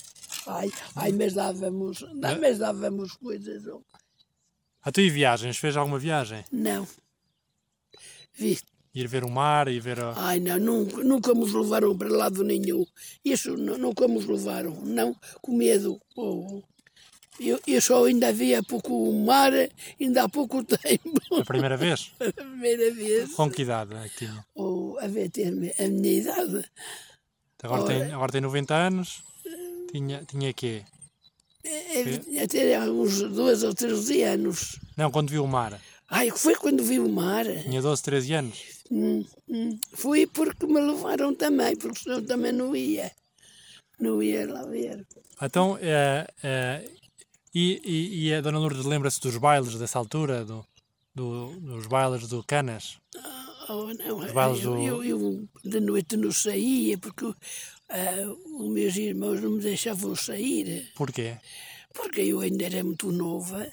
Ai, 0.45 0.71
ai 0.95 1.11
mas 1.11 1.33
dávamos, 1.33 2.01
não, 2.13 2.39
mas 2.39 2.59
dávamos 2.59 3.13
coisas. 3.13 3.65
Oh. 3.67 3.81
A 4.81 4.91
tu 4.91 5.01
e 5.01 5.09
viagens? 5.09 5.57
Fez 5.57 5.77
alguma 5.77 5.97
viagem? 5.97 6.43
Não. 6.51 6.87
Vi. 8.33 8.59
Ir 8.93 9.07
ver 9.07 9.23
o 9.23 9.29
mar 9.29 9.67
e 9.67 9.79
ver 9.79 9.99
a... 9.99 10.13
Ai, 10.15 10.39
não, 10.39 10.59
nunca, 10.59 11.03
nunca 11.03 11.33
nos 11.33 11.51
levaram 11.53 11.97
para 11.97 12.09
lado 12.09 12.43
nenhum. 12.43 12.85
Isso 13.25 13.57
nunca 13.57 14.07
nos 14.07 14.25
levaram. 14.25 14.71
Não, 14.83 15.15
com 15.41 15.55
medo. 15.55 15.99
Oh, 16.15 16.61
eu, 17.39 17.59
eu 17.65 17.81
só 17.81 18.05
ainda 18.05 18.29
havia 18.29 18.61
pouco 18.61 19.09
o 19.09 19.25
mar, 19.25 19.51
ainda 19.99 20.23
há 20.23 20.29
pouco 20.29 20.63
tempo. 20.63 21.19
A 21.39 21.45
primeira 21.45 21.77
vez? 21.77 22.11
a 22.19 22.31
primeira 22.31 22.93
vez. 22.93 23.33
Com 23.33 23.49
que 23.49 23.63
idade 23.63 23.95
é 23.95 24.09
que 24.09 24.25
tinha? 24.25 24.45
Ou 24.55 24.99
a 24.99 25.07
ver 25.07 25.29
ter 25.29 25.47
a 25.47 25.87
minha 25.87 26.13
idade. 26.13 26.65
Agora, 27.63 27.83
Ora, 27.83 27.93
tem, 27.93 28.11
agora 28.11 28.31
tem 28.31 28.41
90 28.41 28.75
anos. 28.75 29.23
Tinha, 29.91 30.23
tinha 30.25 30.53
quê? 30.53 30.83
É, 31.63 32.45
ter 32.45 32.77
uns 32.81 33.21
12 33.21 33.65
ou 33.65 33.73
13 33.73 34.23
anos. 34.23 34.79
Não, 34.97 35.09
quando 35.09 35.29
viu 35.29 35.45
o 35.45 35.47
mar. 35.47 35.79
Ai, 36.09 36.29
foi 36.29 36.55
quando 36.55 36.83
vi 36.83 36.99
o 36.99 37.07
mar. 37.07 37.45
Tinha 37.45 37.81
12, 37.81 38.03
13 38.03 38.33
anos? 38.33 38.59
Hum, 38.91 39.25
hum. 39.47 39.79
Fui 39.93 40.27
porque 40.27 40.65
me 40.65 40.81
levaram 40.81 41.33
também, 41.33 41.75
porque 41.75 41.99
senão 41.99 42.21
também 42.23 42.51
não 42.51 42.75
ia. 42.75 43.11
Não 43.97 44.21
ia 44.21 44.51
lá 44.51 44.63
ver. 44.65 45.05
Então, 45.41 45.77
é, 45.81 46.27
é, 46.43 46.85
e, 47.53 47.81
e, 47.83 48.27
e 48.27 48.33
a 48.33 48.41
Dona 48.41 48.59
Lourdes 48.59 48.85
lembra-se 48.85 49.19
dos 49.21 49.37
bailes 49.37 49.75
dessa 49.75 49.99
altura, 49.99 50.43
do, 50.43 50.65
do, 51.13 51.59
dos 51.59 51.87
bailes 51.87 52.27
do 52.27 52.43
Canas? 52.43 52.97
Oh, 53.69 53.93
não, 53.93 54.23
eu, 54.25 54.59
do... 54.59 54.81
eu, 54.81 55.03
eu, 55.03 55.47
de 55.63 55.79
noite 55.79 56.17
não 56.17 56.31
saía 56.31 56.97
porque 56.97 57.25
uh, 57.25 57.35
os 58.59 58.71
meus 58.71 58.95
irmãos 58.97 59.41
não 59.41 59.51
me 59.51 59.61
deixavam 59.61 60.15
sair. 60.15 60.91
Porquê? 60.95 61.37
Porque 61.93 62.21
eu 62.21 62.41
ainda 62.41 62.65
era 62.65 62.83
muito 62.83 63.11
nova 63.11 63.65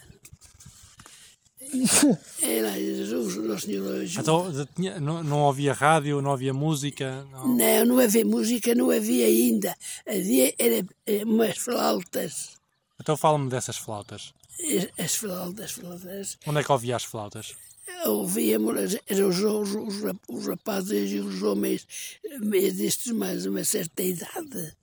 Era 2.43 2.72
Jesus, 2.72 3.37
o 3.37 3.43
Nosso 3.43 3.66
Senhor. 3.66 4.05
Então, 4.05 4.53
tinha- 4.74 4.99
não, 4.99 5.22
não 5.22 5.49
havia 5.49 5.72
rádio, 5.72 6.20
não 6.20 6.33
havia 6.33 6.53
música. 6.53 7.24
Não. 7.31 7.57
Não, 7.57 7.85
não 7.85 7.99
havia 7.99 8.24
música, 8.24 8.74
não 8.74 8.91
havia 8.91 9.26
ainda. 9.26 9.76
Havia 10.07 10.53
era, 10.59 10.85
eh, 11.07 11.24
umas 11.24 11.59
flautas. 11.59 12.60
Então 13.01 13.16
fala-me 13.16 13.48
dessas 13.48 13.76
flautas. 13.76 14.32
As 14.98 15.14
flautas, 15.14 15.64
as 15.64 15.72
flautas. 15.72 16.38
Onde 16.46 16.61
é 16.61 16.64
que 16.64 16.72
ouvia 16.72 16.96
as 16.96 17.05
flautas? 17.05 17.55
Ouvíamos, 18.07 18.96
eram 19.07 19.28
os, 19.28 19.38
os, 19.38 19.74
os, 19.74 20.03
rap- 20.03 20.20
os 20.28 20.46
rapazes 20.46 21.11
e 21.11 21.18
os 21.18 21.42
homens 21.42 21.86
eh, 22.24 22.70
destes 22.70 23.12
mais 23.12 23.46
uma 23.46 23.64
certa 23.64 24.03
idade 24.03 24.76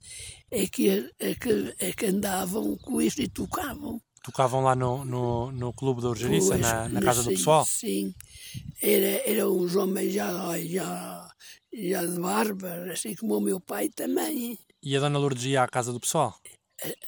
é 0.50 0.66
que, 0.66 1.10
é 1.18 1.34
que, 1.34 1.74
é 1.78 1.92
que 1.92 2.06
andavam 2.06 2.76
com 2.76 3.00
isto 3.00 3.22
e 3.22 3.28
tocavam. 3.28 4.00
Tocavam 4.22 4.62
lá 4.62 4.74
no, 4.74 5.04
no, 5.04 5.50
no 5.52 5.72
Clube 5.72 6.02
da 6.02 6.08
Urgeriça, 6.10 6.58
na, 6.58 6.88
na 6.88 7.00
casa 7.00 7.22
do 7.22 7.30
sim, 7.30 7.36
pessoal? 7.36 7.64
Sim, 7.64 8.14
era, 8.82 9.30
eram 9.30 9.56
uns 9.56 9.74
homens 9.74 10.12
já, 10.12 10.30
já, 10.60 11.30
já 11.72 12.04
de 12.04 12.20
barba, 12.20 12.92
assim 12.92 13.14
como 13.14 13.38
o 13.38 13.40
meu 13.40 13.58
pai 13.60 13.88
também. 13.88 14.58
E 14.82 14.96
a 14.96 15.00
Dona 15.00 15.18
Lourdes 15.18 15.44
ia 15.44 15.62
à 15.62 15.68
casa 15.68 15.92
do 15.92 16.00
pessoal? 16.00 16.36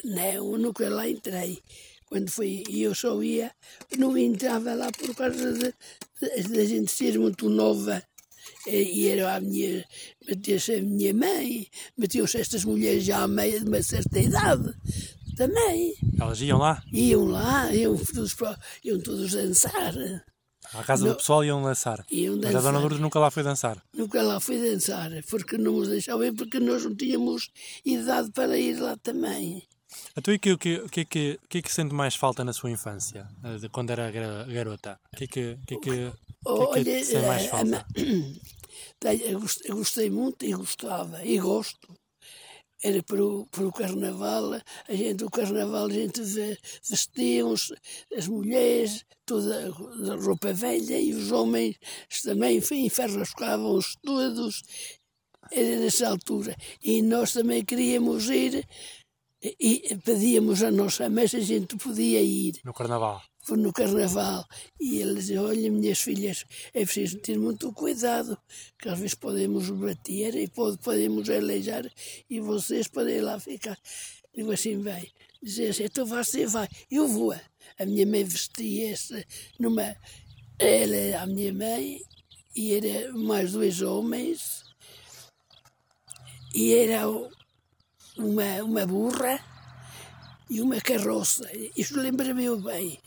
Não, 0.05 0.59
nunca 0.59 0.89
lá 0.89 1.09
entrei. 1.09 1.62
Quando 2.07 2.29
fui, 2.29 2.64
e 2.68 2.83
eu 2.83 2.95
só 2.95 3.23
ia, 3.23 3.53
não 3.97 4.18
entrava 4.18 4.75
lá 4.75 4.91
por 4.91 5.14
causa 5.14 5.53
de, 5.53 5.73
de, 6.21 6.43
de 6.49 6.61
a 6.61 6.64
gente 6.64 6.91
ser 6.91 7.18
muito 7.18 7.49
nova. 7.49 8.03
E 8.66 9.07
era 9.07 9.37
a 9.37 9.41
minha, 9.41 9.85
metia-se 10.27 10.75
a 10.75 10.83
minha 10.83 11.14
mãe, 11.14 11.68
metiam-se 11.97 12.39
estas 12.39 12.64
mulheres 12.64 13.05
já 13.05 13.23
à 13.23 13.29
meia 13.29 13.61
de 13.61 13.66
uma 13.66 13.83
certa 13.83 14.18
idade 14.18 14.75
também. 15.37 15.95
Elas 16.18 16.41
iam 16.41 16.59
lá? 16.59 16.83
Iam 16.93 17.25
lá, 17.25 17.73
iam 17.73 17.97
todos, 17.97 18.37
iam 18.85 19.01
todos 19.01 19.33
dançar. 19.33 19.95
À 20.75 20.85
casa 20.85 21.05
do 21.05 21.11
Não. 21.11 21.16
pessoal 21.16 21.45
iam 21.45 21.62
dançar. 21.62 22.05
Iam 22.11 22.37
Mas 22.37 22.47
a 22.47 22.49
Dona 22.51 22.62
dançar. 22.62 22.81
Lourdes 22.81 23.01
nunca 23.01 23.18
lá 23.18 23.31
foi 23.31 23.43
dançar. 23.43 23.83
Nunca 23.93 24.23
lá 24.23 24.39
fui 24.39 24.59
dançar, 24.59 25.11
porque 25.29 25.59
não 25.59 25.73
nos 25.73 25.89
deixavam 25.89 26.25
ir, 26.25 26.33
porque 26.33 26.61
nós 26.61 26.85
não 26.85 26.95
tínhamos 26.95 27.51
idade 27.85 28.31
para 28.31 28.57
ir 28.59 28.79
lá 28.81 28.97
também. 28.97 29.66
Então, 30.16 30.33
e 30.33 30.37
o 30.37 30.41
que, 30.41 30.57
que, 30.57 30.89
que, 30.89 31.01
é 31.01 31.05
que, 31.05 31.41
o 31.45 31.49
que 31.49 31.59
é 31.59 31.62
que 31.62 31.73
sente 31.73 31.93
mais 31.95 32.14
falta 32.14 32.45
na 32.45 32.53
sua 32.53 32.71
infância, 32.71 33.27
eh, 33.43 33.57
de 33.59 33.68
quando 33.68 33.91
era 33.91 34.11
garota? 34.47 35.01
O 35.12 35.16
que 35.16 35.25
é 35.25 35.27
que, 35.27 35.59
que, 35.66 35.75
é 35.75 35.79
que, 35.79 35.91
que, 35.91 35.91
é 35.91 36.12
que 36.12 36.18
Olha, 36.45 37.05
sente 37.05 37.27
mais 37.27 37.45
eh, 37.45 37.49
falta? 37.49 37.87
eu 39.64 39.77
gostei 39.77 40.11
muito 40.11 40.45
e 40.45 40.53
gostava, 40.53 41.25
e 41.25 41.39
gosto. 41.39 41.99
Era 42.83 43.03
para 43.03 43.22
o, 43.22 43.47
para 43.47 43.66
o 43.66 43.72
carnaval, 43.72 44.55
a 44.89 44.95
gente, 44.95 45.22
o 45.24 45.31
carnaval, 45.31 45.87
a 45.87 45.93
gente 45.93 46.22
ve- 46.22 46.59
vestíamos 46.89 47.72
as 48.16 48.26
mulheres, 48.26 49.05
toda 49.26 49.70
de 49.70 50.24
roupa 50.24 50.53
velha, 50.55 50.99
e 50.99 51.12
os 51.12 51.31
homens 51.31 51.76
também 52.24 52.57
enfim, 52.57 52.87
enferrascavam-se 52.87 53.97
todos. 54.03 54.62
Era 55.53 55.76
nessa 55.81 56.09
altura. 56.09 56.57
E 56.83 57.03
nós 57.03 57.33
também 57.33 57.64
queríamos 57.64 58.28
ir, 58.31 58.66
e, 59.43 59.97
pedíamos 60.05 60.62
a 60.62 60.70
nossa 60.70 61.11
mãe 61.11 61.26
se 61.28 61.37
a 61.37 61.41
gente 61.41 61.76
podia 61.76 62.22
ir 62.22 62.61
No 62.64 62.72
carnaval. 62.72 63.22
Foi 63.43 63.57
no 63.57 63.72
carnaval 63.72 64.47
e 64.78 64.99
ele 64.99 65.14
dizia, 65.14 65.43
olha 65.43 65.70
minhas 65.70 65.99
filhas, 65.99 66.45
é 66.72 66.84
preciso 66.84 67.18
ter 67.18 67.38
muito 67.38 67.72
cuidado, 67.72 68.38
que 68.78 68.88
às 68.88 68.99
vezes 68.99 69.14
podemos 69.14 69.70
bater 69.70 70.34
e 70.34 70.49
pode, 70.49 70.78
podemos 70.78 71.28
aleijar 71.28 71.91
e 72.28 72.41
vocês 72.41 72.88
podem 72.88 73.20
lá 73.20 73.38
ficar. 73.41 73.78
Digo 74.34 74.53
assim, 74.53 74.80
vai. 74.80 75.09
Dizia 75.43 75.70
assim, 75.70 75.84
então 75.84 76.07
você 76.07 76.47
vai. 76.47 76.68
Eu 76.91 77.09
vou. 77.09 77.32
A 77.78 77.86
minha 77.86 78.07
mãe 78.07 78.24
vestia-se 78.24 79.26
numa... 79.59 79.97
Ela, 80.59 81.22
a 81.22 81.26
minha 81.26 81.55
mãe, 81.55 82.03
e 82.55 82.74
era 82.74 83.12
mais 83.14 83.53
dois 83.53 83.80
homens, 83.80 84.62
e 86.55 86.74
era 86.74 87.09
uma, 88.18 88.62
uma 88.62 88.86
burra 88.86 89.43
e 90.51 90.61
uma 90.61 90.80
carroça. 90.80 91.49
Isto 91.76 91.99
lembra-me 91.99 92.55
bem. 92.61 92.99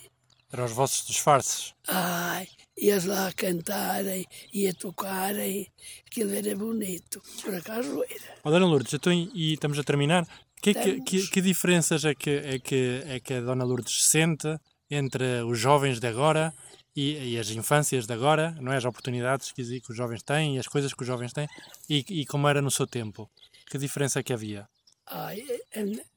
Eram 0.53 0.65
os 0.65 0.71
vossos 0.71 1.07
disfarces. 1.07 1.73
Ai, 1.87 2.47
ias 2.77 3.05
lá 3.05 3.27
a 3.27 3.33
cantarem 3.33 4.23
e 4.53 4.67
a 4.67 4.73
tocarem, 4.73 5.67
aquilo 6.05 6.31
era 6.35 6.55
bonito. 6.55 7.19
Por 7.41 7.55
acaso 7.55 8.03
era. 8.03 8.37
Ó, 8.43 8.51
Dona 8.51 8.67
Lourdes, 8.67 8.93
então, 8.93 9.11
e 9.11 9.31
e 9.33 9.53
estamos 9.53 9.79
a 9.79 9.83
terminar. 9.83 10.27
Que, 10.61 10.69
é 10.69 10.73
que, 10.75 11.01
que, 11.01 11.27
que 11.27 11.41
diferenças 11.41 12.05
é 12.05 12.13
que, 12.13 12.29
é, 12.29 12.59
que, 12.59 13.01
é 13.07 13.19
que 13.19 13.33
a 13.33 13.41
Dona 13.41 13.63
Lourdes 13.65 14.05
sente 14.05 14.47
entre 14.89 15.41
os 15.41 15.57
jovens 15.57 15.99
de 15.99 16.07
agora 16.07 16.53
e, 16.95 17.33
e 17.33 17.39
as 17.39 17.49
infâncias 17.49 18.05
de 18.05 18.13
agora, 18.13 18.55
não 18.61 18.71
é? 18.71 18.77
As 18.77 18.85
oportunidades 18.85 19.51
que, 19.51 19.81
que 19.81 19.91
os 19.91 19.97
jovens 19.97 20.21
têm 20.21 20.55
e 20.55 20.59
as 20.59 20.67
coisas 20.67 20.93
que 20.93 21.01
os 21.01 21.07
jovens 21.07 21.33
têm 21.33 21.47
e, 21.89 22.05
e 22.07 22.25
como 22.27 22.47
era 22.47 22.61
no 22.61 22.69
seu 22.69 22.85
tempo? 22.85 23.29
Que 23.69 23.77
diferença 23.79 24.19
é 24.19 24.23
que 24.23 24.31
havia? 24.31 24.69
Ai, 25.07 25.43
é- 25.49 25.81
é- 25.81 26.12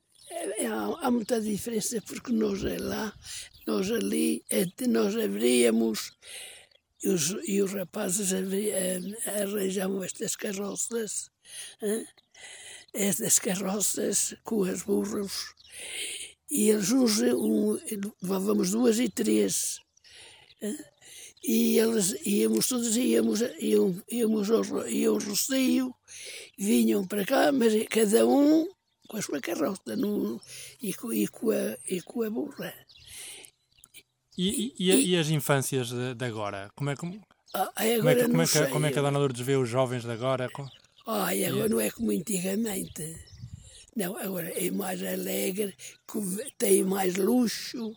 há, 0.66 1.06
há 1.06 1.10
muita 1.10 1.40
diferença 1.40 2.00
porque 2.02 2.32
nós 2.32 2.64
é 2.64 2.78
lá, 2.78 3.12
nós 3.66 3.90
ali, 3.90 4.44
é, 4.50 4.66
nós 4.86 5.16
abríamos 5.16 6.12
e 7.02 7.08
os, 7.08 7.36
e 7.46 7.62
os 7.62 7.72
rapazes 7.72 8.32
eh, 8.32 9.00
arranjavam 9.40 10.02
estas 10.02 10.34
carroças, 10.34 11.30
hã? 11.82 12.04
estas 12.92 13.38
carroças 13.38 14.34
com 14.42 14.60
os 14.60 14.82
burros, 14.82 15.54
e 16.50 16.70
eles 16.70 16.90
uns, 16.90 17.20
um, 17.20 17.78
levávamos 18.22 18.70
duas 18.70 18.98
e 18.98 19.08
três. 19.08 19.78
hã? 20.62 20.76
E 21.44 21.78
eles 21.78 22.16
íamos 22.26 22.66
todos, 22.66 22.96
íamos, 22.96 23.40
íamos, 23.60 24.02
íamos 24.10 24.50
ao, 24.50 24.62
ao 24.62 25.18
Rocio, 25.18 25.94
vinham 26.58 27.06
para 27.06 27.24
cá, 27.24 27.52
mas 27.52 27.72
cada 27.88 28.26
um 28.26 28.66
com 29.06 29.16
a 29.16 29.22
sua 29.22 29.40
carroça 29.40 29.96
no, 29.96 30.40
e, 30.80 30.92
com, 30.94 31.12
e, 31.12 31.26
com 31.28 31.50
a, 31.50 31.76
e 31.88 32.00
com 32.02 32.22
a 32.22 32.30
burra. 32.30 32.74
E, 34.36 34.74
e, 34.78 35.10
e 35.12 35.16
as 35.16 35.28
infâncias 35.28 35.88
de, 35.88 36.14
de 36.14 36.24
agora? 36.24 36.70
Como 36.76 36.90
é, 36.90 36.96
como, 36.96 37.20
Ah, 37.54 37.72
como, 37.74 37.88
é 37.88 37.94
agora 37.94 38.14
que, 38.16 38.22
como, 38.22 38.36
não 38.36 38.42
é 38.42 38.46
que, 38.46 38.66
como 38.66 38.86
é 38.86 38.92
que 38.92 38.98
a 38.98 39.02
Dona 39.02 39.18
Lourdes 39.18 39.46
vê 39.46 39.56
os 39.56 39.68
jovens 39.68 40.02
de 40.02 40.10
agora? 40.10 40.48
Ai, 41.06 41.44
agora 41.44 41.68
não 41.68 41.80
é 41.80 41.90
como 41.90 42.10
antigamente. 42.10 43.16
Não, 43.96 44.14
agora 44.18 44.50
é 44.50 44.70
mais 44.70 45.02
alegre, 45.02 45.74
tem 46.58 46.84
mais 46.84 47.16
luxo, 47.16 47.96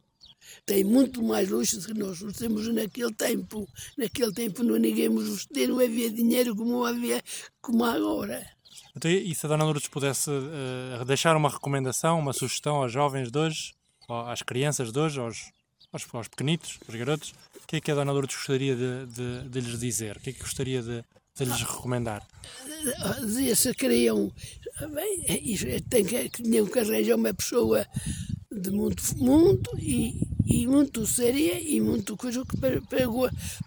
tem 0.65 0.81
muito 0.83 1.21
mais 1.21 1.49
luxo 1.49 1.77
do 1.81 1.87
que 1.87 1.93
nós 1.93 2.19
temos 2.37 2.67
naquele 2.69 3.13
tempo. 3.13 3.67
Naquele 3.97 4.31
tempo 4.31 4.63
não 4.63 4.77
ninguém 4.77 5.09
nos 5.09 5.27
vestia, 5.27 5.67
não 5.67 5.79
havia 5.79 6.09
dinheiro 6.09 6.55
como 6.55 6.85
havia 6.85 7.21
como 7.61 7.83
agora. 7.83 8.47
Então, 8.95 9.09
e 9.09 9.33
se 9.35 9.45
a 9.45 9.49
Dona 9.49 9.63
Lourdes 9.63 9.87
pudesse 9.87 10.29
eh, 10.31 11.05
deixar 11.05 11.35
uma 11.35 11.49
recomendação, 11.49 12.19
uma 12.19 12.33
sugestão 12.33 12.77
aos 12.77 12.91
jovens 12.91 13.31
de 13.31 13.37
hoje, 13.37 13.73
às 14.27 14.41
crianças 14.41 14.91
de 14.91 14.99
hoje, 14.99 15.19
aos, 15.19 15.51
aos, 15.93 16.05
aos 16.13 16.27
pequenitos, 16.27 16.79
aos 16.87 16.97
garotos, 16.97 17.33
o 17.63 17.67
que 17.67 17.75
é 17.77 17.81
que 17.81 17.91
a 17.91 17.95
Dona 17.95 18.11
Lourdes 18.11 18.35
gostaria 18.35 18.75
de, 18.75 19.05
de, 19.05 19.49
de 19.49 19.59
lhes 19.61 19.79
dizer? 19.79 20.17
O 20.17 20.19
que 20.19 20.31
é 20.31 20.33
que 20.33 20.39
gostaria 20.39 20.81
de, 20.81 21.03
de 21.37 21.45
lhes 21.45 21.61
recomendar? 21.61 22.25
dizia 23.21 23.55
se 23.55 23.73
queriam 23.73 24.31
bem, 24.93 25.23
é 25.27 25.33
é, 25.75 25.79
tem 25.89 26.03
que, 26.05 26.29
que 26.29 26.43
tinham 26.43 26.65
que 26.65 26.79
arranjar 26.79 27.15
uma 27.15 27.33
pessoa 27.33 27.85
de 28.51 28.71
muito 28.71 29.03
muito 29.17 29.69
e, 29.77 30.19
e 30.45 30.65
muito 30.65 31.05
séria 31.05 31.59
e 31.59 31.79
muito 31.79 32.17
coisa 32.17 32.43
que 32.45 32.57
para, 32.57 32.81
para, 32.81 33.05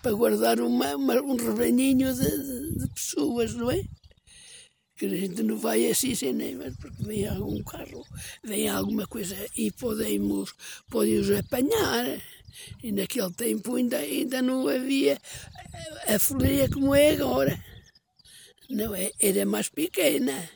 para 0.03 0.13
guardar 0.13 0.61
uma, 0.61 0.97
uma- 0.97 1.21
um 1.23 1.37
rebanhinho 1.37 2.13
de, 2.13 2.23
de- 2.25 2.79
de 2.79 2.89
pessoas, 2.95 3.55
não 3.55 3.71
é? 3.71 3.83
Que 5.03 5.07
a 5.07 5.17
gente 5.17 5.43
não 5.43 5.59
vai 5.59 5.91
assim 5.91 6.15
sem 6.15 6.33
nem 6.33 6.57
porque 6.75 7.03
vem 7.03 7.27
algum 7.27 7.61
carro, 7.65 8.07
vem 8.45 8.69
alguma 8.69 9.05
coisa 9.05 9.35
e 9.57 9.73
podemos, 9.73 10.55
podemos 10.89 11.29
apanhar. 11.29 12.23
E 12.81 12.93
naquele 12.93 13.33
tempo 13.33 13.75
ainda, 13.75 13.97
ainda 13.99 14.41
não 14.41 14.69
havia 14.69 15.21
a 16.07 16.21
folia 16.21 16.69
como 16.69 16.95
é 16.95 17.11
agora. 17.11 17.59
Não, 18.71 18.95
é- 18.95 19.11
era 19.19 19.45
mais 19.45 19.69
pequena, 19.69 20.49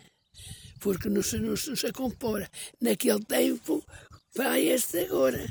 porque 0.78 1.08
não 1.08 1.24
se, 1.24 1.40
não 1.40 1.56
se 1.56 1.92
compara. 1.92 2.48
Naquele 2.80 3.24
tempo, 3.24 3.84
para 4.32 4.60
este 4.60 5.00
agora. 5.00 5.44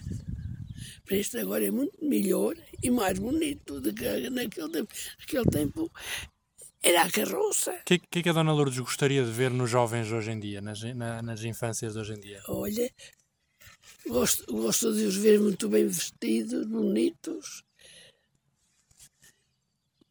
Para 1.06 1.18
este 1.18 1.38
agora 1.40 1.66
é 1.66 1.70
muito 1.70 1.98
melhor 2.02 2.56
e 2.82 2.90
mais 2.90 3.20
bonito 3.20 3.82
do 3.82 3.94
que 3.94 4.30
naquele 4.30 4.70
tempo. 4.70 4.94
Naquele 5.20 5.46
tempo 5.52 5.92
era 6.86 7.02
a 7.02 7.12
carroça. 7.12 7.72
O 7.72 7.84
que, 7.84 7.96
é- 7.96 8.00
que 8.00 8.20
é 8.20 8.24
que 8.24 8.30
a 8.30 8.34
Dona 8.34 8.54
Lourdes 8.54 8.78
gostaria 8.78 9.24
de 9.26 9.32
ver 9.32 9.50
nos 9.50 9.70
jovens 9.70 10.12
hoje 10.12 10.30
em 10.32 10.40
dia, 10.40 10.62
nas, 10.62 10.82
na- 10.94 11.22
nas 11.22 11.44
infâncias 11.44 11.94
de 11.94 12.00
hoje 12.00 12.14
em 12.14 12.20
dia? 12.20 12.42
Olha, 12.48 12.92
gosto, 14.08 14.46
gosto 14.54 14.94
de 14.94 15.04
os 15.06 15.16
ver 15.16 15.40
muito 15.40 15.68
bem 15.68 15.88
vestidos, 15.88 16.68
bonitos. 16.68 17.64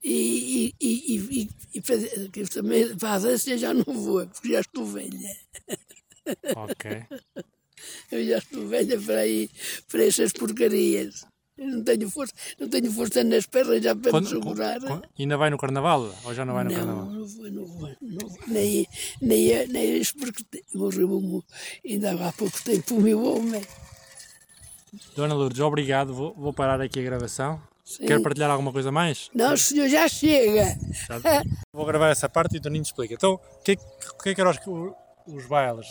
E, 0.02 0.74
e, 0.80 0.86
e, 0.86 1.16
e, 1.16 1.48
e, 1.74 2.44
também 2.48 2.94
para 2.96 3.14
a 3.14 3.18
dança 3.20 3.56
já 3.56 3.72
não 3.72 3.84
vou, 3.84 4.26
porque 4.26 4.52
já 4.52 4.60
estou 4.60 4.84
velha. 4.84 5.36
Ok. 6.56 6.90
Eu 8.10 8.26
já 8.26 8.38
estou 8.38 8.66
velha 8.66 9.00
para 9.00 9.26
ir 9.26 9.50
para 9.88 10.04
essas 10.04 10.32
porcarias. 10.32 11.24
Não 11.56 11.84
tenho 11.84 12.10
força, 12.10 12.32
não 12.58 12.68
tentenho 12.68 12.92
força 12.92 13.22
nas 13.22 13.46
pernas 13.46 13.80
já 13.82 13.94
para 13.94 14.06
me 14.06 14.10
Quando- 14.10 14.28
segurar. 14.28 14.80
com- 14.80 15.00
ainda 15.18 15.36
vai 15.36 15.50
no 15.50 15.56
carnaval? 15.58 16.12
Ou 16.24 16.34
já 16.34 16.44
não 16.44 16.52
vai 16.54 16.64
no 16.64 16.70
Não, 16.70 16.76
carnaval? 16.76 17.04
não 17.06 17.26
vou, 17.26 17.50
não 17.50 17.64
vou, 17.66 17.90
não 18.00 18.28
vou. 18.28 18.38
Nem, 18.48 18.86
nem, 19.22 19.68
nem 19.68 19.96
isso 19.98 20.14
porque 20.18 20.44
morreu 20.74 21.44
ainda 21.86 22.12
há 22.28 22.32
pouco 22.32 22.60
tempo 22.64 22.96
o 22.96 23.00
meu 23.00 23.22
homem. 23.24 23.62
Dona 25.16 25.34
Lourdes, 25.34 25.60
obrigado. 25.60 26.12
Vou, 26.12 26.34
vou 26.34 26.52
parar 26.52 26.80
aqui 26.80 27.00
a 27.00 27.02
gravação. 27.04 27.60
Sim. 27.84 28.06
Quer 28.06 28.20
partilhar 28.22 28.50
alguma 28.50 28.72
coisa 28.72 28.90
mais? 28.90 29.28
Não, 29.34 29.56
senhor, 29.56 29.88
já 29.88 30.08
chega. 30.08 30.76
Vou 31.72 31.84
gravar 31.84 32.08
essa 32.08 32.28
parte 32.28 32.54
e 32.54 32.58
o 32.58 32.62
Toninho 32.62 32.82
explica. 32.82 33.14
Então, 33.14 33.34
o 33.34 33.62
que, 33.62 33.72
é 33.72 33.76
que- 33.76 33.82
que 34.22 34.28
é 34.30 34.34
que 34.34 34.40
eram 34.40 34.50
os, 34.50 34.58
os 35.34 35.46
bailes? 35.46 35.86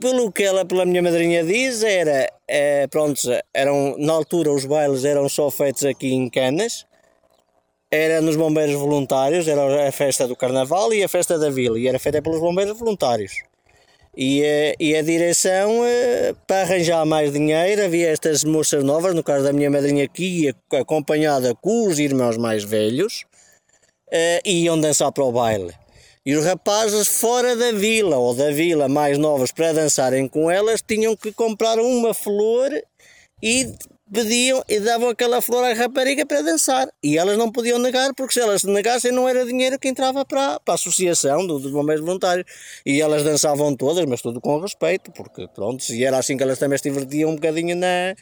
Pelo 0.00 0.32
que 0.32 0.42
ela, 0.42 0.64
pela 0.64 0.86
minha 0.86 1.02
madrinha 1.02 1.44
diz, 1.44 1.82
era, 1.82 2.26
eh, 2.48 2.86
pronto, 2.86 3.20
eram, 3.52 3.94
na 3.98 4.14
altura 4.14 4.50
os 4.50 4.64
bailes 4.64 5.04
eram 5.04 5.28
só 5.28 5.50
feitos 5.50 5.84
aqui 5.84 6.14
em 6.14 6.30
Canas, 6.30 6.86
era 7.90 8.22
nos 8.22 8.34
bombeiros 8.34 8.74
voluntários, 8.74 9.46
era 9.46 9.86
a 9.86 9.92
festa 9.92 10.26
do 10.26 10.34
Carnaval 10.34 10.94
e 10.94 11.02
a 11.02 11.08
festa 11.08 11.38
da 11.38 11.50
Vila, 11.50 11.78
e 11.78 11.86
era 11.86 11.98
feita 11.98 12.22
pelos 12.22 12.40
bombeiros 12.40 12.78
voluntários. 12.78 13.32
E, 14.16 14.42
eh, 14.42 14.74
e 14.80 14.96
a 14.96 15.02
direção, 15.02 15.84
eh, 15.84 16.34
para 16.46 16.62
arranjar 16.62 17.04
mais 17.04 17.30
dinheiro, 17.30 17.84
havia 17.84 18.08
estas 18.08 18.44
moças 18.44 18.82
novas, 18.82 19.14
no 19.14 19.22
caso 19.22 19.44
da 19.44 19.52
minha 19.52 19.70
madrinha 19.70 20.08
ia 20.18 20.54
acompanhada 20.72 21.54
com 21.56 21.86
os 21.86 21.98
irmãos 21.98 22.38
mais 22.38 22.64
velhos, 22.64 23.24
e 24.44 24.64
iam 24.64 24.78
dançar 24.78 25.12
para 25.12 25.24
o 25.24 25.32
baile. 25.32 25.81
E 26.24 26.36
os 26.36 26.44
rapazes 26.44 27.08
fora 27.08 27.56
da 27.56 27.72
vila 27.72 28.16
ou 28.16 28.34
da 28.34 28.50
vila 28.52 28.88
mais 28.88 29.18
novos 29.18 29.50
para 29.50 29.72
dançarem 29.72 30.28
com 30.28 30.50
elas 30.50 30.80
tinham 30.80 31.16
que 31.16 31.32
comprar 31.32 31.78
uma 31.80 32.14
flor 32.14 32.70
e 33.42 33.74
pediam 34.12 34.62
e 34.68 34.78
davam 34.78 35.08
aquela 35.08 35.40
flor 35.40 35.64
à 35.64 35.72
rapariga 35.72 36.24
para 36.24 36.42
dançar. 36.42 36.88
E 37.02 37.18
elas 37.18 37.36
não 37.36 37.50
podiam 37.50 37.78
negar, 37.78 38.14
porque 38.14 38.34
se 38.34 38.40
elas 38.40 38.60
se 38.60 38.68
negassem 38.68 39.10
não 39.10 39.28
era 39.28 39.44
dinheiro 39.44 39.78
que 39.80 39.88
entrava 39.88 40.24
para, 40.24 40.60
para 40.60 40.74
a 40.74 40.76
associação 40.76 41.44
do- 41.46 41.58
dos 41.58 41.72
bombeiros 41.72 42.04
voluntários. 42.04 42.46
E 42.86 43.00
elas 43.00 43.24
dançavam 43.24 43.74
todas, 43.74 44.04
mas 44.04 44.22
tudo 44.22 44.40
com 44.40 44.60
respeito, 44.60 45.10
porque 45.12 45.48
pronto, 45.48 45.82
e 45.92 46.04
era 46.04 46.18
assim 46.18 46.36
que 46.36 46.42
elas 46.44 46.58
também 46.58 46.78
se 46.78 46.84
divertiam 46.84 47.30
um 47.30 47.34
bocadinho 47.34 47.74
na, 47.74 48.14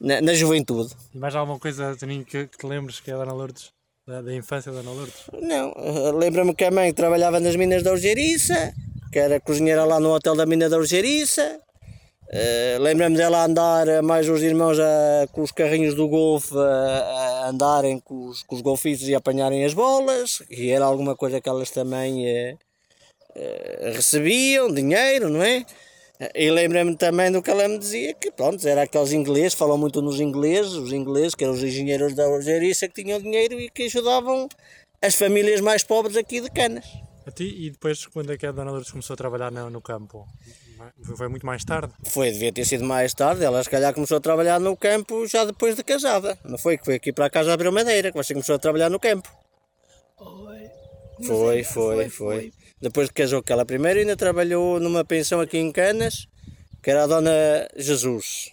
na, 0.00 0.20
na 0.22 0.32
juventude. 0.32 0.94
E 1.14 1.18
mais 1.18 1.34
alguma 1.34 1.58
coisa, 1.58 1.94
Toninho, 1.98 2.24
que, 2.24 2.46
que 2.46 2.56
te 2.56 2.66
lembres 2.66 2.98
que 3.00 3.10
é 3.10 3.14
a 3.14 3.18
Dona 3.18 3.32
Lourdes? 3.34 3.72
Da, 4.06 4.20
da 4.20 4.34
infância 4.34 4.72
da 4.72 4.80
Dona 4.80 4.92
Lourdes? 4.96 5.22
Não, 5.40 5.72
eh, 5.76 6.12
lembro-me 6.12 6.54
que 6.54 6.64
a 6.64 6.70
mãe 6.70 6.92
trabalhava 6.92 7.38
nas 7.38 7.54
minas 7.54 7.82
da 7.82 7.92
Urgeriça, 7.92 8.74
que 9.12 9.18
era 9.18 9.40
cozinheira 9.40 9.84
lá 9.84 10.00
no 10.00 10.12
hotel 10.12 10.34
da 10.34 10.44
mina 10.44 10.68
da 10.68 10.76
Urgeriça. 10.76 11.60
Eh, 12.28 12.78
Lembro-me 12.80 13.16
dela 13.16 13.44
andar, 13.44 13.86
eh, 13.86 14.02
mais 14.02 14.28
os 14.28 14.42
irmãos 14.42 14.78
com 15.32 15.42
os 15.42 15.52
carrinhos 15.52 15.94
do 15.94 16.08
golfe, 16.08 16.54
andarem 17.46 18.00
com 18.00 18.26
os, 18.28 18.42
com 18.42 18.56
os 18.56 18.84
e 18.84 19.14
apanharem 19.14 19.64
as 19.64 19.74
bolas, 19.74 20.42
e 20.50 20.70
era 20.70 20.84
alguma 20.84 21.14
coisa 21.14 21.40
que 21.40 21.48
elas 21.48 21.70
também 21.70 22.26
eh, 22.26 22.56
eh, 23.34 23.92
recebiam, 23.94 24.72
dinheiro, 24.72 25.28
não 25.28 25.42
é? 25.42 25.64
E 26.34 26.50
lembro-me 26.50 26.96
também 26.96 27.30
do 27.32 27.42
que 27.42 27.50
ela 27.50 27.66
me 27.68 27.78
dizia, 27.78 28.14
que 28.14 28.30
pronto, 28.30 28.66
era 28.66 28.82
aqueles 28.82 29.12
ingleses, 29.12 29.54
falam 29.54 29.76
muito 29.78 30.00
nos 30.02 30.20
ingleses, 30.20 30.72
os 30.72 30.92
ingleses, 30.92 31.34
que 31.34 31.42
eram 31.44 31.54
os 31.54 31.62
engenheiros 31.62 32.14
da 32.14 32.28
Urgeriça, 32.28 32.86
que 32.88 33.02
tinham 33.02 33.20
dinheiro 33.20 33.58
e 33.60 33.68
que 33.70 33.84
ajudavam 33.84 34.48
as 35.00 35.14
famílias 35.14 35.60
mais 35.60 35.82
pobres 35.82 36.16
aqui 36.16 36.40
de 36.40 36.50
Canas. 36.50 36.84
A 37.26 37.30
ti, 37.30 37.44
e 37.66 37.70
depois, 37.70 38.04
quando 38.06 38.32
é 38.32 38.36
que 38.36 38.44
a 38.46 38.52
Dona 38.52 38.70
Lourdes 38.70 38.90
começou 38.90 39.14
a 39.14 39.16
trabalhar 39.16 39.50
no, 39.50 39.70
no 39.70 39.80
campo? 39.80 40.26
Foi- 41.04 41.16
Foi 41.16 41.28
muito 41.28 41.46
mais 41.46 41.64
tarde? 41.64 41.92
Foi, 42.04 42.30
devia 42.32 42.52
ter 42.52 42.64
sido 42.64 42.84
mais 42.84 43.14
tarde, 43.14 43.44
ela 43.44 43.62
se 43.62 43.70
calhar 43.70 43.94
começou 43.94 44.16
a 44.16 44.20
trabalhar 44.20 44.58
no 44.60 44.76
campo 44.76 45.24
já 45.26 45.44
depois 45.44 45.76
de 45.76 45.84
casada. 45.84 46.36
Não 46.44 46.58
foi 46.58 46.76
que 46.76 46.84
foi 46.84 46.94
aqui 46.96 47.12
para 47.12 47.26
a 47.26 47.30
casa 47.30 47.52
abrir 47.52 47.70
madeira, 47.70 48.10
que 48.10 48.16
você 48.16 48.34
começou 48.34 48.56
a 48.56 48.58
trabalhar 48.58 48.90
no 48.90 48.98
campo. 48.98 49.28
Oi. 50.18 50.70
Foi, 51.24 51.62
foi, 51.64 52.08
foi. 52.08 52.52
Depois 52.82 53.06
de 53.08 53.14
casou 53.14 53.42
com 53.42 53.52
ela 53.52 53.64
primeiro, 53.64 54.00
ainda 54.00 54.16
trabalhou 54.16 54.80
numa 54.80 55.04
pensão 55.04 55.40
aqui 55.40 55.56
em 55.56 55.70
Canas, 55.70 56.26
que 56.82 56.90
era 56.90 57.04
a 57.04 57.06
Dona 57.06 57.68
Jesus. 57.76 58.50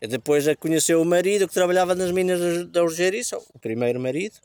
E 0.00 0.06
Depois 0.06 0.46
a 0.46 0.54
conheceu 0.54 1.00
o 1.00 1.04
marido 1.04 1.48
que 1.48 1.54
trabalhava 1.54 1.94
nas 1.94 2.10
minas 2.10 2.68
da 2.68 2.82
Urgeriça, 2.82 3.38
o 3.54 3.58
primeiro 3.58 3.98
marido. 3.98 4.36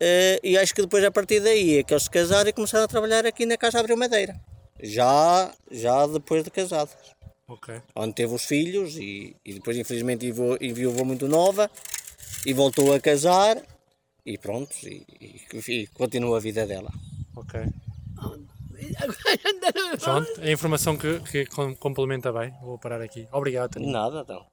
Eh, 0.00 0.38
E 0.44 0.56
acho 0.56 0.72
que 0.74 0.82
depois 0.82 1.02
a 1.04 1.10
partir 1.10 1.40
daí 1.40 1.78
é 1.78 1.82
que 1.82 1.92
eles 1.92 2.04
se 2.04 2.10
casaram 2.10 2.48
e 2.48 2.52
começaram 2.52 2.84
a 2.84 2.88
trabalhar 2.88 3.26
aqui 3.26 3.44
na 3.44 3.56
Casa 3.56 3.80
Abreu 3.80 3.96
Madeira. 3.96 4.38
Já, 4.80 5.52
já 5.70 6.06
depois 6.06 6.44
de 6.44 6.50
casados. 6.50 6.94
Ok. 7.48 7.80
Onde 7.96 8.14
teve 8.14 8.32
os 8.32 8.44
filhos 8.44 8.96
e, 8.96 9.34
e 9.44 9.54
depois 9.54 9.76
infelizmente 9.76 10.24
enviou 10.60 11.04
muito 11.04 11.26
nova 11.26 11.68
e 12.46 12.52
voltou 12.52 12.94
a 12.94 13.00
casar 13.00 13.60
e 14.24 14.36
pronto, 14.38 14.70
e, 14.84 15.02
e- 15.20 15.72
e 15.72 15.86
continua 15.88 16.36
a 16.36 16.40
vida 16.40 16.64
dela. 16.66 16.92
Ok. 17.34 17.58
Pronto, 20.02 20.40
é 20.40 20.48
a 20.48 20.52
informação 20.52 20.96
que, 20.96 21.20
que 21.20 21.46
com- 21.46 21.74
complementa 21.74 22.32
bem. 22.32 22.52
Vou 22.62 22.78
parar 22.78 23.00
aqui. 23.02 23.26
Obrigado, 23.32 23.72
Toninho. 23.72 23.92
Nada, 23.92 24.20
então. 24.20 24.46